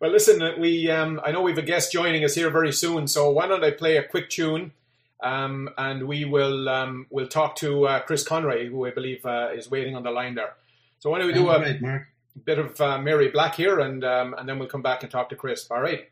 [0.00, 2.72] Well, listen, uh, we um, I know we have a guest joining us here very
[2.72, 4.72] soon, so why don't I play a quick tune,
[5.22, 9.50] um, and we will um, we'll talk to uh, Chris Conroy, who I believe uh,
[9.54, 10.54] is waiting on the line there.
[10.98, 12.08] So why don't we do Sounds a Mark.
[12.44, 15.28] bit of uh, Mary Black here, and um, and then we'll come back and talk
[15.28, 15.70] to Chris.
[15.70, 16.08] All right.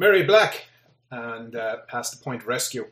[0.00, 0.64] Mary Black
[1.10, 2.86] and uh, Past the Point Rescue.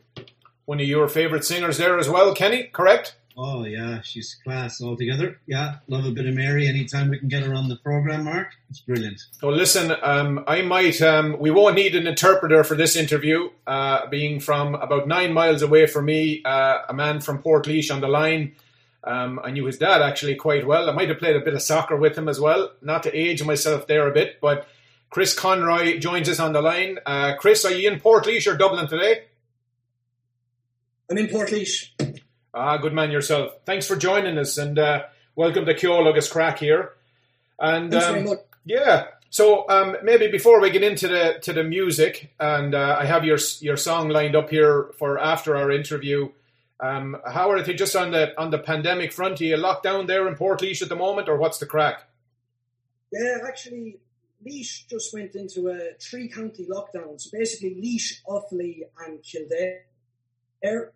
[0.65, 3.15] One of your favourite singers there as well, Kenny, correct?
[3.35, 5.39] Oh yeah, she's class altogether.
[5.47, 6.67] Yeah, love a bit of Mary.
[6.67, 9.23] Anytime we can get her on the program, Mark, it's brilliant.
[9.41, 14.05] Well, listen, um, I might, um, we won't need an interpreter for this interview, uh,
[14.09, 18.07] being from about nine miles away from me, uh, a man from Port on the
[18.07, 18.53] line.
[19.03, 20.87] Um, I knew his dad actually quite well.
[20.87, 23.43] I might have played a bit of soccer with him as well, not to age
[23.43, 24.67] myself there a bit, but
[25.09, 26.99] Chris Conroy joins us on the line.
[27.05, 29.23] Uh, Chris, are you in Port or Dublin today?
[31.09, 31.51] I'm in Port
[32.53, 33.53] Ah, good man yourself.
[33.65, 34.57] Thanks for joining us.
[34.57, 35.03] And uh,
[35.35, 36.93] welcome to Ceol Agus Craic here.
[37.59, 38.39] And Thanks um, very much.
[38.65, 43.05] yeah, so um, maybe before we get into the to the music, and uh, I
[43.05, 46.29] have your your song lined up here for after our interview.
[46.79, 49.39] Um, how are they just on the on the pandemic front?
[49.41, 52.03] Are you locked down there in Port at the moment, or what's the crack?
[53.11, 53.97] Yeah, actually,
[54.45, 57.19] Laois just went into a three county lockdown.
[57.19, 60.91] So basically, Laois, Offaly, and Kildare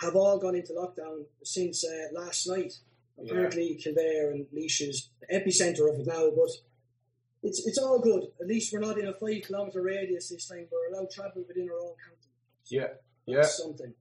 [0.00, 2.74] have all gone into lockdown since uh, last night.
[3.22, 6.50] Apparently, Kildare and Leash is the epicenter of it now, but
[7.42, 8.24] it's it's all good.
[8.40, 10.66] At least we're not in a five kilometre radius this time.
[10.70, 12.28] We're allowed travel within our own county.
[12.68, 12.88] Yeah,
[13.26, 13.36] yeah.
[13.36, 13.92] That's something.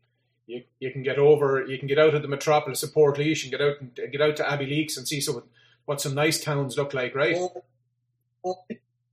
[0.48, 3.52] You, you can get over, you can get out of the metropolis of Port and
[3.52, 5.44] get out and get out to Abbeyleix and see some
[5.86, 7.38] what some nice towns look like, right?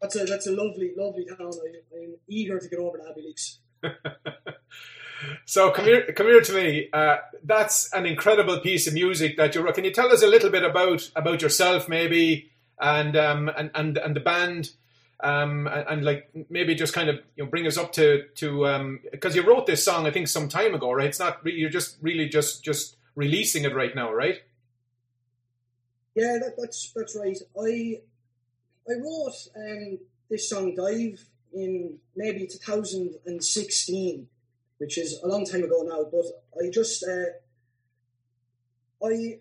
[0.01, 1.39] That's a that's a lovely lovely town.
[1.41, 3.59] I, I'm eager to get over to Abbeyleix.
[5.45, 6.89] So come here, come here to me.
[6.93, 9.71] Uh, that's an incredible piece of music that you're.
[9.73, 12.51] Can you tell us a little bit about about yourself, maybe,
[12.81, 14.71] and um, and and and the band,
[15.21, 18.99] um, and, and like maybe just kind of you know bring us up to to
[19.11, 21.07] because you wrote this song I think some time ago, right?
[21.07, 24.43] It's not re- you're just really just just releasing it right now, right?
[26.15, 27.39] Yeah, that, that's that's right.
[27.61, 28.01] I
[28.89, 29.99] I wrote um,
[30.31, 34.29] this song "Dive" in maybe 2016,
[34.79, 36.05] which is a long time ago now.
[36.11, 36.27] But
[36.61, 37.33] I just uh,
[39.05, 39.39] I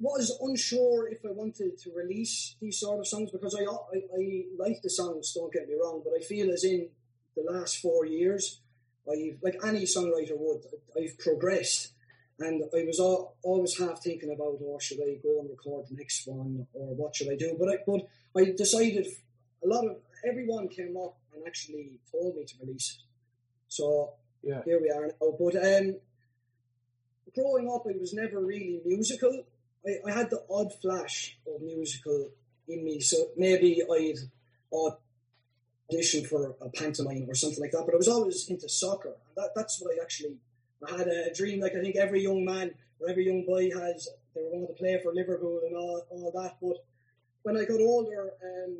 [0.00, 4.44] was unsure if I wanted to release these sort of songs because I, I I
[4.58, 5.32] like the songs.
[5.32, 6.88] Don't get me wrong, but I feel as in
[7.36, 8.60] the last four years,
[9.10, 10.62] I've like any songwriter would,
[10.96, 11.90] I've progressed.
[12.40, 15.94] And I was all, always half thinking about, oh, should I go and record the
[15.94, 17.56] next one, or what should I do?
[17.56, 19.06] But I, but I decided
[19.62, 23.02] a lot of everyone came up and actually told me to release it.
[23.68, 24.62] So Yeah.
[24.64, 25.36] here we are now.
[25.38, 25.96] But um,
[27.34, 29.44] growing up, I was never really musical.
[29.86, 32.30] I, I had the odd flash of musical
[32.68, 34.18] in me, so maybe I'd
[35.90, 37.84] audition for a pantomime or something like that.
[37.86, 39.14] But I was always into soccer.
[39.36, 40.36] That, that's what I actually
[40.86, 44.08] I had a dream, like I think every young man or every young boy has.
[44.34, 46.56] They were going to play for Liverpool and all, all that.
[46.60, 46.84] But
[47.44, 48.78] when I got older, um,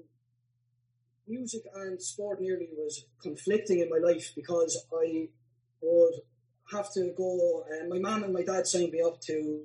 [1.28, 5.28] music and sport nearly was conflicting in my life because I
[5.82, 6.14] would
[6.72, 7.64] have to go.
[7.70, 9.64] And my mum and my dad signed me up to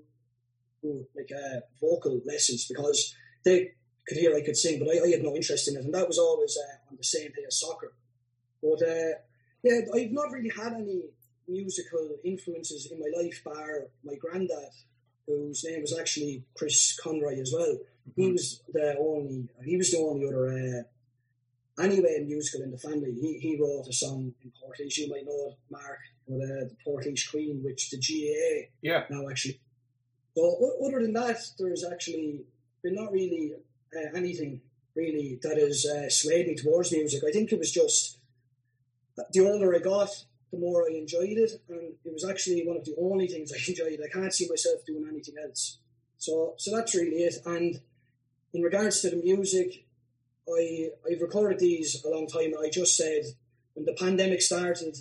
[0.84, 3.72] like uh, vocal lessons because they
[4.06, 6.08] could hear I could sing, but I, I had no interest in it, and that
[6.08, 7.94] was always uh, on the same day as soccer.
[8.62, 9.14] But uh,
[9.64, 11.04] yeah, I've not really had any
[11.48, 14.72] musical influences in my life, bar my granddad,
[15.30, 17.78] whose name was actually Chris Conroy as well.
[18.16, 23.14] He was the only, he was the only other uh, anyway musical in the family.
[23.14, 24.98] He, he wrote a song in Portage.
[24.98, 29.04] You might know it, Mark, but uh, the Portage Queen, which the GAA Yeah.
[29.10, 29.60] now actually.
[30.36, 32.42] So other than that, there's actually
[32.84, 33.54] been not really
[33.96, 34.62] uh, anything
[34.96, 37.24] really that has uh, swayed me towards music.
[37.28, 38.18] I think it was just
[39.34, 40.10] the older I got,
[40.52, 43.58] the more I enjoyed it, and it was actually one of the only things I
[43.68, 44.00] enjoyed.
[44.04, 45.80] I can't see myself doing anything else.
[46.18, 47.36] So, so that's really it.
[47.46, 47.80] And
[48.54, 49.86] in regards to the music,
[50.50, 52.54] I I've recorded these a long time.
[52.60, 53.24] I just said
[53.74, 54.98] when the pandemic started,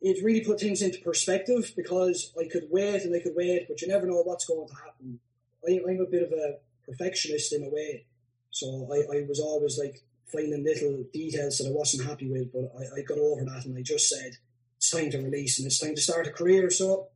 [0.00, 3.80] it really put things into perspective because I could wait and I could wait, but
[3.80, 5.20] you never know what's going to happen.
[5.66, 8.06] I, I'm a bit of a perfectionist in a way,
[8.50, 12.72] so I, I was always like finding little details that I wasn't happy with, but
[12.78, 14.36] I, I got over that and I just said
[14.76, 16.70] it's time to release and it's time to start a career.
[16.70, 17.08] So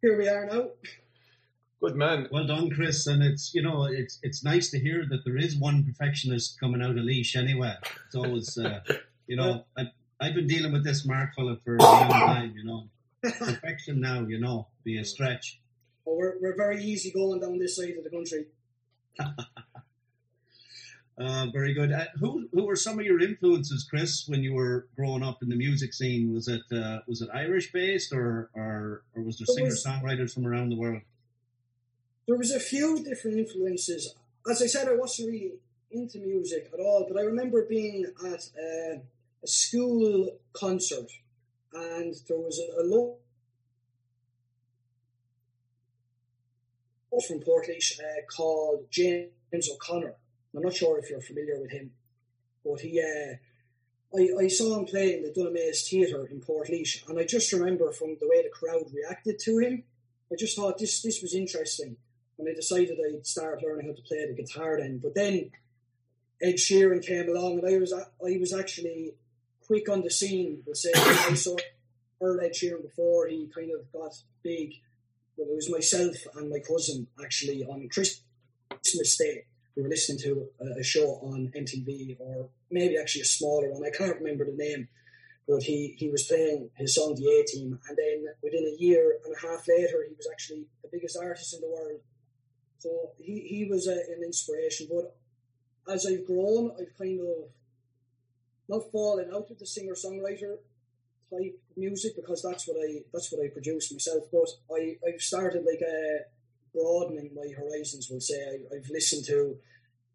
[0.00, 0.68] here we are now.
[1.80, 2.28] Good man.
[2.32, 3.06] Well done, Chris.
[3.06, 6.82] And it's you know it's it's nice to hear that there is one perfectionist coming
[6.82, 7.36] out of Laois.
[7.36, 7.74] Anyway,
[8.06, 8.80] it's always uh,
[9.26, 12.54] you know I, I've been dealing with this Mark fella for a long time.
[12.56, 12.88] You know,
[13.22, 14.22] perfection now.
[14.22, 15.60] You know, be a stretch.
[16.04, 18.46] Well, we're, we're very easy going down this side of the country.
[21.18, 21.92] Uh, very good.
[21.92, 25.48] Uh, who who were some of your influences, Chris, when you were growing up in
[25.48, 26.34] the music scene?
[26.34, 30.34] Was it uh, was it Irish based or or, or was there It singer songwriters
[30.34, 31.00] from around the world?
[32.26, 34.14] There was a few different influences.
[34.50, 35.52] As I said, I wasn't really
[35.90, 39.00] into music at all, but I remember being at a,
[39.42, 41.10] a school concert,
[41.72, 43.20] and there was a, a local
[47.26, 50.14] from Portlaoise uh, called James O'Connor.
[50.56, 51.92] I'm not sure if you're familiar with him,
[52.64, 53.00] but he.
[53.00, 53.36] Uh,
[54.16, 57.92] I, I saw him play in the Dunamaise Theatre in Portlaoise, and I just remember
[57.92, 59.82] from the way the crowd reacted to him,
[60.32, 61.96] I just thought this this was interesting,
[62.38, 64.98] and I decided I'd start learning how to play the guitar then.
[64.98, 65.50] But then
[66.40, 69.14] Ed Sheeran came along, and I was I was actually
[69.66, 70.62] quick on the scene.
[70.64, 71.56] We'll say I saw
[72.22, 74.74] Ed Sheeran before he kind of got big,
[75.36, 79.44] well, it was myself and my cousin actually on Christmas Day.
[79.76, 83.84] We were listening to a, a show on MTV, or maybe actually a smaller one.
[83.84, 84.88] I can't remember the name,
[85.46, 89.18] but he, he was playing his song "The A Team," and then within a year
[89.24, 92.00] and a half later, he was actually the biggest artist in the world.
[92.78, 94.88] So he he was a, an inspiration.
[94.90, 95.14] But
[95.92, 97.50] as I've grown, I've kind of
[98.68, 100.58] not fallen out of the singer songwriter
[101.30, 104.24] type music because that's what I that's what I produce myself.
[104.32, 106.24] But I I've started like uh,
[106.76, 108.08] broadening my horizons.
[108.10, 109.56] We'll say I, I've listened to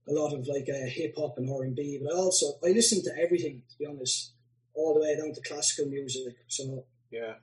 [0.07, 2.69] a lot of like uh, hip hop and R and B, but I also I
[2.71, 4.31] listen to everything to be honest,
[4.73, 6.35] all the way down to classical music.
[6.47, 7.33] So Yeah.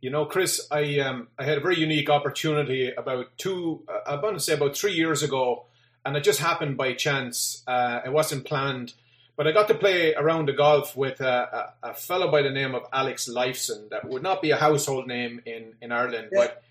[0.00, 4.20] You know, Chris, I um, I had a very unique opportunity about two, uh, I'm
[4.20, 5.64] going to say about three years ago,
[6.04, 7.64] and it just happened by chance.
[7.66, 8.94] Uh, it wasn't planned,
[9.36, 12.50] but I got to play around the golf with a, a, a fellow by the
[12.50, 13.88] name of Alex Lifeson.
[13.90, 16.38] That would not be a household name in, in Ireland, Yeah.
[16.46, 16.62] but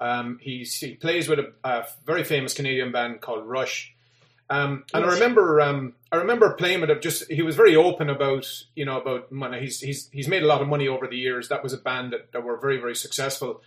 [0.00, 3.94] um, he's, he plays with a, a very famous Canadian band called Rush.
[4.48, 7.00] Um, and I remember, um, I remember playing with him.
[7.00, 9.60] Just he was very open about, you know, about money.
[9.60, 11.48] He's he's he's made a lot of money over the years.
[11.48, 13.62] That was a band that, that were very very successful.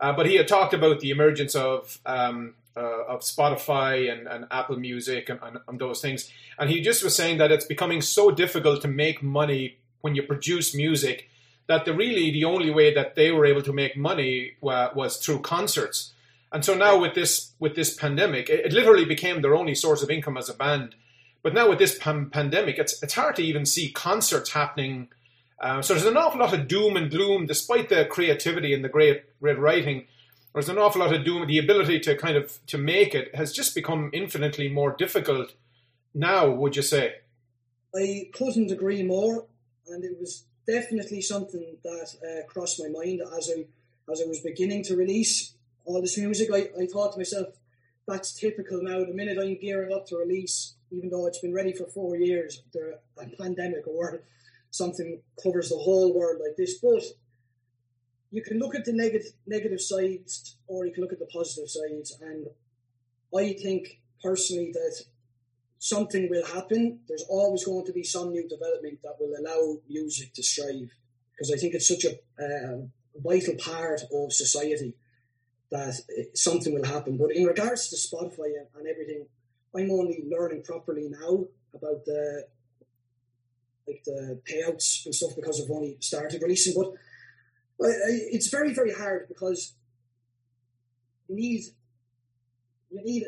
[0.00, 4.46] Uh, but he had talked about the emergence of um, uh, of Spotify and, and
[4.52, 6.30] Apple Music and, and, and those things.
[6.56, 10.22] And he just was saying that it's becoming so difficult to make money when you
[10.22, 11.28] produce music
[11.68, 15.18] that the really the only way that they were able to make money wa- was
[15.18, 16.14] through concerts.
[16.50, 20.02] And so now with this with this pandemic, it, it literally became their only source
[20.02, 20.94] of income as a band.
[21.42, 25.08] But now with this pan- pandemic, it's it's hard to even see concerts happening.
[25.60, 28.88] Uh, so there's an awful lot of doom and gloom, despite the creativity and the
[28.88, 30.06] great great writing.
[30.54, 31.46] There's an awful lot of doom.
[31.46, 35.52] The ability to kind of to make it has just become infinitely more difficult
[36.14, 36.48] now.
[36.48, 37.16] Would you say?
[37.94, 39.46] I couldn't agree more,
[39.86, 43.64] and it was definitely something that uh, crossed my mind as I
[44.10, 45.54] as I was beginning to release
[45.84, 46.48] all this music.
[46.52, 47.48] I, I thought to myself,
[48.06, 49.04] that's typical now.
[49.04, 52.62] The minute I'm gearing up to release, even though it's been ready for four years,
[52.72, 54.22] there a pandemic or
[54.70, 56.78] something covers the whole world like this.
[56.78, 57.02] But
[58.30, 61.70] you can look at the negative negative sides, or you can look at the positive
[61.70, 62.46] sides, and
[63.34, 65.04] I think personally that
[65.78, 67.00] something will happen.
[67.08, 70.90] There's always going to be some new development that will allow music to strive
[71.32, 72.78] because I think it's such a uh,
[73.16, 74.94] vital part of society
[75.70, 75.94] that
[76.34, 77.16] something will happen.
[77.16, 79.26] But in regards to Spotify and, everything,
[79.74, 81.44] I'm only learning properly now
[81.74, 82.46] about the
[83.86, 86.74] like the payouts and stuff because I've only started releasing.
[86.74, 86.94] But
[87.78, 89.74] it's very very hard because
[91.28, 91.62] you need
[92.90, 93.24] you need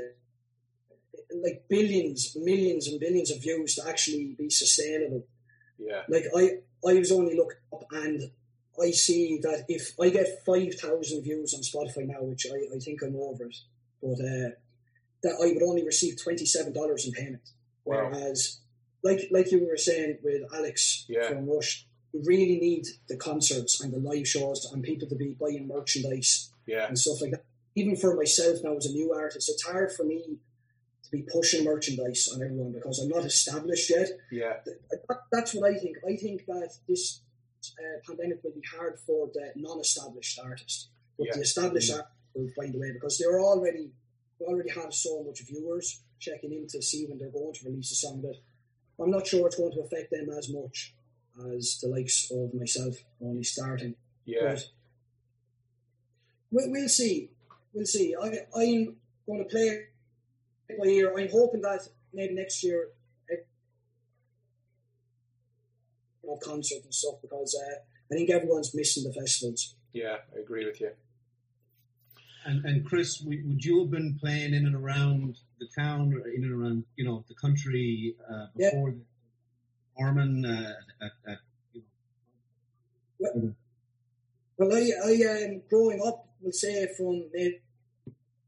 [1.43, 5.27] like billions, millions, and billions of views to actually be sustainable.
[5.79, 6.03] Yeah.
[6.09, 6.51] Like I,
[6.89, 8.31] I was only looking up and
[8.83, 12.79] I see that if I get five thousand views on Spotify now, which I, I
[12.79, 13.57] think I'm over it,
[14.03, 14.51] but uh,
[15.23, 17.49] that I would only receive twenty seven dollars in payment.
[17.85, 18.11] Wow.
[18.11, 18.61] Whereas,
[19.03, 21.29] like like you were saying with Alex Yeah.
[21.29, 25.37] from Rush, we really need the concerts and the live shows and people to be
[25.41, 26.87] buying merchandise Yeah.
[26.87, 27.45] and stuff like that.
[27.77, 30.39] Even for myself now as a new artist, it's hard for me
[31.05, 34.09] to be pushing merchandise on everyone because I'm not established yet.
[34.31, 34.55] Yeah.
[34.65, 35.97] That, that's what I think.
[36.09, 37.21] I think that this
[37.79, 41.35] uh, pandemic will be hard for the non-established artist, but Yeah.
[41.37, 41.97] the established Mhm.
[41.97, 43.93] artist will find a way because they're already
[44.39, 47.91] they already have so much viewers checking in to see when they're going to release
[47.93, 48.37] a song that
[48.99, 50.95] I'm not sure it's going to affect them as much
[51.55, 53.97] as the likes of myself only starting.
[54.25, 54.41] Yeah.
[54.55, 54.65] But
[56.51, 57.31] we, we'll see.
[57.75, 58.15] We'll see.
[58.17, 58.97] I, I'm
[59.27, 59.87] going to play
[60.71, 61.21] it by.
[61.21, 62.89] I'm hoping that maybe next year
[63.31, 63.37] eh,
[66.29, 67.77] have concert and stuff because uh,
[68.11, 69.75] I think everyone's missing the festivals.
[69.93, 70.17] Yeah.
[70.35, 70.91] I agree with you.
[72.45, 76.43] And, and Chris, would you have been playing in and around the town, or in
[76.43, 78.71] and around, you know, the country uh, Yeah.
[78.71, 79.01] before the
[79.97, 81.39] Orman uh, at, at
[83.19, 83.55] Well,
[84.57, 87.61] well I, I um, growing up, we'll say from maybe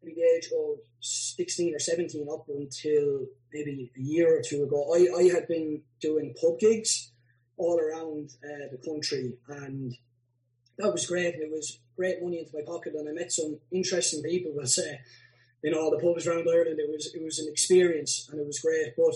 [0.02, 5.20] the age of 16 or 17 up until maybe a year or two ago, I,
[5.20, 7.10] I had been doing pub gigs
[7.56, 9.94] all around uh, the country and
[10.78, 11.34] that was great.
[11.34, 15.00] It was great money into my pocket and I met some interesting people, we'll say,
[15.62, 16.80] in all the pubs around Ireland.
[16.80, 18.94] It was, it was an experience and it was great.
[18.96, 19.14] But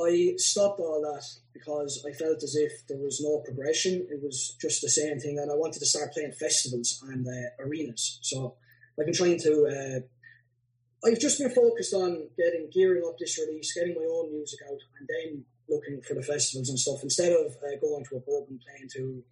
[0.00, 4.06] I stopped all that because I felt as if there was no progression.
[4.10, 7.62] It was just the same thing, and I wanted to start playing festivals and uh,
[7.62, 8.18] arenas.
[8.22, 8.54] So
[8.98, 9.52] I've been trying to.
[9.66, 14.60] Uh, I've just been focused on getting gearing up this release, getting my own music
[14.68, 18.20] out, and then looking for the festivals and stuff instead of uh, going to a
[18.20, 19.22] pub and playing to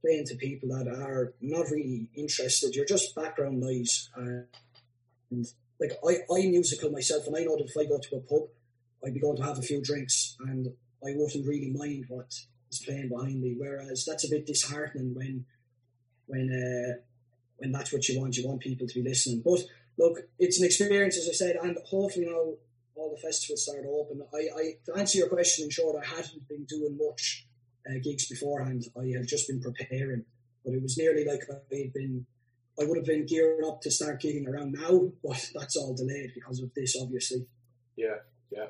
[0.00, 2.74] playing to people that are not really interested.
[2.74, 4.08] You're just background noise.
[4.16, 5.46] And
[5.80, 8.48] like I, I'm musical myself, and I know that if I go to a pub,
[9.04, 10.68] I'd be going to have a few drinks, and
[11.04, 12.32] I wouldn't really mind what
[12.70, 13.54] is playing behind me.
[13.58, 15.44] Whereas that's a bit disheartening when
[16.26, 17.02] when uh,
[17.58, 18.36] when that's what you want.
[18.36, 19.42] You want people to be listening.
[19.44, 19.60] But
[19.98, 22.54] look, it's an experience, as I said, and hopefully now
[22.94, 24.22] all the festivals start open.
[24.34, 27.46] I, I to answer your question, in short, I hadn't been doing much
[27.88, 28.84] uh, gigs beforehand.
[28.98, 30.24] I have just been preparing,
[30.64, 32.26] but it was nearly like I'd been.
[32.78, 36.32] I would have been gearing up to start gigging around now, but that's all delayed
[36.34, 37.46] because of this, obviously.
[37.96, 38.16] Yeah,
[38.50, 38.66] yeah.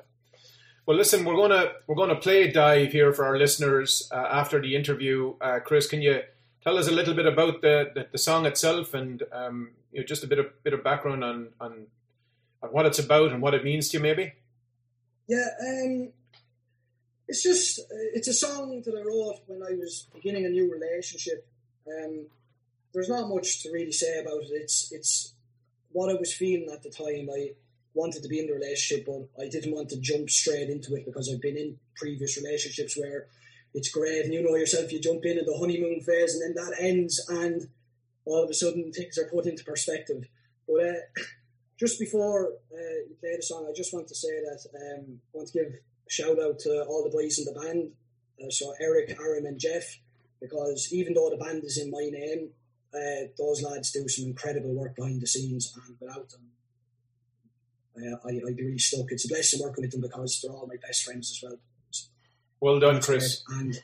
[0.85, 4.61] Well, listen, we're gonna we're gonna play a dive here for our listeners uh, after
[4.61, 5.33] the interview.
[5.41, 6.21] Uh, Chris, can you
[6.67, 10.05] tell us a little bit about the the, the song itself and um, you know,
[10.05, 11.87] just a bit of bit of background on, on
[12.61, 14.33] on what it's about and what it means to you, maybe?
[15.27, 16.09] Yeah, um,
[17.27, 17.79] it's just
[18.13, 21.47] it's a song that I wrote when I was beginning a new relationship.
[21.87, 22.25] Um,
[22.93, 24.51] there's not much to really say about it.
[24.51, 25.33] It's it's
[25.93, 27.29] what I was feeling at the time.
[27.33, 27.51] I
[27.93, 31.05] wanted to be in the relationship, but I didn't want to jump straight into it
[31.05, 33.27] because I've been in previous relationships where
[33.77, 36.65] it's great and you know yourself, you jump in at the honeymoon phase and then
[36.65, 37.67] that ends and
[38.25, 40.23] all of a sudden things are put into perspective.
[40.67, 40.93] But uh,
[41.79, 45.37] just before uh, you play the song, I just want to say that um, I
[45.37, 47.91] want to give a shout out to all the boys in the band.
[48.41, 49.99] Uh, so Eric, Aaron, and Jeff,
[50.41, 52.49] because even though the band is in my name,
[52.93, 56.41] uh, those lads do some incredible work behind the scenes, and without them,
[57.97, 59.05] uh, I, I'd be really stuck.
[59.09, 61.59] It's a blessing working with them because they're all my best friends as well.
[62.59, 63.43] Well done, Chris.
[63.49, 63.75] And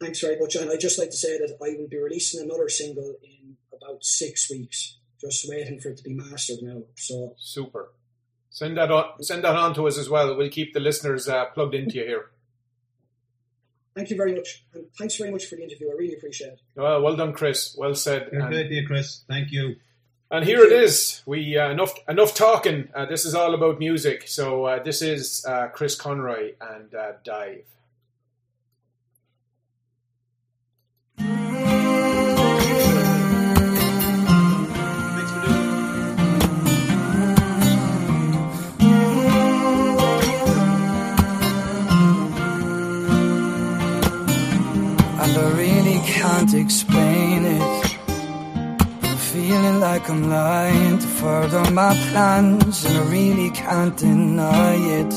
[0.00, 0.54] thanks very much.
[0.56, 4.04] And I'd just like to say that I will be releasing another single in about
[4.04, 4.96] six weeks.
[5.20, 6.82] Just waiting for it to be mastered now.
[6.94, 7.90] So super.
[8.50, 9.22] Send that on.
[9.22, 10.36] Send that on to us as well.
[10.36, 12.30] We'll keep the listeners uh, plugged into you here.
[13.94, 15.90] Thank you very much, and thanks very much for the interview.
[15.90, 16.60] I really appreciate it.
[16.76, 17.74] Well, well done, Chris.
[17.76, 18.30] Well said.
[18.30, 19.24] Fair play to Chris.
[19.28, 19.74] Thank you.
[20.30, 21.22] And here it is.
[21.26, 22.90] We uh, enough enough talking.
[22.94, 24.28] Uh, this is all about music.
[24.28, 27.64] So uh, this is uh, Chris Conroy and uh, Dive.
[46.48, 47.98] Can't explain it.
[49.02, 55.10] I'm feeling like I'm lying to further my plans, and I really can't deny it.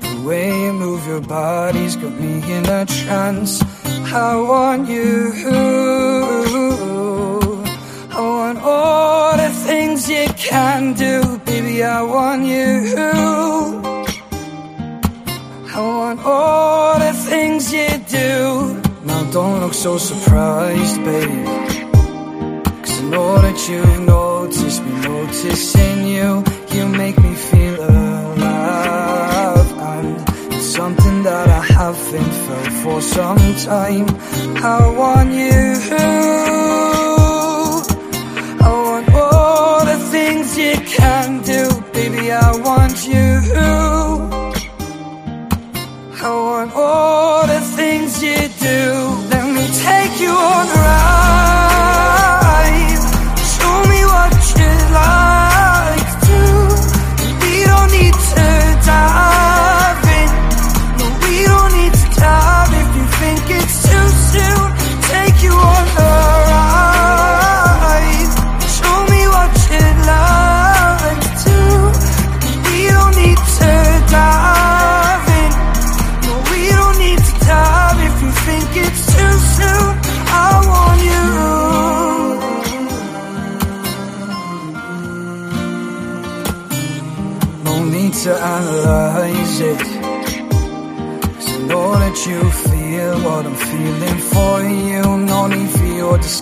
[0.00, 3.62] The way you move your body's got me in a trance.
[4.12, 5.32] I want you.
[8.10, 11.84] I want all the things you can do, baby.
[11.84, 12.96] I want you.
[15.74, 18.85] I want all the things you do.
[19.36, 21.44] Don't look so surprised, babe.
[22.82, 26.42] Cause I know that you notice me noticing you.
[26.72, 29.72] You make me feel alive.
[29.92, 34.08] And it's something that I haven't felt for some time.
[34.64, 36.45] I want you.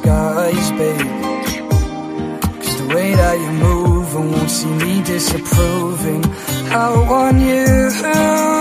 [0.05, 1.01] Disguise, babe.
[2.61, 6.25] Cause the way that you move, I won't see me disapproving.
[6.71, 8.54] I want you.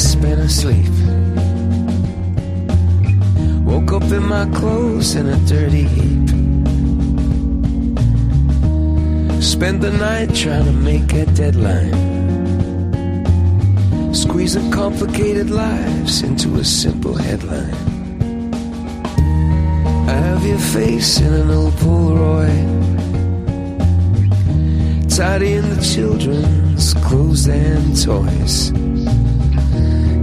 [0.00, 0.88] I spent asleep.
[3.66, 6.28] Woke up in my clothes in a dirty heap.
[9.42, 11.92] Spent the night trying to make a deadline.
[14.14, 17.74] Squeezing complicated lives into a simple headline.
[20.08, 22.68] I have your face in an old Polaroid.
[25.14, 28.72] Tidying the children's clothes and toys.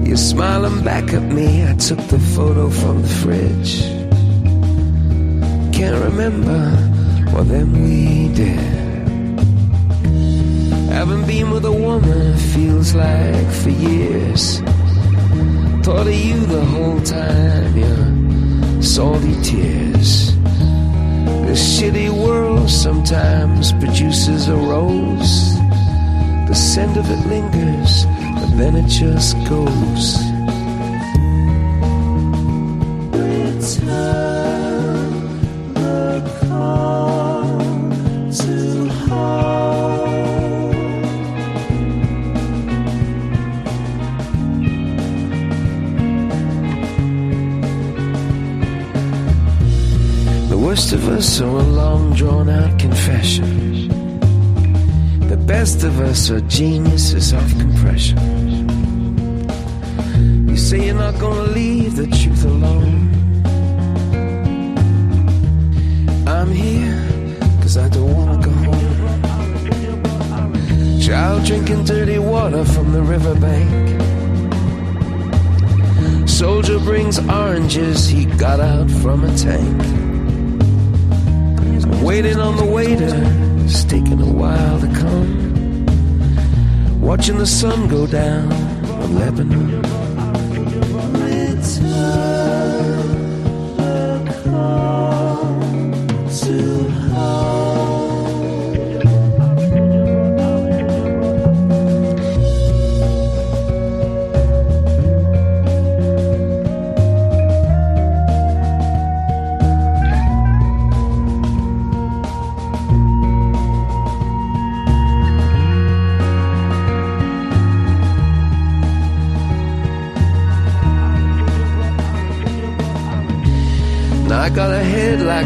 [0.08, 1.68] You're smiling back at me.
[1.68, 3.82] I took the photo from the fridge.
[5.76, 6.72] Can't remember
[7.34, 8.78] what then we did.
[10.94, 14.62] Haven't been with a woman, feels like for years.
[15.84, 20.34] Thought of you the whole time, your salty tears.
[21.46, 25.54] This shitty world sometimes produces a rose.
[26.48, 28.06] The scent of it lingers,
[28.58, 30.18] then it just goes.
[50.50, 53.67] The worst of us are a long drawn out confession.
[55.48, 58.18] Best of us are geniuses of compression.
[60.50, 63.08] You say you're not gonna leave the truth alone.
[66.28, 67.02] I'm here,
[67.62, 69.00] cause I don't wanna go home.
[71.00, 73.70] Child drinking dirty water from the riverbank.
[76.28, 79.82] Soldier brings oranges he got out from a tank.
[81.86, 83.16] I'm waiting on the waiter,
[83.70, 85.86] it's taking a while to come.
[87.02, 88.52] Watching the sun go down
[89.02, 89.97] on Lebanon.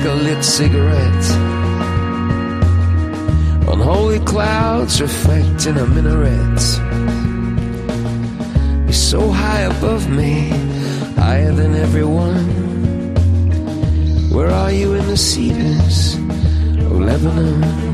[0.01, 1.29] Like a lit cigarette.
[3.67, 6.61] Unholy clouds reflecting a minaret.
[8.85, 10.49] You're so high above me,
[11.17, 12.47] higher than everyone.
[14.31, 17.90] Where are you in the cedars of Lebanon?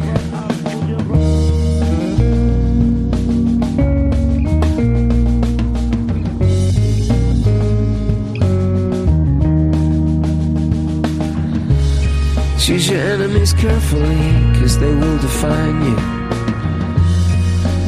[12.67, 14.17] Choose your enemies carefully,
[14.59, 15.95] cause they will define you.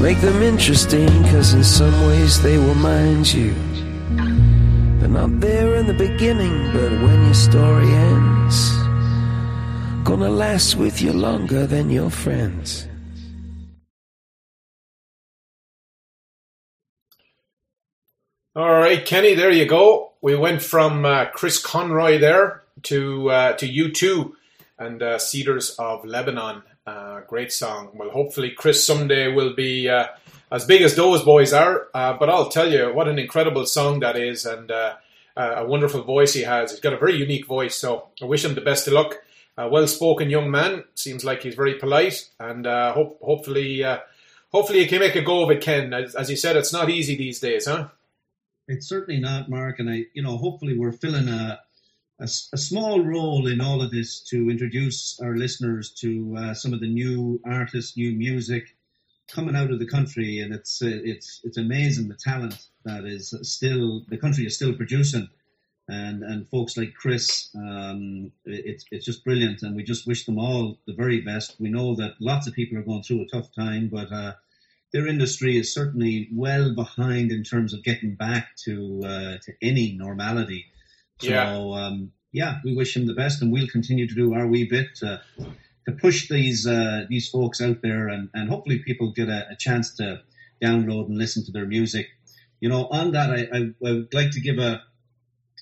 [0.01, 3.53] Make them interesting, cause in some ways they will mind you.
[4.99, 8.71] They're not there in the beginning, but when your story ends,
[10.05, 12.87] gonna last with you longer than your friends.
[18.55, 20.13] All right, Kenny, there you go.
[20.21, 24.38] We went from uh, Chris Conroy there to uh, to U2
[24.79, 26.63] and uh, Cedars of Lebanon.
[26.87, 27.91] Uh, great song.
[27.93, 30.07] Well, hopefully Chris someday will be uh,
[30.51, 31.87] as big as those boys are.
[31.93, 34.95] Uh, but I'll tell you, what an incredible song that is, and uh,
[35.35, 36.71] a wonderful voice he has.
[36.71, 39.15] He's got a very unique voice, so I wish him the best of luck.
[39.57, 40.85] A well-spoken young man.
[40.95, 43.99] Seems like he's very polite, and uh, hope, hopefully, uh,
[44.51, 45.61] hopefully he can make a go of it.
[45.61, 47.89] Ken, as, as you said, it's not easy these days, huh?
[48.67, 51.59] It's certainly not, Mark, and I, you know, hopefully we're filling a,
[52.19, 56.73] a, a small role in all of this to introduce our listeners to uh, some
[56.73, 58.75] of the new artists, new music
[59.29, 63.33] coming out of the country, and it's uh, it's it's amazing the talent that is
[63.43, 65.29] still the country is still producing,
[65.87, 70.39] and and folks like Chris, um, it's it's just brilliant, and we just wish them
[70.39, 71.55] all the very best.
[71.59, 74.11] We know that lots of people are going through a tough time, but.
[74.11, 74.33] Uh,
[74.91, 79.95] their industry is certainly well behind in terms of getting back to uh, to any
[79.95, 80.65] normality.
[81.19, 81.53] So Yeah.
[81.53, 84.87] um, yeah, we wish him the best, and we'll continue to do our wee bit
[84.97, 85.21] to,
[85.85, 89.55] to push these uh, these folks out there, and, and hopefully people get a, a
[89.55, 90.21] chance to
[90.61, 92.07] download and listen to their music.
[92.59, 94.83] You know, on that, I, I, I would like to give a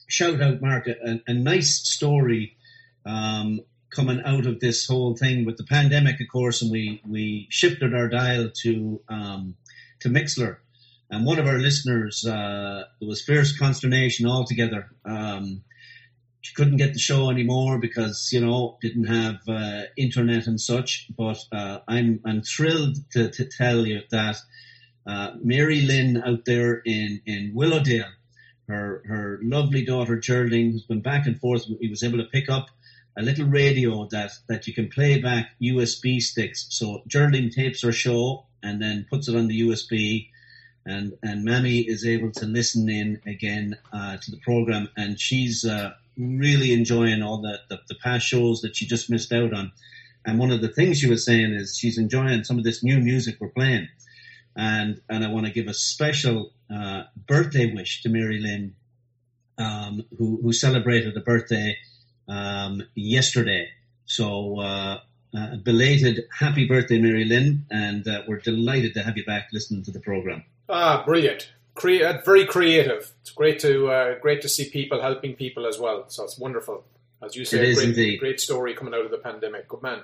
[0.07, 2.57] shout out, Mark, a, a nice story
[3.05, 7.47] um, coming out of this whole thing with the pandemic, of course, and we we
[7.49, 9.55] shifted our dial to um,
[10.01, 10.57] to Mixlr.
[11.09, 14.89] And one of our listeners, uh, there was fierce consternation altogether.
[15.05, 15.63] Um,
[16.41, 21.07] she couldn't get the show anymore because you know didn't have uh, internet and such.
[21.17, 24.37] But uh, I'm I'm thrilled to, to tell you that
[25.05, 28.11] uh, Mary Lynn out there in in Willowdale,
[28.67, 32.49] her her lovely daughter Geraldine, who's been back and forth, he was able to pick
[32.49, 32.67] up
[33.17, 36.67] a little radio that that you can play back USB sticks.
[36.69, 40.29] So Geraldine tapes her show and then puts it on the USB
[40.87, 45.65] and and Mammy is able to listen in again uh, to the program, and she's
[45.65, 49.71] uh, really enjoying all the, the the past shows that she just missed out on.
[50.25, 52.99] And one of the things she was saying is she's enjoying some of this new
[52.99, 53.89] music we're playing,
[54.55, 58.73] and and I want to give a special uh, birthday wish to Mary Lynn,
[59.57, 61.77] um, who who celebrated a birthday
[62.27, 63.67] um, yesterday.
[64.05, 64.59] So.
[64.59, 64.99] Uh,
[65.37, 69.83] uh, belated happy birthday, Mary Lynn, and uh, we're delighted to have you back listening
[69.83, 70.41] to the program.
[70.69, 71.51] Ah, brilliant!
[71.75, 73.11] Crea- uh, very creative.
[73.21, 76.05] It's great to uh, great to see people helping people as well.
[76.09, 76.83] So it's wonderful,
[77.23, 77.59] as you say.
[77.59, 78.19] It is great, indeed.
[78.19, 79.67] great story coming out of the pandemic.
[79.67, 80.01] Good man.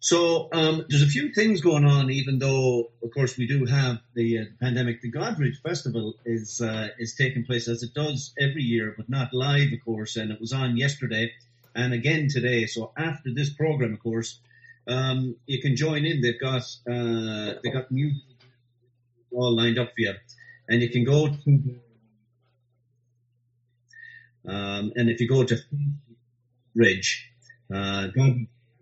[0.00, 3.98] So um, there's a few things going on, even though, of course, we do have
[4.14, 5.00] the uh, pandemic.
[5.00, 9.34] The Goderich Festival is uh, is taking place as it does every year, but not
[9.34, 10.16] live, of course.
[10.16, 11.32] And it was on yesterday
[11.74, 12.66] and again today.
[12.66, 14.38] So after this program, of course,
[14.86, 16.20] um, you can join in.
[16.20, 18.22] They've got uh, they got music
[19.32, 20.14] all lined up for you,
[20.68, 21.80] and you can go to.
[24.46, 25.58] Um, and if you go to
[26.74, 27.30] Ridge,
[27.74, 28.08] uh,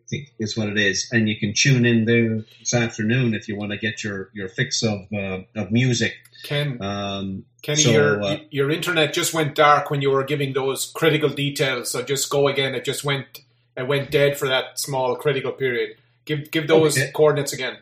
[0.08, 3.56] think is what it is, and you can tune in there this afternoon if you
[3.56, 6.14] want to get your, your fix of uh, of music.
[6.44, 10.52] Ken, Um, Kenny, so, your uh, your internet just went dark when you were giving
[10.52, 11.90] those critical details.
[11.90, 12.74] So just go again.
[12.74, 13.40] It just went
[13.76, 15.96] it went dead for that small critical period.
[16.24, 17.10] Give give those Okay.
[17.12, 17.78] coordinates again.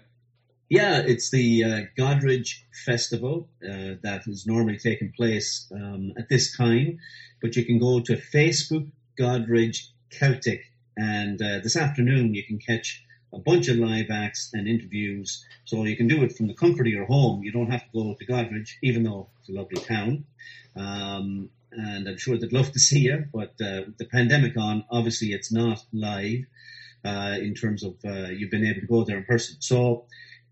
[0.70, 6.56] Yeah, it's the uh, Goderich Festival uh, that is normally taking place um, at this
[6.56, 6.98] time,
[7.42, 10.62] but you can go to Facebook Goderich Celtic,
[10.96, 13.04] and uh, this afternoon you can catch
[13.34, 15.44] a bunch of live acts and interviews.
[15.66, 17.42] So you can do it from the comfort of your home.
[17.42, 20.24] You don't have to go to Goderich, even though it's a lovely town.
[20.76, 24.84] Um, and I'm sure they'd love to see you, but uh, with the pandemic on,
[24.90, 26.46] obviously it's not live
[27.04, 29.56] uh, in terms of uh, you've been able to go there in person.
[29.60, 30.06] So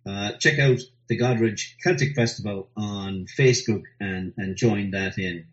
[0.06, 5.46] uh, check out the Goderich Celtic Festival on Facebook and, and join that in.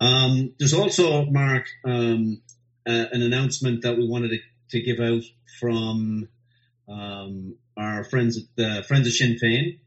[0.00, 2.42] Um, there's also, Mark, um,
[2.86, 4.38] uh, an announcement that we wanted to,
[4.70, 5.22] to give out
[5.60, 6.28] from
[6.88, 9.78] um, our friends at the Friends of Sinn Féin,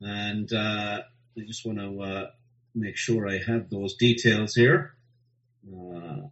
[0.00, 1.00] and uh,
[1.38, 2.30] I just want to uh,
[2.74, 4.94] make sure I have those details here.
[5.66, 6.28] Uh,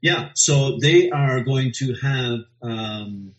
[0.00, 3.34] yeah, so they are going to have um,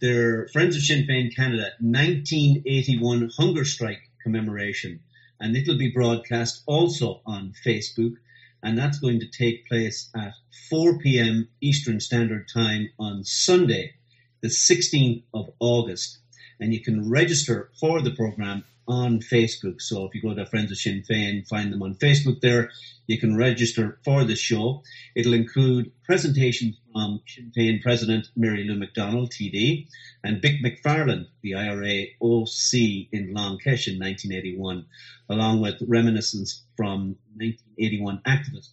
[0.00, 5.00] their Friends of Sinn Féin Canada 1981 hunger strike commemoration,
[5.40, 8.14] and it'll be broadcast also on Facebook,
[8.62, 10.34] and that's going to take place at
[10.70, 11.48] 4 p.m.
[11.60, 13.94] Eastern Standard Time on Sunday,
[14.40, 16.18] the 16th of August,
[16.58, 19.80] and you can register for the program on Facebook.
[19.80, 22.70] So if you go to Friends of Sinn Féin, find them on Facebook there,
[23.06, 24.82] you can register for the show.
[25.14, 29.88] It'll include presentations from Sinn Féin President Mary Lou McDonald, TD,
[30.22, 32.74] and Bik McFarlane, the IRA OC
[33.12, 34.86] in Long Kesh in 1981,
[35.28, 38.70] along with reminiscence from 1981 activists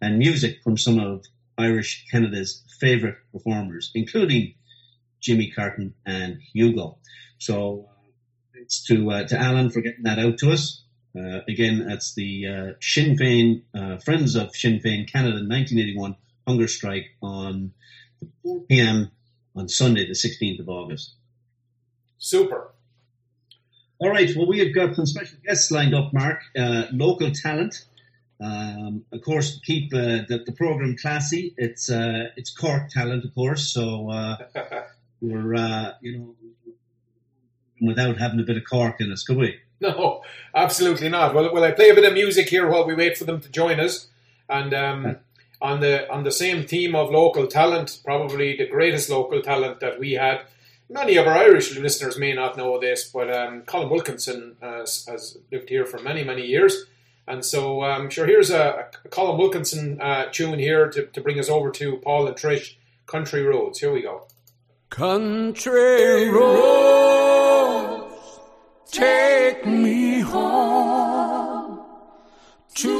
[0.00, 1.24] and music from some of
[1.56, 4.54] Irish Canada's favourite performers, including
[5.20, 6.98] Jimmy Carton and Hugo.
[7.38, 7.88] So
[8.58, 10.82] Thanks to uh, to Alan for getting that out to us.
[11.16, 16.66] Uh, again, that's the uh, Sinn Féin uh, Friends of Sinn Féin Canada 1981 hunger
[16.66, 17.72] strike on
[18.42, 19.12] 4 p.m.
[19.54, 21.14] on Sunday, the 16th of August.
[22.18, 22.72] Super.
[24.00, 24.28] All right.
[24.34, 26.40] Well, we have got some special guests lined up, Mark.
[26.58, 27.84] Uh, local talent.
[28.40, 31.54] Um, of course, keep uh, the, the program classy.
[31.56, 33.72] It's uh, it's Cork talent, of course.
[33.72, 34.36] So uh,
[35.20, 36.34] we're uh, you know
[37.80, 39.58] without having a bit of Cork in us, could we?
[39.80, 40.22] No,
[40.56, 41.34] absolutely not.
[41.34, 43.48] Well, well, I play a bit of music here while we wait for them to
[43.48, 44.08] join us,
[44.48, 45.16] and um,
[45.62, 50.00] on the on the same theme of local talent, probably the greatest local talent that
[50.00, 50.40] we had.
[50.90, 55.38] Many of our Irish listeners may not know this, but um, Colin Wilkinson uh, has
[55.52, 56.86] lived here for many many years,
[57.28, 61.38] and so um, sure here's a, a Colin Wilkinson uh, tune here to, to bring
[61.38, 62.74] us over to Paul and Trish,
[63.06, 63.78] Country Roads.
[63.78, 64.26] Here we go.
[64.90, 67.17] Country roads
[68.98, 71.78] take me home
[72.74, 72.96] to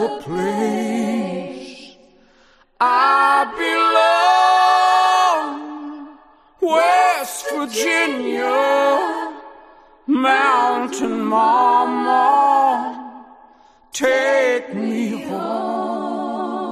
[0.00, 1.96] the place
[2.80, 5.48] I belong.
[6.60, 8.58] West Virginia,
[10.08, 12.24] Mountain Mama,
[13.92, 16.66] take me home.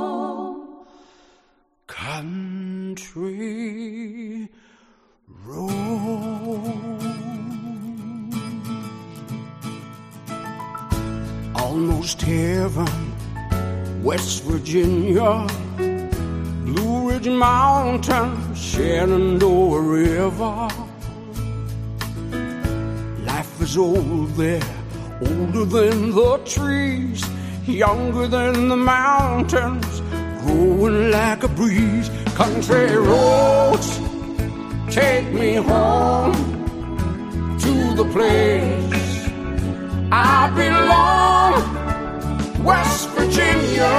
[1.86, 3.63] Country
[12.04, 15.46] almost heaven, West Virginia,
[16.66, 20.68] Blue Ridge Mountain, Shenandoah River.
[23.24, 24.60] Life is old there,
[25.22, 27.24] older than the trees,
[27.66, 30.02] younger than the mountains,
[30.42, 32.10] growing like a breeze.
[32.34, 33.98] Country roads
[34.90, 36.34] take me home
[37.60, 39.30] to the place
[40.12, 41.43] I belong.
[42.64, 43.92] West Virginia,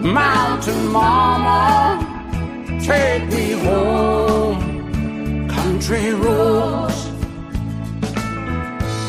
[0.00, 2.00] Mountain Mama,
[2.82, 5.48] take me home.
[5.50, 7.10] Country roads,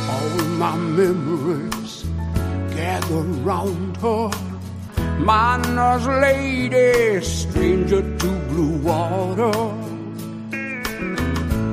[0.10, 0.30] all
[0.60, 2.04] my memories
[2.76, 4.30] gather round her.
[5.20, 9.54] Miner's lady, stranger to blue water.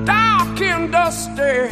[0.05, 1.69] Dark and dusty,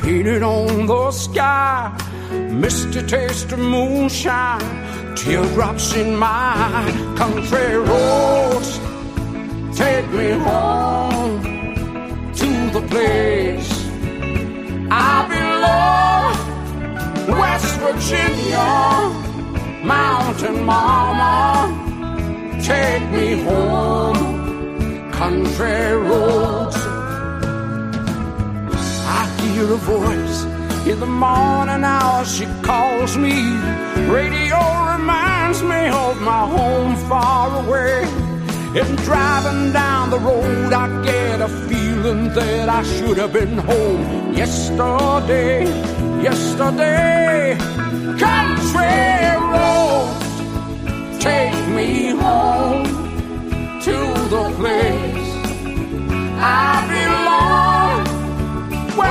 [0.00, 1.92] painted on the sky.
[2.30, 8.78] Misty taste of moonshine, teardrops in my country roads.
[9.76, 11.42] Take me home
[12.34, 13.70] to the place
[14.90, 16.36] I belong.
[17.38, 18.68] West Virginia,
[19.84, 21.68] Mountain Mama,
[22.62, 25.10] take me home.
[25.12, 26.76] Country roads.
[29.16, 32.34] I hear a voice in the morning hours.
[32.36, 33.36] She calls me.
[34.08, 34.60] Radio
[34.92, 38.04] reminds me of my home far away.
[38.78, 44.34] And driving down the road, I get a feeling that I should have been home
[44.34, 45.64] yesterday.
[46.22, 47.56] Yesterday,
[48.18, 48.98] country
[49.52, 52.84] roads take me home
[53.86, 53.96] to
[54.34, 55.28] the place
[56.40, 57.57] I belong.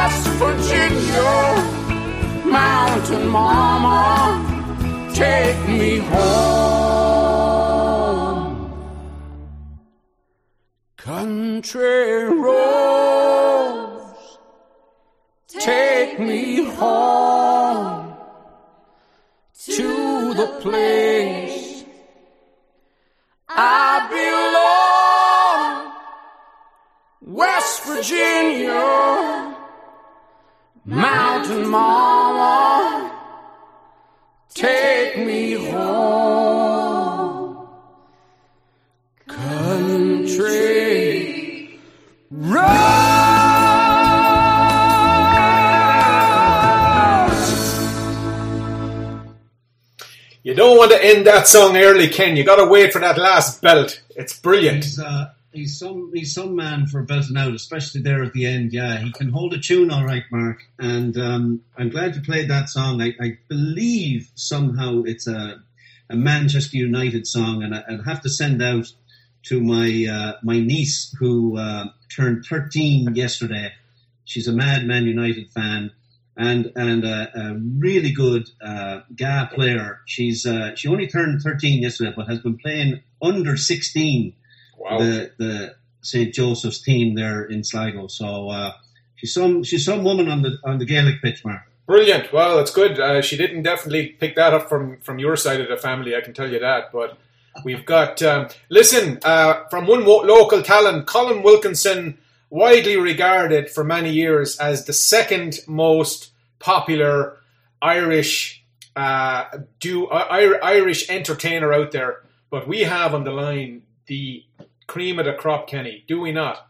[0.08, 1.28] West Virginia,
[2.46, 4.00] Mountain Mama,
[5.14, 6.22] take me home.
[10.96, 14.38] Country roads,
[15.50, 18.16] take me home
[19.66, 21.84] to the place
[23.50, 25.92] I belong.
[27.36, 29.47] West Virginia,
[30.88, 33.12] Mountain Mama,
[34.54, 37.68] take me home.
[39.28, 40.48] Country
[42.32, 42.68] roads.
[50.44, 52.38] You don't want to end that song early, Ken.
[52.38, 54.02] You got to wait for that last belt.
[54.16, 54.86] It's brilliant.
[54.86, 58.72] He's, uh, he's some he's some man for belting out, especially there at the end.
[58.72, 60.64] Yeah, he can hold a tune all right, Mark.
[60.78, 63.02] And um, I'm glad you played that song.
[63.02, 65.62] I, I believe somehow it's a,
[66.10, 68.86] a Manchester United song, and I, I'd have to send out
[69.48, 71.86] to my uh, my niece who uh,
[72.16, 73.74] turned 13 yesterday.
[74.26, 75.92] She's a mad Man United fan.
[76.40, 80.02] And and a, a really good uh, GAA player.
[80.06, 84.34] She's uh, she only turned 13 yesterday, but has been playing under 16
[84.78, 85.00] Wow.
[85.00, 88.08] the the St Joseph's team there in Sligo.
[88.08, 88.72] So uh,
[89.16, 91.62] She's some she's some woman on the on the Gaelic pitch, Mark.
[91.88, 92.32] Brilliant.
[92.32, 93.00] Well, it's good.
[93.00, 96.16] Uh, she didn't definitely pick that up from from your side of the family.
[96.16, 96.92] I can tell you that.
[96.94, 97.18] But
[97.64, 102.20] we've got um, listen uh, from one wo- local talent, Colin Wilkinson,
[102.52, 107.38] widely regarded for many years as the second most popular
[107.82, 108.64] Irish
[108.96, 109.46] uh,
[109.80, 112.22] do I- Irish entertainer out there.
[112.52, 114.44] But we have on the line the
[114.88, 116.04] cream of the crop, Kenny.
[116.08, 116.68] Do we not?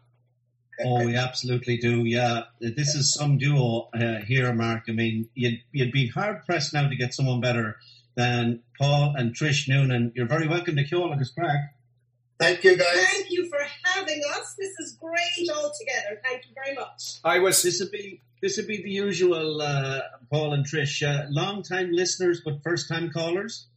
[0.84, 2.04] Oh, we absolutely do.
[2.06, 4.84] Yeah, this is some duo uh, here, Mark.
[4.88, 7.78] I mean, you'd you'd be hard pressed now to get someone better
[8.16, 10.12] than Paul and Trish Noonan.
[10.16, 11.70] You're very welcome to Ceol Agus Craic.
[12.40, 13.06] Thank you, guys.
[13.12, 14.54] Thank you for having us.
[14.58, 16.22] This is great all together.
[16.24, 17.20] Thank you very much.
[17.24, 17.64] I was.
[17.64, 20.02] This would be this would be the usual uh,
[20.32, 23.68] Paul and Trish, uh, long time listeners but first time callers.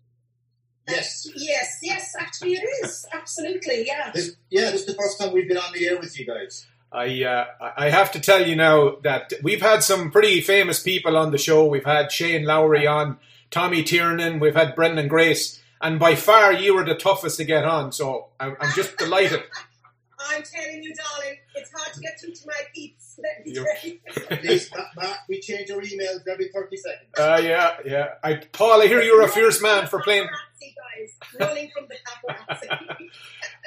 [0.89, 1.29] Yes.
[1.37, 3.07] Yes, yes, actually it is.
[3.13, 4.11] Absolutely, yeah.
[4.13, 6.67] This, yeah, this is the first time we've been on the air with you guys.
[6.93, 7.47] I uh,
[7.77, 11.39] I have to tell you now that we've had some pretty famous people on the
[11.39, 11.65] show.
[11.65, 13.19] We've had Shane Lowry on,
[13.51, 17.65] Tommy Tiernan, we've had Brendan Grace, and by far you were the toughest to get
[17.65, 17.93] on.
[17.93, 19.43] So I'm, I'm just delighted.
[20.19, 23.00] I'm telling you, darling, it's hard to get through to my peeps.
[23.23, 24.37] Let me You're- tell you.
[24.39, 27.11] Please, Matt, Matt, we change our emails every 30 seconds.
[27.19, 28.09] Uh, yeah, yeah.
[28.23, 30.29] I, Paul, I hear you're a fierce man for playing.
[30.29, 31.97] Guys, from the.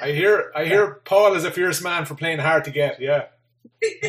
[0.00, 3.00] I hear I hear Paul is a fierce man for playing hard to get.
[3.00, 3.26] Yeah,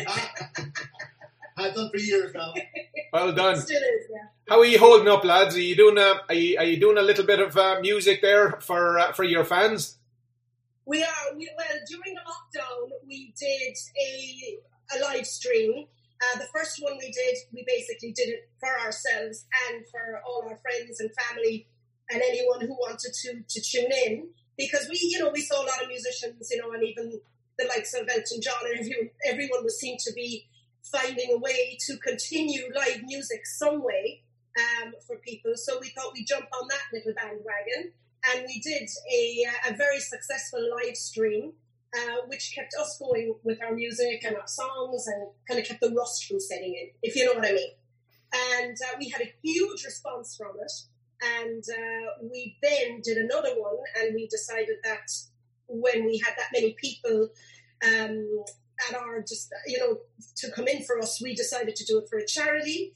[1.56, 2.52] I've done for years now.
[3.12, 3.58] well done.
[3.58, 4.18] Still is, yeah.
[4.48, 5.56] How are you holding up, lads?
[5.56, 8.20] Are you doing a are you, are you doing a little bit of uh, music
[8.22, 9.96] there for uh, for your fans?
[10.84, 14.58] We are, we, well, during the lockdown, we did a,
[14.94, 15.86] a live stream.
[16.22, 20.44] Uh, the first one we did, we basically did it for ourselves and for all
[20.48, 21.66] our friends and family
[22.10, 24.28] and anyone who wanted to, to tune in.
[24.56, 27.20] Because we, you know, we saw a lot of musicians, you know, and even
[27.58, 30.46] the likes of Elton John and everyone, everyone was seemed to be
[30.82, 34.22] finding a way to continue live music some way
[34.58, 35.52] um, for people.
[35.56, 37.92] So we thought we'd jump on that little bandwagon
[38.32, 41.52] and we did a, a very successful live stream,
[41.96, 45.80] uh, which kept us going with our music and our songs and kind of kept
[45.80, 47.70] the rust from setting in, if you know what I mean.
[48.54, 50.72] And uh, we had a huge response from it.
[51.40, 55.08] And uh, we then did another one, and we decided that
[55.66, 57.30] when we had that many people
[57.82, 58.44] um,
[58.90, 59.98] that are just, you know,
[60.36, 62.94] to come in for us, we decided to do it for a charity.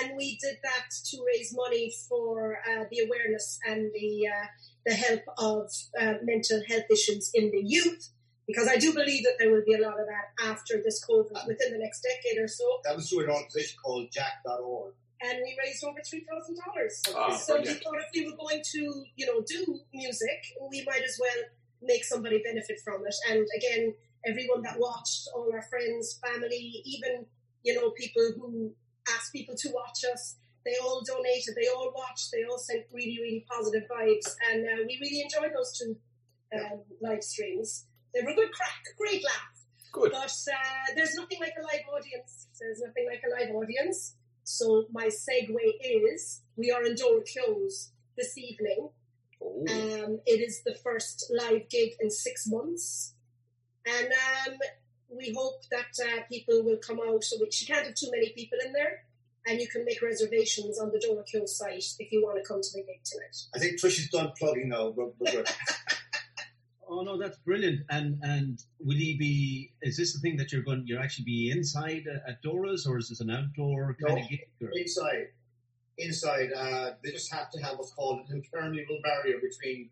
[0.00, 4.46] And we did that to raise money for uh, the awareness and the uh,
[4.86, 5.70] the help of
[6.00, 8.10] uh, mental health issues in the youth,
[8.52, 11.46] because I do believe that there will be a lot of that after this COVID
[11.46, 12.64] within the next decade or so.
[12.84, 14.94] That was through an organisation called Jack.org.
[15.24, 17.00] And we raised over three thousand dollars.
[17.14, 21.02] Ah, So we thought if we were going to, you know, do music, we might
[21.02, 21.44] as well
[21.80, 23.14] make somebody benefit from it.
[23.30, 23.94] And again,
[24.26, 27.26] everyone that watched, all our friends, family, even
[27.62, 28.72] you know people who
[29.14, 30.36] asked people to watch us.
[30.64, 31.54] They all donated.
[31.56, 32.30] They all watched.
[32.32, 35.96] They all sent really, really positive vibes, and uh, we really enjoyed those two
[36.54, 37.86] um, live streams.
[38.14, 39.52] They were a good crack, great laugh.
[39.92, 40.12] Good.
[40.12, 42.48] But uh, there's nothing like a live audience.
[42.58, 44.14] There's nothing like a live audience.
[44.44, 48.88] So my segue is we are in Dora Keogh's this evening.
[49.42, 53.14] Um, it is the first live gig in six months,
[53.84, 54.56] and um,
[55.08, 57.24] we hope that uh, people will come out.
[57.24, 59.04] So which you can't have too many people in there,
[59.46, 62.62] and you can make reservations on the Dora Keogh's site if you want to come
[62.62, 63.36] to the gig tonight.
[63.54, 64.90] I think Trish is done plugging now.
[64.96, 65.48] But, but good.
[66.88, 67.80] Oh no, that's brilliant.
[67.90, 69.72] And and will he be?
[69.82, 70.84] Is this the thing that you're going?
[70.86, 74.28] You're actually be inside uh, at Dora's, or is this an outdoor kind No, of
[74.28, 74.40] gig?
[74.60, 74.70] Or?
[74.74, 75.28] inside.
[75.98, 79.90] Inside, uh, they just have to have what's called an impermeable barrier between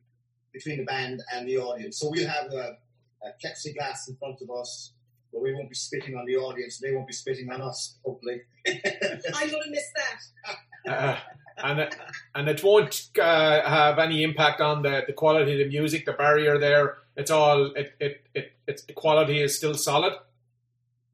[0.53, 1.99] between the band and the audience.
[1.99, 2.79] So we'll have a,
[3.23, 4.93] a plexiglass in front of us,
[5.33, 6.79] but we won't be spitting on the audience.
[6.79, 8.41] They won't be spitting on us, hopefully.
[8.67, 10.57] I'm going to miss that.
[10.89, 11.19] Uh,
[11.63, 11.97] and it,
[12.35, 16.05] and it won't uh, have any impact on the, the quality of the music.
[16.07, 20.13] The barrier there, it's all it it, it it's the quality is still solid.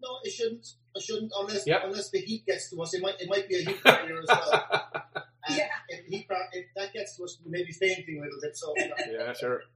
[0.02, 0.66] No, it shouldn't.
[0.94, 1.82] It shouldn't unless Yep.
[1.84, 2.94] unless the heat gets to us.
[2.94, 4.92] It might it might be a heat barrier as well.
[5.48, 8.40] And if, heat bar- if that gets to us, maybe may be fainting a little
[8.40, 8.56] bit.
[8.56, 8.94] So you know.
[9.26, 9.62] Yeah, sure.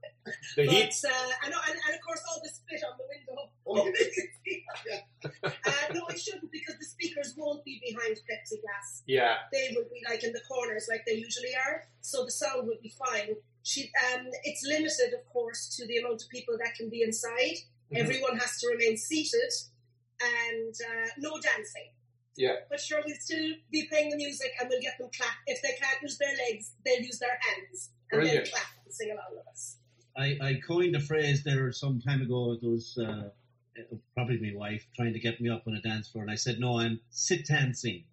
[0.55, 0.93] The but, heat.
[1.03, 3.49] Uh, and, and, and of course, all the spit on the window.
[3.65, 3.89] Oh.
[5.43, 9.01] uh, no, it shouldn't because the speakers won't be behind plexiglass.
[9.07, 9.37] Yeah.
[9.51, 11.85] They will be like in the corners, like they usually are.
[12.01, 13.35] So the sound will be fine.
[13.63, 17.57] She, um, it's limited, of course, to the amount of people that can be inside.
[17.91, 17.97] Mhm.
[17.97, 19.51] Everyone has to remain seated,
[20.21, 21.89] and uh, no dancing.
[22.37, 22.55] Yeah.
[22.69, 25.33] But sure, we'll still be playing the music, and we'll get them clap.
[25.47, 28.45] If they can't use their legs, they'll use their hands, and Brilliant.
[28.45, 29.77] then clap and sing along with us.
[30.17, 32.57] I, I coined a phrase there some time ago.
[32.61, 33.29] It was uh,
[34.13, 36.59] probably my wife, trying to get me up on a dance floor, and I said,
[36.59, 38.03] "No, I'm sit dancing."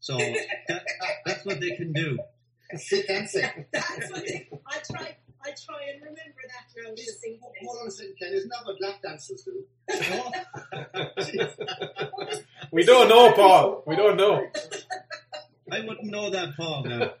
[0.00, 0.16] So
[0.68, 0.84] that,
[1.24, 2.18] that's what they can do.
[2.76, 3.66] Sit dancing.
[3.72, 5.16] That's what they, I try.
[5.42, 6.94] I try and remember that now.
[6.94, 7.38] to sing.
[7.62, 8.32] Hold on a second, Ken.
[8.32, 9.64] Isn't that what lap dancers do?
[12.72, 13.82] We don't know, Paul.
[13.86, 14.46] We don't know.
[15.72, 16.84] I wouldn't know that, Paul.
[16.84, 17.10] Now.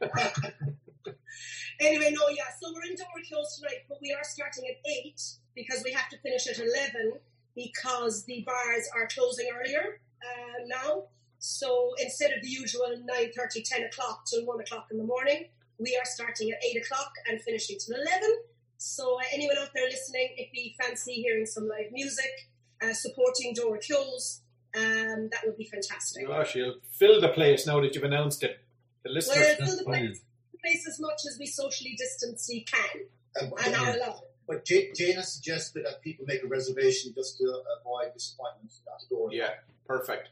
[1.80, 2.44] Anyway, no, yeah.
[2.60, 5.18] So we're in Dora Keogh's tonight, but we are starting at eight
[5.54, 7.14] because we have to finish at eleven
[7.56, 11.04] because the bars are closing earlier uh, now.
[11.38, 15.46] So instead of the usual 9.30, 10 o'clock till one o'clock in the morning,
[15.80, 18.30] we are starting at eight o'clock and finishing till eleven.
[18.78, 22.48] So uh, anyone out there listening, if you fancy hearing some live music,
[22.82, 24.42] uh, supporting Dora Keogh's,
[24.74, 26.26] um, that would be fantastic.
[26.26, 28.60] Gosh, you'll fill the place now that you've announced it.
[29.02, 29.38] The listeners.
[29.58, 30.20] Well, fill the place,
[30.52, 33.00] the place as much as we socially distance we can
[33.40, 33.82] Um, and yeah.
[33.82, 34.20] are allowed.
[34.46, 39.00] But Jane, Jane has suggested that people make a reservation just to avoid disappointment at
[39.08, 39.28] the door.
[39.32, 39.50] Yeah,
[39.86, 40.28] perfect.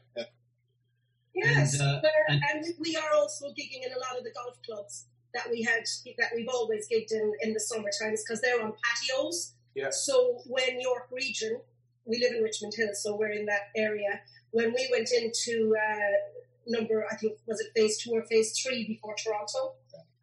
[1.33, 4.61] Yes, And, uh, and- and we are also gigging in a lot of the golf
[4.63, 5.83] clubs that we had
[6.17, 9.53] that we've always gigged in in the summer times because they're on patios.
[9.75, 9.89] Yeah.
[9.91, 11.61] So when York region,
[12.05, 14.21] we live in Richmond Hill, so we're in that area.
[14.51, 18.87] When we went into uh, number, I think was it phase two or phase three
[18.87, 19.75] before Toronto,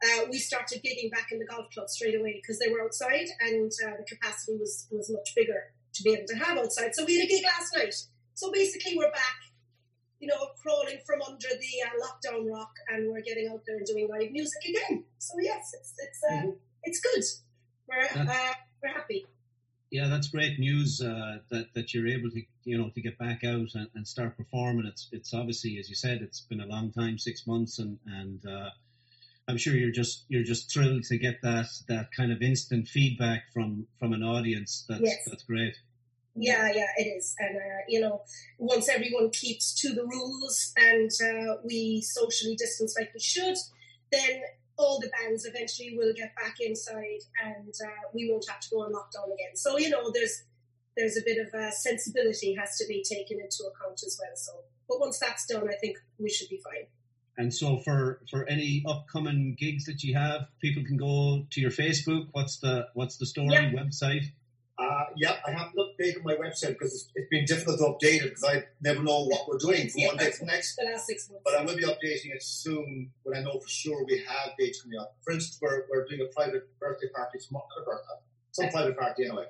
[0.05, 3.27] uh, we started gigging back in the golf club straight away because they were outside
[3.41, 6.95] and uh, the capacity was was much bigger to be able to have outside.
[6.95, 7.95] So we had a gig last night.
[8.35, 9.46] So basically, we're back
[10.21, 13.87] you know, crawling from under the uh, lockdown rock, and we're getting out there and
[13.87, 15.05] doing live music again.
[15.19, 16.51] So yes, it's it's uh,
[16.85, 17.25] it's good.
[17.89, 18.53] We're uh,
[18.83, 19.27] we're happy.
[19.91, 23.45] Yeah, that's great news uh, that that you're able to you know to get back
[23.45, 24.87] out and, and start performing.
[24.87, 28.45] It's it's obviously as you said, it's been a long time, six months, and and
[28.47, 28.71] uh,
[29.49, 33.45] I'm sure you're just you're just thrilled to get that that kind of instant feedback
[33.53, 34.85] from from an audience.
[34.89, 35.25] That's Yes.
[35.27, 35.75] that's great.
[36.37, 37.35] Yeah, yeah, it is.
[37.39, 38.23] And, uh, you know,
[38.59, 43.57] once everyone keeps to the rules and uh, we socially distance like we should,
[44.13, 44.43] then
[44.77, 48.83] all the bands eventually will get back inside and uh, we won't have to go
[48.83, 49.55] on lockdown again.
[49.57, 50.43] So, you know, there's
[50.97, 54.35] there's a bit of uh, sensibility has to be taken into account as well.
[54.35, 54.53] So,
[54.89, 56.87] but once that's done, I think we should be fine.
[57.39, 61.71] And so for for any upcoming gigs that you have, people can go to your
[61.71, 62.29] Facebook.
[62.33, 63.73] What's the what's the story Yeah.
[63.73, 64.25] website?
[64.79, 68.25] Uh, yeah, I haven't updated my website because it's, it's been difficult to update it
[68.25, 70.77] because I never know what we're doing from one day to the next.
[70.77, 71.43] The last six months.
[71.47, 74.83] But I will be updating it soon when I know for sure we have dates
[74.83, 75.17] coming up.
[75.23, 78.23] For instance, we're, we're doing a private birthday party tomorrow, not a birthday,
[78.53, 79.47] some private party anyway,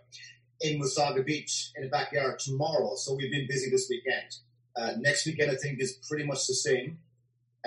[0.60, 2.94] in Wasaga Beach in the backyard tomorrow.
[2.94, 4.36] So we've been busy this weekend.
[4.76, 6.98] Uh, next weekend, I think, is pretty much the same.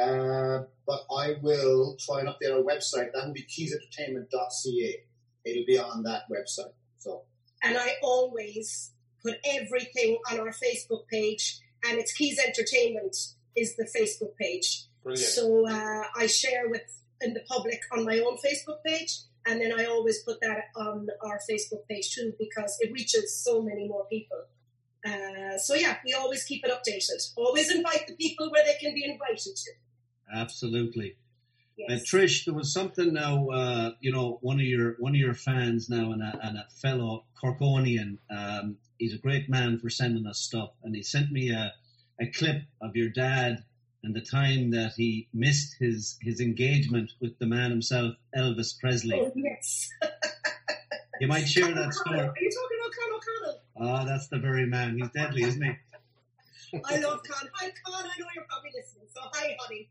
[0.02, 3.12] Uh, but I will try and update our website.
[3.14, 4.96] That will be keysentertainment.ca.
[5.44, 6.72] It'll be on that website.
[6.98, 7.24] So
[7.64, 8.92] and I always
[9.24, 13.16] put everything on our Facebook page, and it's Keys Entertainment
[13.56, 14.86] is the Facebook page.
[15.04, 15.32] Brilliant.
[15.32, 16.82] So uh, I share with
[17.22, 21.08] in the public on my own Facebook page, and then I always put that on
[21.24, 24.46] our Facebook page too because it reaches so many more people.
[25.06, 27.32] Uh, so yeah, we always keep it updated.
[27.36, 29.72] Always invite the people where they can be invited to.
[30.34, 31.16] Absolutely.
[31.80, 32.02] Yes.
[32.02, 33.48] Uh, Trish, there was something now.
[33.48, 36.66] Uh, you know, one of your one of your fans now, and a, and a
[36.82, 38.18] fellow Corkonian.
[38.30, 41.74] Um, he's a great man for sending us stuff, and he sent me a,
[42.20, 43.64] a clip of your dad
[44.04, 49.20] and the time that he missed his his engagement with the man himself, Elvis Presley.
[49.20, 49.90] Oh yes.
[51.22, 52.20] You might share that story.
[52.20, 53.62] Are you talking about Con O'Connell?
[53.78, 54.98] Ah, that's the very man.
[54.98, 55.72] He's deadly, isn't he?
[56.86, 57.50] I love Con.
[57.56, 59.08] Hi Con, I know you're probably listening.
[59.14, 59.90] So hi, honey.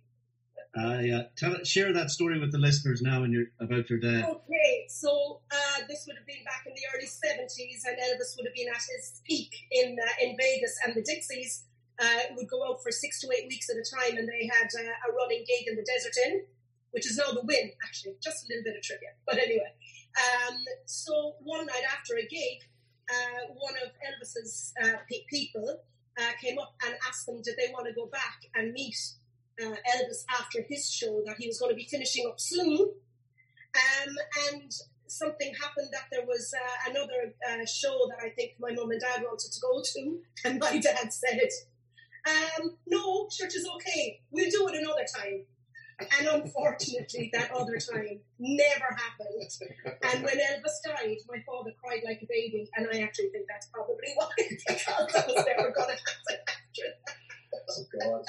[0.77, 1.23] Uh, yeah.
[1.37, 4.25] Tell share that story with the listeners now, your about your dad.
[4.29, 8.47] Okay, so uh, this would have been back in the early 70s, and Elvis would
[8.47, 11.65] have been at his peak in uh, in Vegas, and the Dixies
[11.99, 14.69] uh, would go out for six to eight weeks at a time, and they had
[14.77, 16.45] uh, a running gig in the Desert Inn,
[16.91, 18.17] which is now the Wynn, actually.
[18.23, 19.17] Just a little bit of trivia.
[19.27, 19.73] But anyway,
[20.21, 22.61] um, so one night after a gig,
[23.57, 24.75] one of Elvis's
[25.09, 25.81] pe- people
[26.43, 28.97] came up and asked them did they want to go back and meet
[29.63, 32.93] uh, Elvis after his show that he was going to be finishing up soon.
[33.75, 34.15] Um,
[34.51, 34.73] and
[35.07, 39.01] something happened that there was uh, another uh, show that I think my mum and
[39.01, 41.49] dad wanted to go to, and my dad said,
[42.27, 44.21] um, "No, church is okay.
[44.31, 45.45] We'll do it another time."
[45.99, 49.51] And unfortunately, that other time never happened.
[50.03, 53.67] And when Elvis died, my father cried like a baby, and I actually think that's
[53.67, 57.28] probably why, because that was never going to happen after that.
[58.05, 58.23] Oh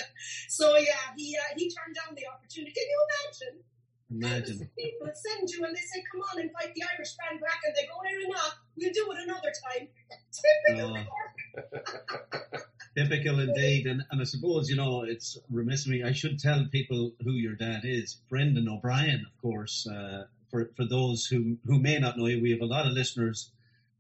[0.48, 2.72] So yeah, he uh, he turned down the opportunity.
[2.72, 3.64] Can you imagine?
[4.12, 4.70] Imagine.
[4.78, 7.86] People send you and they say, "Come on, invite the Irish band back," and they
[7.86, 9.88] go, "Here or not, we'll do it another time."
[10.68, 12.60] Typical Oh.
[12.98, 16.04] Typical indeed, and, and I suppose you know it's remiss of me.
[16.04, 19.88] I should tell people who your dad is, Brendan O'Brien, of course.
[19.88, 22.94] Uh, for for those who who may not know you, we have a lot of
[22.94, 23.52] listeners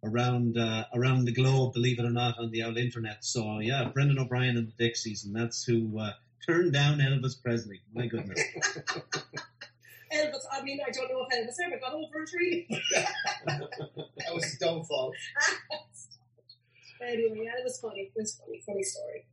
[0.03, 3.23] around uh, around the globe, believe it or not, on the old internet.
[3.23, 6.13] So yeah, Brendan O'Brien and the Dixies, and that's who uh,
[6.45, 7.81] turned down Elvis Presley.
[7.93, 8.41] My goodness.
[10.11, 12.67] Elvis, I mean, I don't know if Elvis ever got over a tree.
[13.45, 15.13] that was his downfall.
[17.01, 18.01] anyway, yeah, it was funny.
[18.01, 19.25] It was funny, funny story.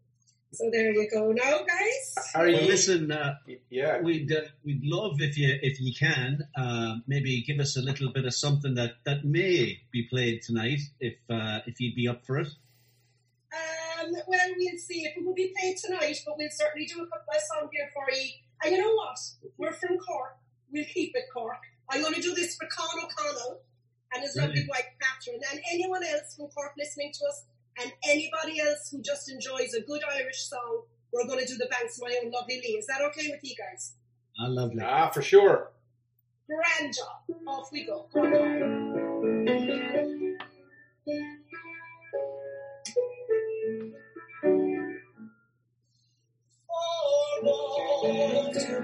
[0.57, 1.33] So there you go.
[1.33, 2.15] Now, guys.
[2.35, 3.35] Well, listen, uh,
[3.69, 7.83] yeah, we'd uh, we'd love if you if you can uh, maybe give us a
[7.83, 12.09] little bit of something that, that may be played tonight if uh, if you'd be
[12.09, 12.49] up for it.
[13.53, 17.07] Um, well, we'll see if it will be played tonight, but we'll certainly do a
[17.07, 18.31] couple of songs here for you.
[18.65, 19.19] And you know what?
[19.59, 20.37] We're from Cork.
[20.73, 21.61] We'll keep it Cork.
[21.91, 23.61] I'm going to do this for Con O'Connell
[24.15, 24.71] and his lovely Brilliant.
[24.71, 27.45] wife Catherine, and anyone else from Cork listening to us,
[27.83, 30.83] and anybody else who just enjoys a good Irish song.
[31.13, 32.77] We're going to do the Banks of My Own Lovely Lee.
[32.79, 33.95] Is that okay with you guys?
[34.39, 34.83] Ah, lovely.
[34.83, 35.71] Ah, for sure.
[36.47, 37.37] Grand job.
[37.47, 38.07] Off we go.
[47.43, 48.81] Forward to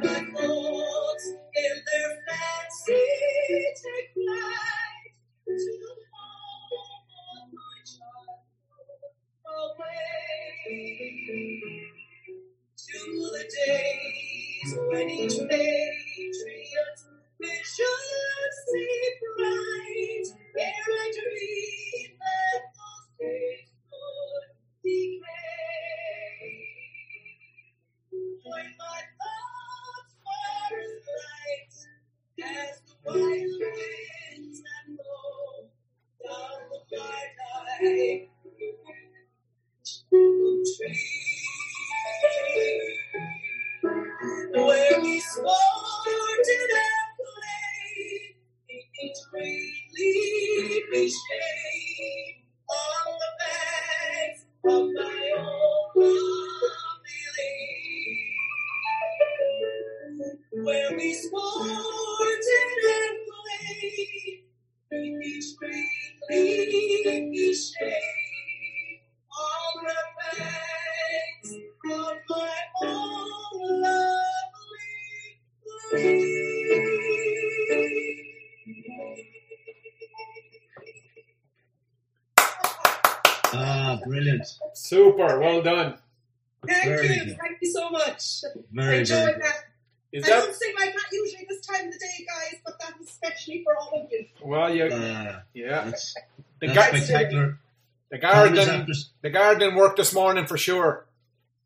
[98.33, 98.93] garden, after-
[99.23, 101.07] the garden worked this morning for sure.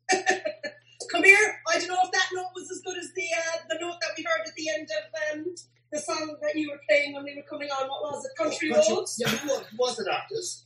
[0.11, 1.55] Come here.
[1.69, 4.09] I don't know if that note was as good as the uh, the note that
[4.17, 5.55] we heard at the end of um,
[5.91, 7.87] the song that you were playing when we were coming on.
[7.87, 8.31] What was it?
[8.37, 9.15] Country Roads.
[9.19, 10.65] Yeah, who was, who was it artist?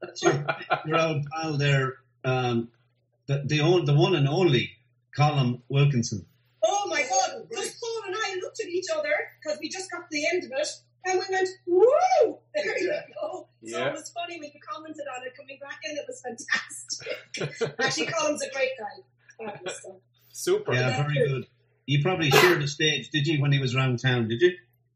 [0.00, 0.46] That's your,
[0.86, 1.94] your old pal there,
[2.24, 2.68] um,
[3.26, 4.70] the, the, old, the one and only
[5.16, 6.24] Colin Wilkinson.
[6.64, 7.46] Oh my God!
[7.52, 9.10] Just Paul and I looked at each other
[9.42, 10.68] because we just got to the end of it,
[11.06, 13.48] and we went, "Woo!" There you go.
[13.64, 13.88] So Yeah.
[13.88, 15.96] it was funny when you commented on it coming back in.
[15.96, 17.71] It was fantastic.
[17.82, 19.44] Actually, Colin's a great guy.
[19.44, 19.96] Fabulous stuff.
[20.30, 20.74] Super.
[20.74, 21.46] Yeah, very good.
[21.86, 24.50] You probably shared the stage, did you, when he was around town, did you?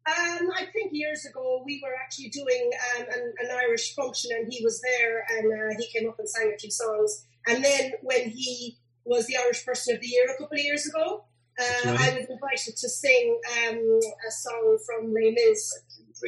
[0.09, 4.53] Um, I think years ago we were actually doing um, an, an Irish function, and
[4.53, 7.27] he was there, and uh, he came up and sang a few songs.
[7.49, 10.87] And then when he was the Irish Person of the Year a couple of years
[10.87, 11.25] ago,
[11.59, 15.83] uh, That's I was invited to sing um, a song from Les Mis,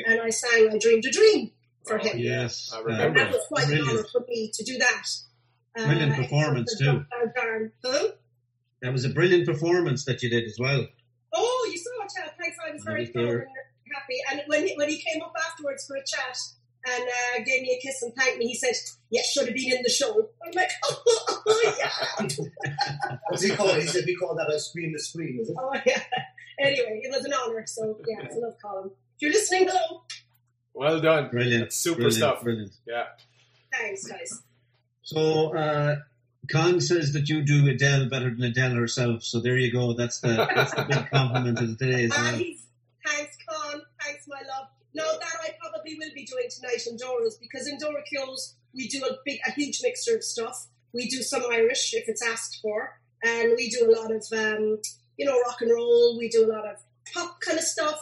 [0.06, 1.52] and I sang "I Dreamed a Dream"
[1.86, 2.18] for him.
[2.18, 2.72] Yes.
[2.74, 3.18] I uh, And remember.
[3.20, 5.06] that was quite an honour for me to do that.
[5.76, 7.04] Uh, Brilliant performance, too.
[7.84, 8.08] Huh?
[8.82, 10.86] That was a brilliant performance that you did as well.
[11.34, 12.56] Oh, you saw it, uh, thanks.
[12.64, 13.38] I was I very was proud there.
[13.40, 13.48] and
[13.94, 14.16] happy.
[14.30, 16.36] And when he, when he came up afterwards for a chat
[16.86, 18.74] and uh, gave me a kiss and thanked me, he said,
[19.10, 22.26] "Yes, should have been in the show." I'm like, "Oh yeah,
[23.28, 23.76] What's he called?
[23.76, 25.56] He said we call that a screen to screen, is it?
[25.58, 26.02] oh yeah."
[26.60, 27.64] Anyway, it was an honour.
[27.66, 28.86] So yeah, I love Colin.
[29.16, 30.02] If you're listening, hello.
[30.74, 31.28] Well done.
[31.30, 31.64] Brilliant.
[31.66, 32.42] That's super brilliant, stuff.
[32.42, 32.72] Brilliant.
[32.84, 33.04] Yeah.
[33.72, 34.42] Thanks, guys.
[35.08, 35.96] So, uh,
[36.50, 39.22] Con says that you do Adele better than Adele herself.
[39.22, 39.94] So there you go.
[39.94, 42.38] That's the that's the big compliment of the day as well.
[43.06, 43.80] thanks, Con.
[44.02, 44.68] Thanks, my love.
[44.92, 48.02] No, that I probably will be doing tonight in Dora's because in Dora
[48.74, 50.66] we do a big, a huge mixture of stuff.
[50.92, 54.78] We do some Irish if it's asked for, and we do a lot of, um,
[55.16, 56.18] you know, rock and roll.
[56.18, 56.76] We do a lot of
[57.14, 57.98] pop kind of stuff,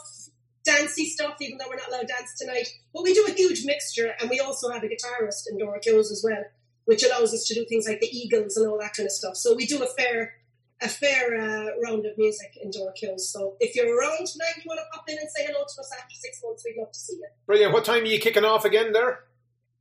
[0.65, 2.67] dancey stuff, even though we're not allowed to dance tonight.
[2.93, 6.23] But we do a huge mixture, and we also have a guitarist in Dora as
[6.25, 6.43] well.
[6.87, 9.37] Which allows us to do things like the Eagles and all that kind of stuff.
[9.37, 10.35] So we do a fair
[10.83, 13.21] a fair uh, round of music in Dorkills.
[13.21, 15.91] So if you're around tonight, you want to pop in and say hello to us
[15.99, 17.27] after six months, we'd love to see you.
[17.47, 17.73] Brilliant.
[17.73, 19.21] What time are you kicking off again there?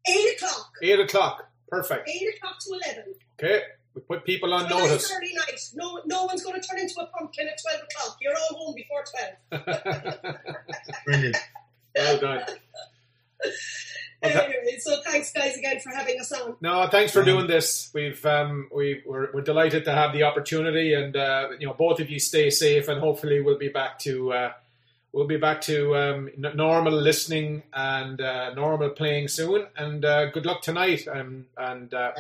[0.08, 0.72] Eight o'clock.
[0.82, 1.50] Eight o'clock.
[1.68, 2.08] Perfect.
[2.10, 3.14] Eight o'clock to eleven.
[3.38, 3.62] Okay.
[3.94, 5.08] We put people on So notice.
[5.08, 5.60] Saturday night.
[5.74, 8.18] No, no one's going to turn into a pumpkin at twelve o'clock.
[8.22, 9.04] You're all home before
[9.52, 10.36] twelve.
[11.06, 11.38] Brilliant.
[11.96, 12.44] Well done.
[14.24, 16.56] Well, tha- anyway, so thanks guys again for having us on.
[16.62, 17.92] No, thanks for doing this.
[17.94, 22.00] We've um, we we're, we're delighted to have the opportunity, and uh, you know both
[22.00, 24.52] of you stay safe, and hopefully we'll be back to uh,
[25.12, 29.68] we'll be back to um, n- normal listening and uh, normal playing soon.
[29.78, 31.08] And uh, good luck tonight.
[31.08, 32.12] Um, and uh,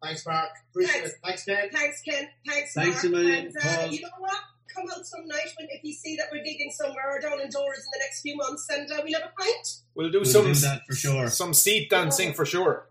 [0.00, 0.50] Thanks, Mark.
[0.70, 1.12] Appreciate it.
[1.24, 1.68] Thanks, Ken.
[1.72, 2.28] Thanks, Ken.
[2.46, 3.04] Thanks, Thanks Mark.
[3.04, 4.38] a million, And uh, you know what?
[4.78, 7.78] Come out some night when if you see that we're gigging somewhere or down indoors
[7.78, 9.68] in the next few months, and uh, we'll have a pint.
[9.94, 11.28] we'll do We'll some do that for sure.
[11.30, 12.86] some seat dancing for sure.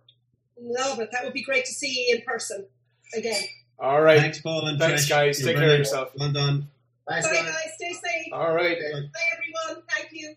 [0.60, 1.10] Love it.
[1.12, 2.66] That would be great to see you in person
[3.16, 3.42] again.
[3.80, 4.20] All right.
[4.20, 5.10] Thanks, Paul and Thanks, Trish.
[5.10, 5.40] guys.
[5.40, 5.80] You're Take care of brilliant.
[5.86, 6.12] yourself.
[6.20, 6.68] Well done.
[7.08, 7.56] Bye, guys.
[7.76, 8.34] Stay safe.
[8.34, 8.78] All right.
[8.80, 9.84] Bye, everyone.
[9.90, 10.36] Thank you.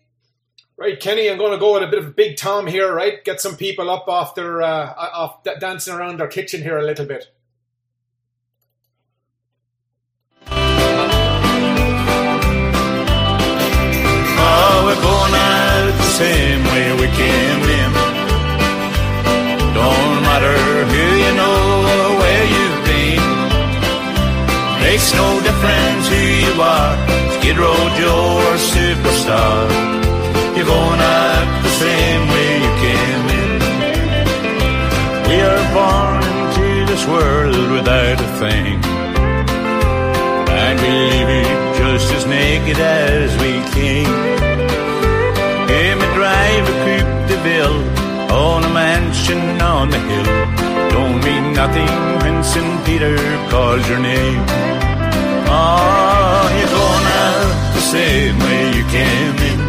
[0.77, 3.23] Right, Kenny, I'm going to go with a bit of a Big Tom here, right?
[3.23, 6.83] Get some people up off their uh, off d- dancing around their kitchen here a
[6.85, 7.25] little bit.
[16.21, 17.91] Same way we came in.
[19.79, 20.57] Don't matter
[20.91, 21.61] who you know
[21.95, 23.25] or where you've been.
[24.85, 26.93] Makes no difference who you are,
[27.35, 29.61] Skid Row Joe or superstar.
[30.55, 33.59] You're going out the same way you came in.
[35.29, 38.77] We are born into this world without a thing.
[40.61, 44.20] And we leave it just as naked as we came.
[49.81, 50.31] On the hill.
[50.95, 52.85] Don't mean nothing when St.
[52.85, 53.15] Peter
[53.49, 54.41] calls your name.
[55.49, 59.59] Oh, you're going out the same way you came in.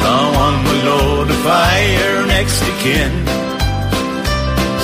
[0.00, 3.12] Someone will load a fire next to kin.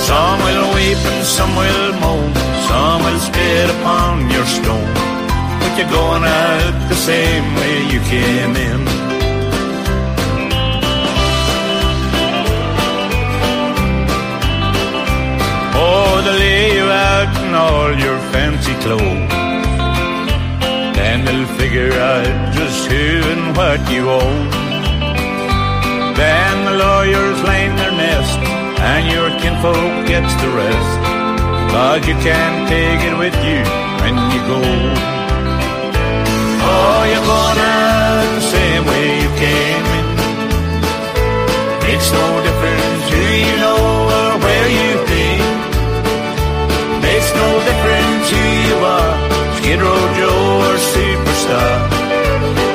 [0.07, 2.29] Some will weep and some will moan.
[2.69, 4.93] Some will spit upon your stone.
[5.59, 9.02] But you're going out the same way you came in.
[17.03, 19.31] Out in all your fancy clothes.
[20.97, 24.43] Then they'll figure out just who and what you owe.
[26.21, 28.39] Then the lawyers line their nest,
[28.91, 30.95] and your kinfolk gets the rest.
[31.73, 33.59] Cause you can't take it with you
[34.01, 34.61] when you go.
[36.69, 40.07] Oh, you're going out the same way you came in.
[41.83, 44.02] Makes no difference who you know
[48.23, 49.13] difference who you are,
[49.57, 51.73] Skid Row Joe or superstar.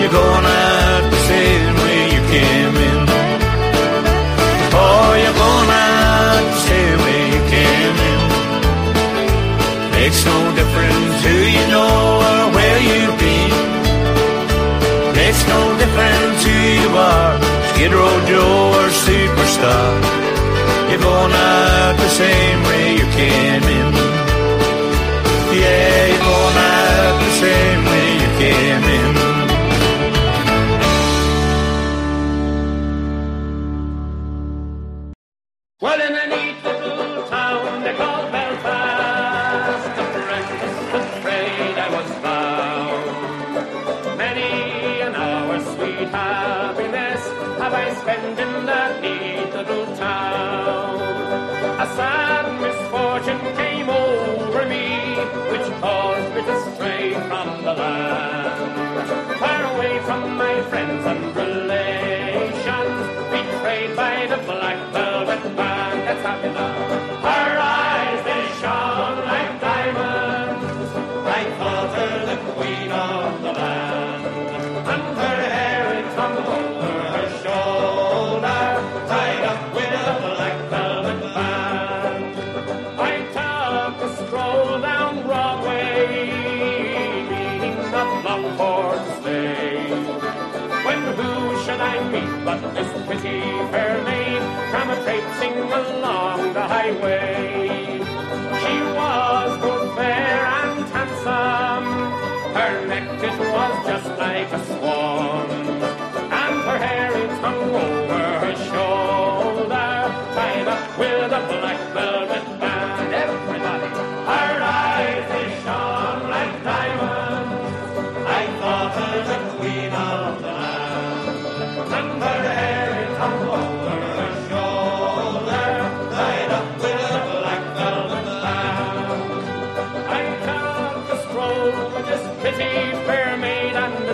[0.00, 3.02] You're going out the same way you came in.
[4.80, 8.20] Oh, you're going out the same way you came in.
[9.96, 11.96] Makes no difference who you know
[12.28, 13.52] or where you've been.
[15.14, 17.32] Makes no difference who you are,
[17.72, 19.88] Skid Row Joe or superstar.
[20.90, 24.07] You're going out the same way you came in.
[25.88, 29.27] Yeah, you're going out the same way you came in.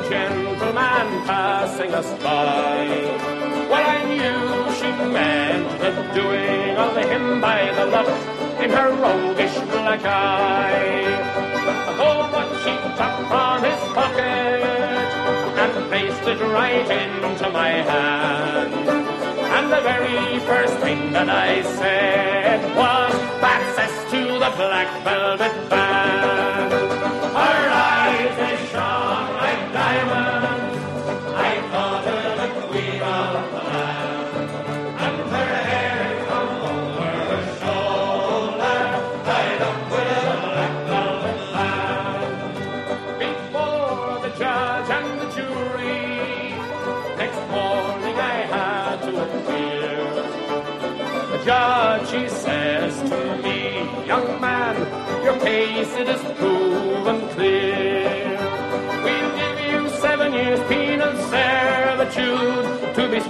[0.09, 2.87] gentleman passing us by.
[3.71, 8.09] Well, I knew she meant the doing of him by the love
[8.63, 11.05] in her roguish black eye.
[12.07, 14.65] Oh, but she took from his pocket
[15.63, 18.75] and placed it right into my hand.
[19.57, 25.84] And the very first thing that I said was, access to the black velvet bag.
[30.07, 33.54] I thought her looked wee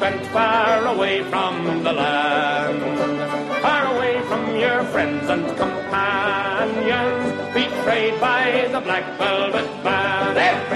[0.05, 2.81] and far away from the land.
[3.63, 7.25] Far away from your friends and companions,
[7.55, 10.74] betrayed by the black velvet band.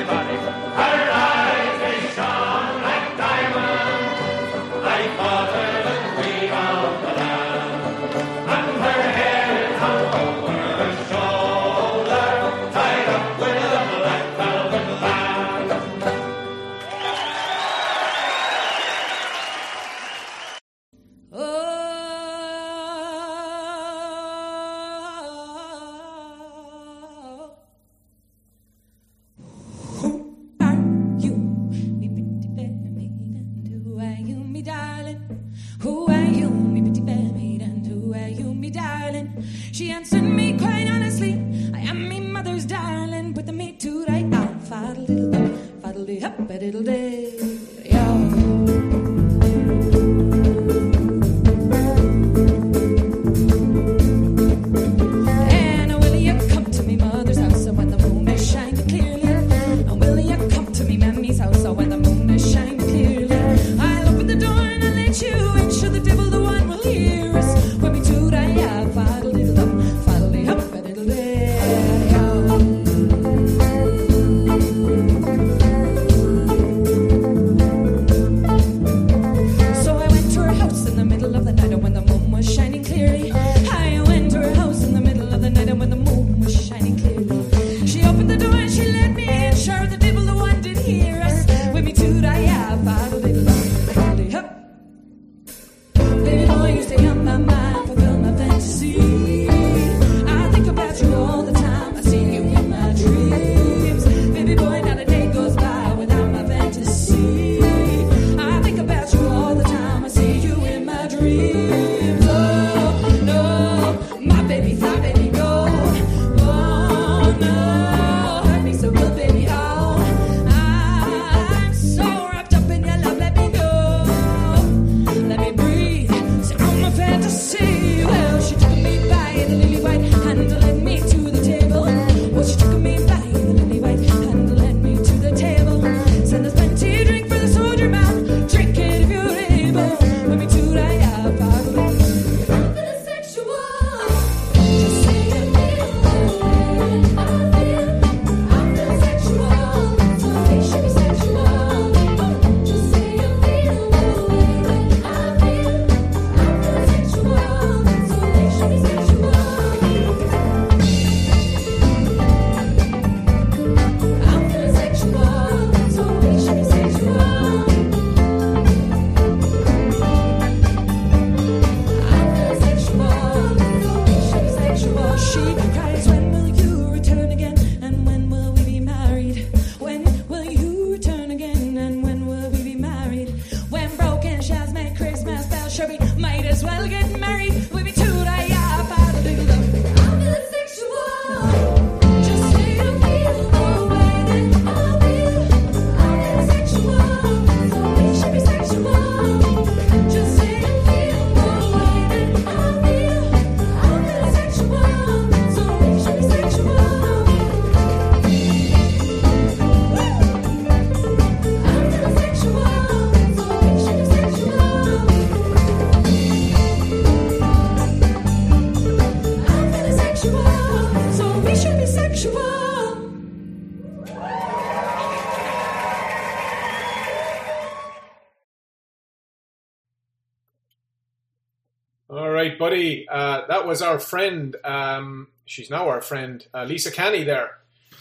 [232.58, 233.08] Right, buddy.
[233.08, 234.56] Uh, that was our friend.
[234.64, 237.24] Um, she's now our friend, uh, Lisa Canny.
[237.24, 237.58] There,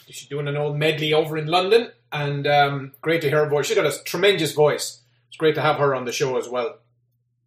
[0.09, 3.67] she's doing an old medley over in London, and um, great to hear her voice.
[3.67, 5.01] She's got a tremendous voice.
[5.27, 6.77] It's great to have her on the show as well.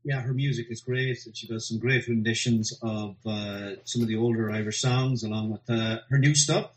[0.03, 4.09] Yeah, her music is great, and she does some great renditions of uh, some of
[4.09, 6.71] the older Irish songs, along with uh, her new stuff.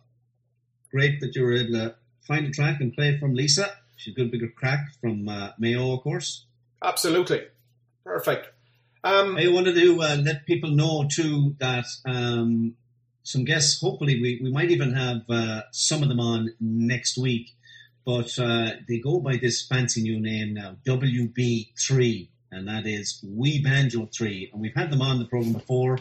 [0.92, 1.96] Great that you were able to
[2.28, 3.72] find a track and play from Lisa.
[3.96, 6.46] She's got a bigger crack from uh, Mayo, of course.
[6.84, 7.46] Absolutely,
[8.04, 8.53] perfect.
[9.06, 12.76] Um, I wanted to uh, let people know too that um,
[13.24, 13.82] some guests.
[13.82, 17.52] Hopefully, we, we might even have uh, some of them on next week.
[18.06, 23.62] But uh, they go by this fancy new name now, WB3, and that is We
[23.62, 24.50] Banjo 3.
[24.52, 26.00] And we've had them on the program before,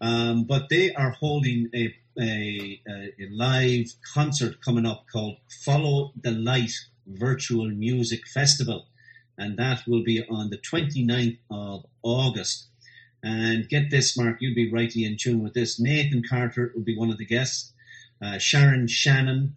[0.00, 6.12] um, but they are holding a, a, a, a live concert coming up called Follow
[6.20, 6.72] the Light
[7.06, 8.86] Virtual Music Festival.
[9.40, 12.68] And that will be on the 29th of August.
[13.22, 15.80] And get this, Mark, you'll be rightly in tune with this.
[15.80, 17.72] Nathan Carter will be one of the guests.
[18.22, 19.56] Uh, Sharon Shannon,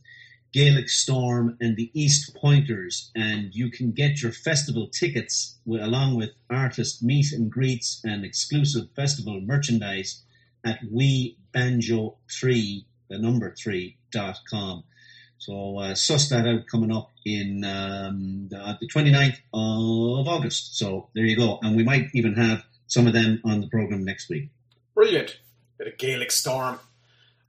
[0.53, 3.11] Gaelic Storm, and the East Pointers.
[3.13, 8.23] And you can get your festival tickets with, along with artist meet and greets and
[8.23, 10.23] exclusive festival merchandise
[10.63, 14.85] at WeBanjo3, the number 3, dot com.
[15.43, 20.77] So uh, suss that out coming up in um, the, the 29th of August.
[20.77, 21.59] So there you go.
[21.61, 24.47] And we might even have some of them on the program next week.
[24.95, 25.39] Brilliant.
[25.77, 26.79] Bit of Gaelic Storm.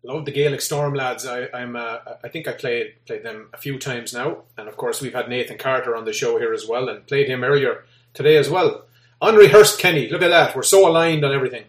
[0.03, 1.25] Love the Gaelic Storm lads.
[1.25, 1.77] I, I'm.
[1.77, 5.15] Uh, I think I played played them a few times now, and of course we've
[5.15, 8.51] had Nathan Carter on the show here as well, and played him earlier today as
[8.51, 8.85] well.
[9.23, 10.09] Unrehearsed Kenny.
[10.09, 10.55] Look at that.
[10.55, 11.65] We're so aligned on everything.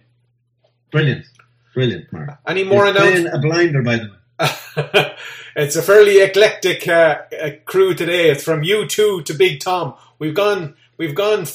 [0.91, 1.25] Brilliant,
[1.73, 2.31] brilliant, Mark.
[2.45, 3.29] Any more announcements?
[3.31, 5.15] a blinder, by the way.
[5.55, 8.29] it's a fairly eclectic uh, uh, crew today.
[8.29, 9.95] It's from U2 to Big Tom.
[10.19, 10.75] We've gone.
[10.97, 11.45] We've gone.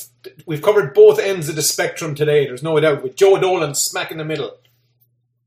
[0.47, 2.47] We've covered both ends of the spectrum today.
[2.47, 3.03] There's no doubt.
[3.03, 4.57] With Joe Dolan smack in the middle.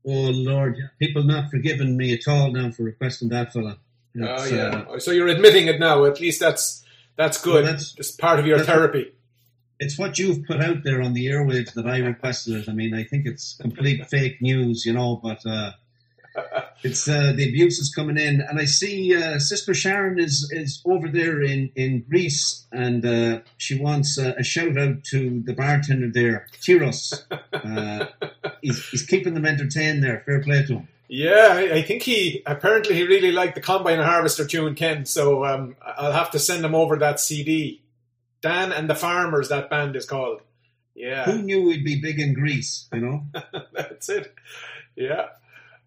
[0.06, 3.78] Oh Lord, people not forgiving me at all now for requesting that fella.
[4.20, 4.84] Oh yeah.
[4.90, 6.04] uh, so you're admitting it now.
[6.04, 6.84] At least that's
[7.16, 7.54] that's good.
[7.54, 9.12] Well, that's- it's part of your therapy.
[9.80, 12.68] it's what you've put out there on the airwaves that I requested it.
[12.68, 15.72] I mean, I think it's complete fake news, you know, but uh,
[16.82, 20.82] it's uh, the abuse is coming in, and I see uh, Sister Sharon is is
[20.84, 25.54] over there in in Greece, and uh, she wants uh, a shout out to the
[25.54, 27.24] bartender there, Tiros.
[27.64, 28.06] Uh,
[28.60, 30.22] he's, he's keeping them entertained there.
[30.26, 30.88] Fair play to him.
[31.08, 35.06] Yeah, I, I think he apparently he really liked the Combine Harvester tune, Ken.
[35.06, 37.82] So um, I'll have to send him over that CD.
[38.42, 40.42] Dan and the Farmers, that band is called.
[40.94, 42.88] Yeah, Who knew we'd be big in Greece?
[42.92, 43.24] You know.
[43.72, 44.32] that's it.
[44.96, 45.28] Yeah.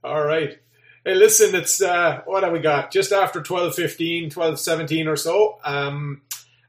[0.08, 0.58] All right.
[1.04, 2.92] Hey, listen, it's uh, what have we got?
[2.92, 5.58] Just after 12.15, 12.17 or so.
[5.66, 6.22] Um,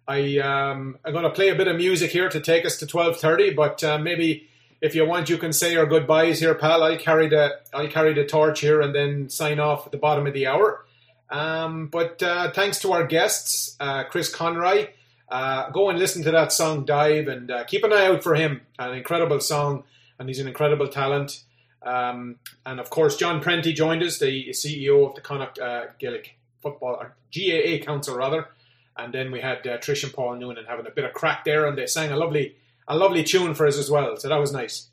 [0.08, 2.86] I um, I'm going to play a bit of music here to take us to
[2.86, 4.48] 12.30, but uh, maybe
[4.80, 6.82] if you want, you can say your goodbyes here, pal.
[6.82, 10.26] I'll carry the I'll carry the torch here and then sign off at the bottom
[10.26, 10.84] of the hour.
[11.30, 14.88] Um, but uh, thanks to our guests, uh, Chris Conroy.
[15.28, 18.34] Uh, go and listen to that song Dive and uh, keep an eye out for
[18.34, 18.62] him.
[18.80, 19.84] An incredible song,
[20.18, 21.44] and he's an incredible talent.
[21.82, 26.38] Um, and of course, John Prenty joined us, the CEO of the Connacht uh, Gaelic
[26.60, 28.48] Football, or GAA Council rather.
[28.96, 31.66] And then we had uh, Trish and Paul Noonan having a bit of crack there,
[31.66, 32.56] and they sang a lovely,
[32.88, 34.16] a lovely tune for us as well.
[34.16, 34.88] So that was nice.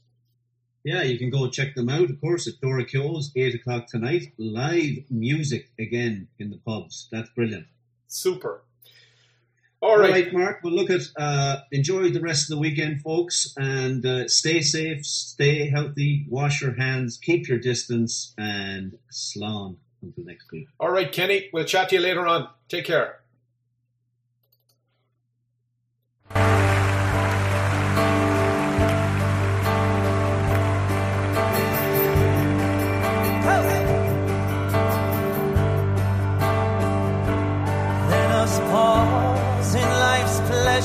[0.83, 4.33] Yeah, you can go check them out, of course, at Dora Keogh's, 8 o'clock tonight.
[4.37, 7.07] Live music again in the pubs.
[7.11, 7.65] That's brilliant.
[8.07, 8.61] Super.
[9.85, 10.33] All right.
[10.33, 10.61] Mark.
[10.63, 15.05] Well, look at, uh, enjoy the rest of the weekend, folks, and uh, stay safe,
[15.05, 20.67] stay healthy, wash your hands, keep your distance, and slán until next week.
[20.79, 21.49] All right, Kenny.
[21.53, 22.49] We'll chat to you later on.
[22.67, 23.19] Take care.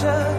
[0.02, 0.29] Life's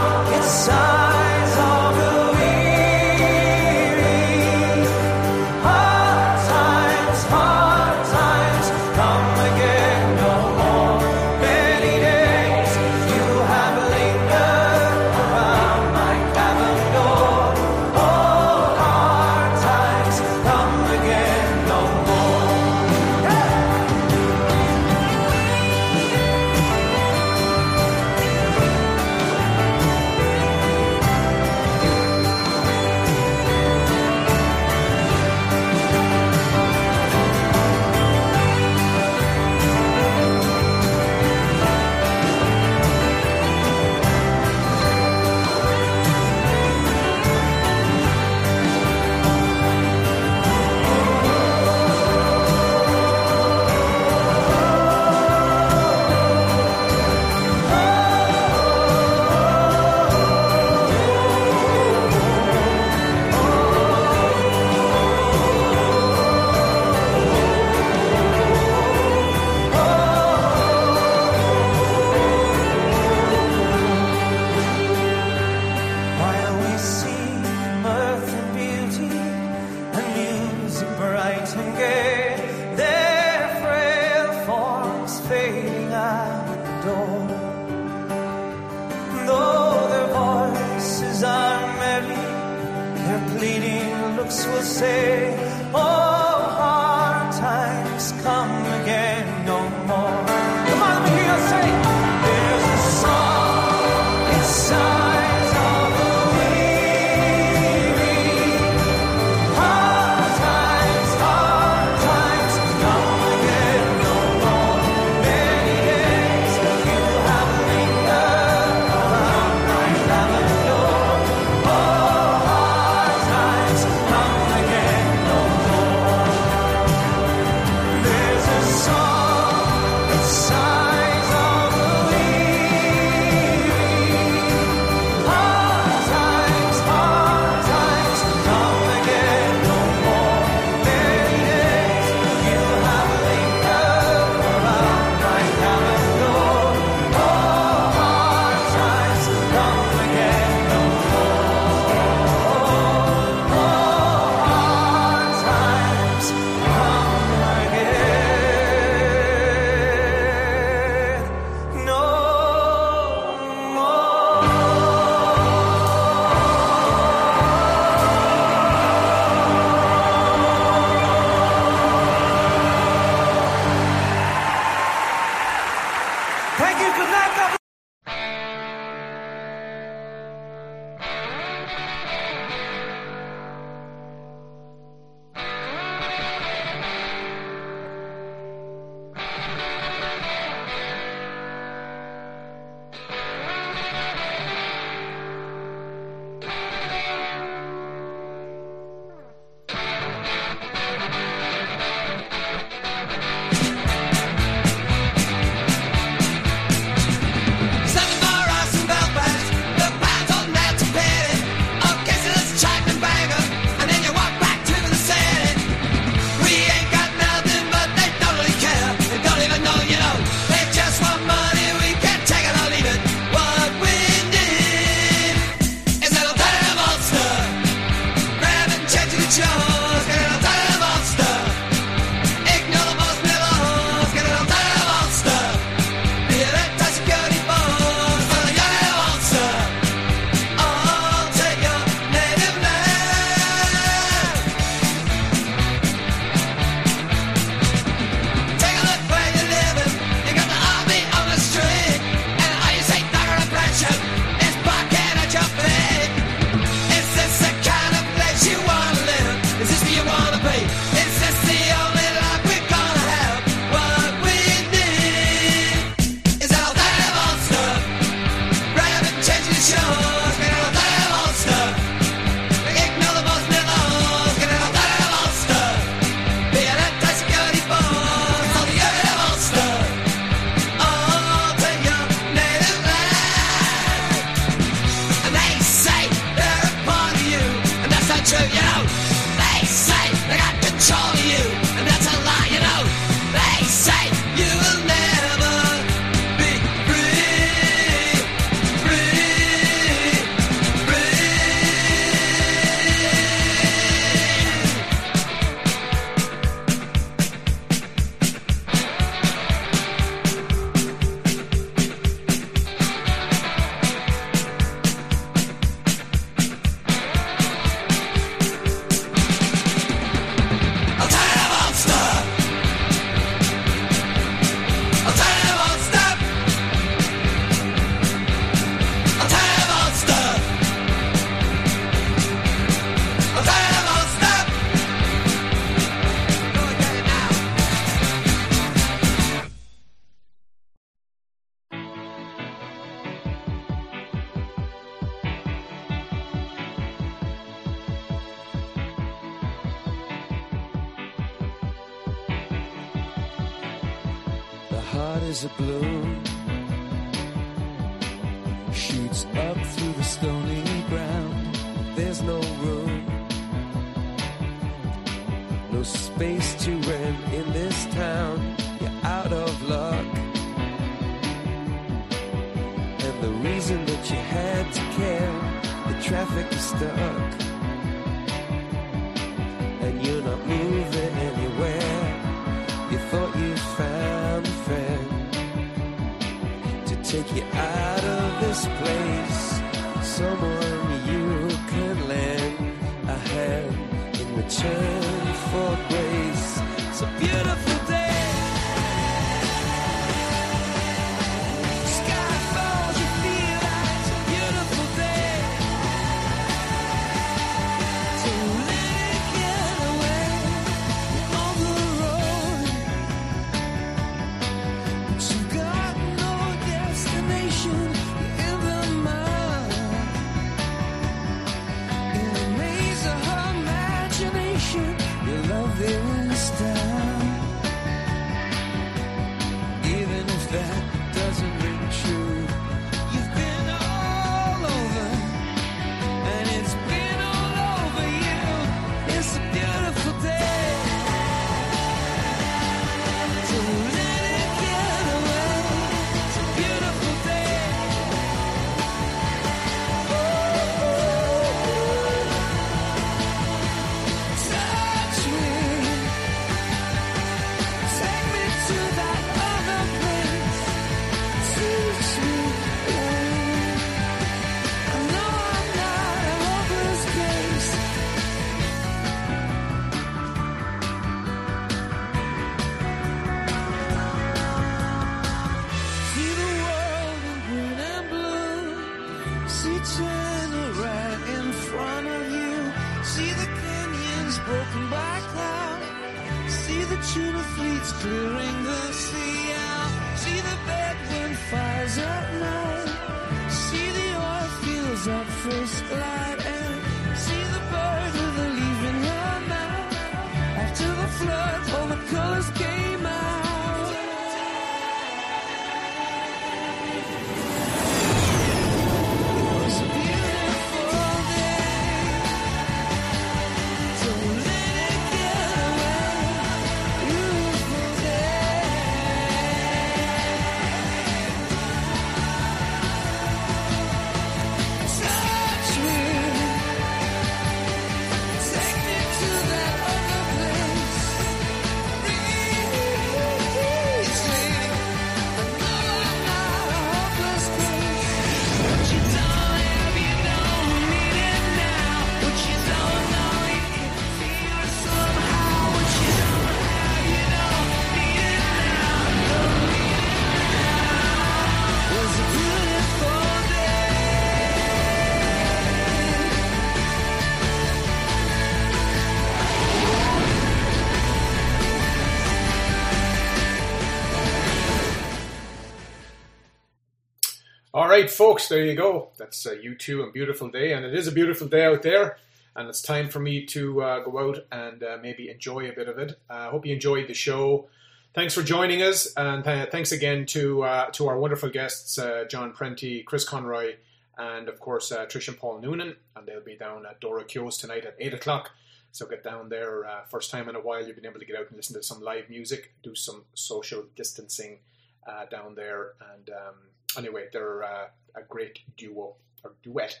[567.76, 569.10] All right, folks, there you go.
[569.18, 572.16] That's uh, U2 and beautiful day, and it is a beautiful day out there.
[572.54, 575.86] And it's time for me to uh, go out and uh, maybe enjoy a bit
[575.86, 576.18] of it.
[576.30, 577.68] I hope you enjoyed the show.
[578.14, 582.24] Thanks for joining us, and th- thanks again to uh, to our wonderful guests, uh,
[582.30, 583.74] John Prenty, Chris Conroy,
[584.16, 585.96] and of course uh, Trish and Paul Noonan.
[586.16, 588.52] And they'll be down at Dora Keogh's tonight at eight o'clock.
[588.92, 589.84] So get down there.
[589.84, 591.82] Uh, first time in a while, you've been able to get out and listen to
[591.82, 594.60] some live music, do some social distancing
[595.06, 595.92] uh, down there.
[596.14, 596.54] And um,
[596.98, 600.00] anyway, they're uh, a great duo or duet,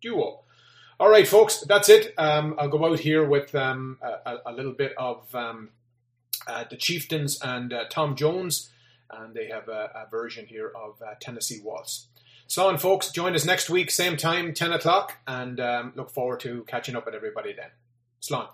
[0.00, 0.40] duo.
[0.98, 2.14] All right, folks, that's it.
[2.16, 5.70] Um, I'll go out here with um, a, a- little bit of um,
[6.46, 8.70] uh, the Chieftains and uh, Tom Jones,
[9.10, 12.06] and they have a, a version here of uh, Tennessee Waltz.
[12.46, 16.40] So on, folks, join us next week, same time, 10 o'clock, and um, look forward
[16.40, 17.70] to catching up with everybody then.
[18.22, 18.48] Slán.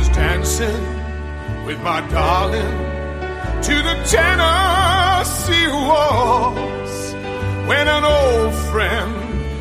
[0.00, 0.82] Was dancing
[1.66, 2.76] with my darling
[3.68, 6.96] to the Tennessee waltz
[7.68, 9.12] when an old friend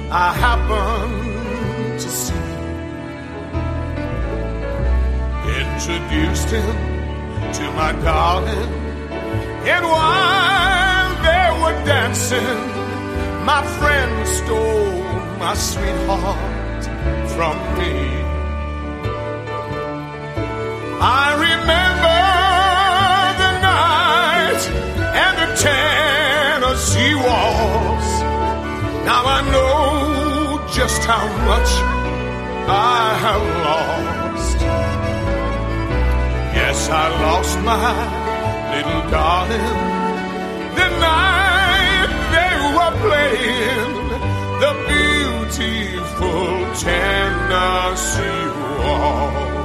[0.10, 2.46] I happened to see
[5.62, 6.76] introduced him
[7.58, 8.72] to my darling,
[9.74, 12.60] and while they were dancing,
[13.52, 15.04] my friend stole
[15.38, 16.84] my sweetheart
[17.36, 18.29] from me.
[21.02, 22.22] I remember
[23.42, 24.62] the night
[25.24, 28.10] and the Tennessee waltz.
[29.08, 31.72] Now I know just how much
[32.68, 34.60] I have lost.
[36.60, 37.96] Yes, I lost my
[38.76, 40.00] little darling
[40.80, 43.94] the night they were playing
[44.64, 46.46] the beautiful
[46.84, 48.48] Tennessee
[48.84, 49.59] waltz.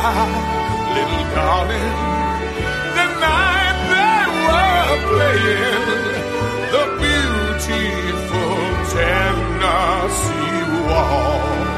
[0.00, 1.96] little darling.
[2.96, 5.84] The night they were playing
[6.74, 8.56] the beautiful
[8.94, 11.69] Tennessee Waltz.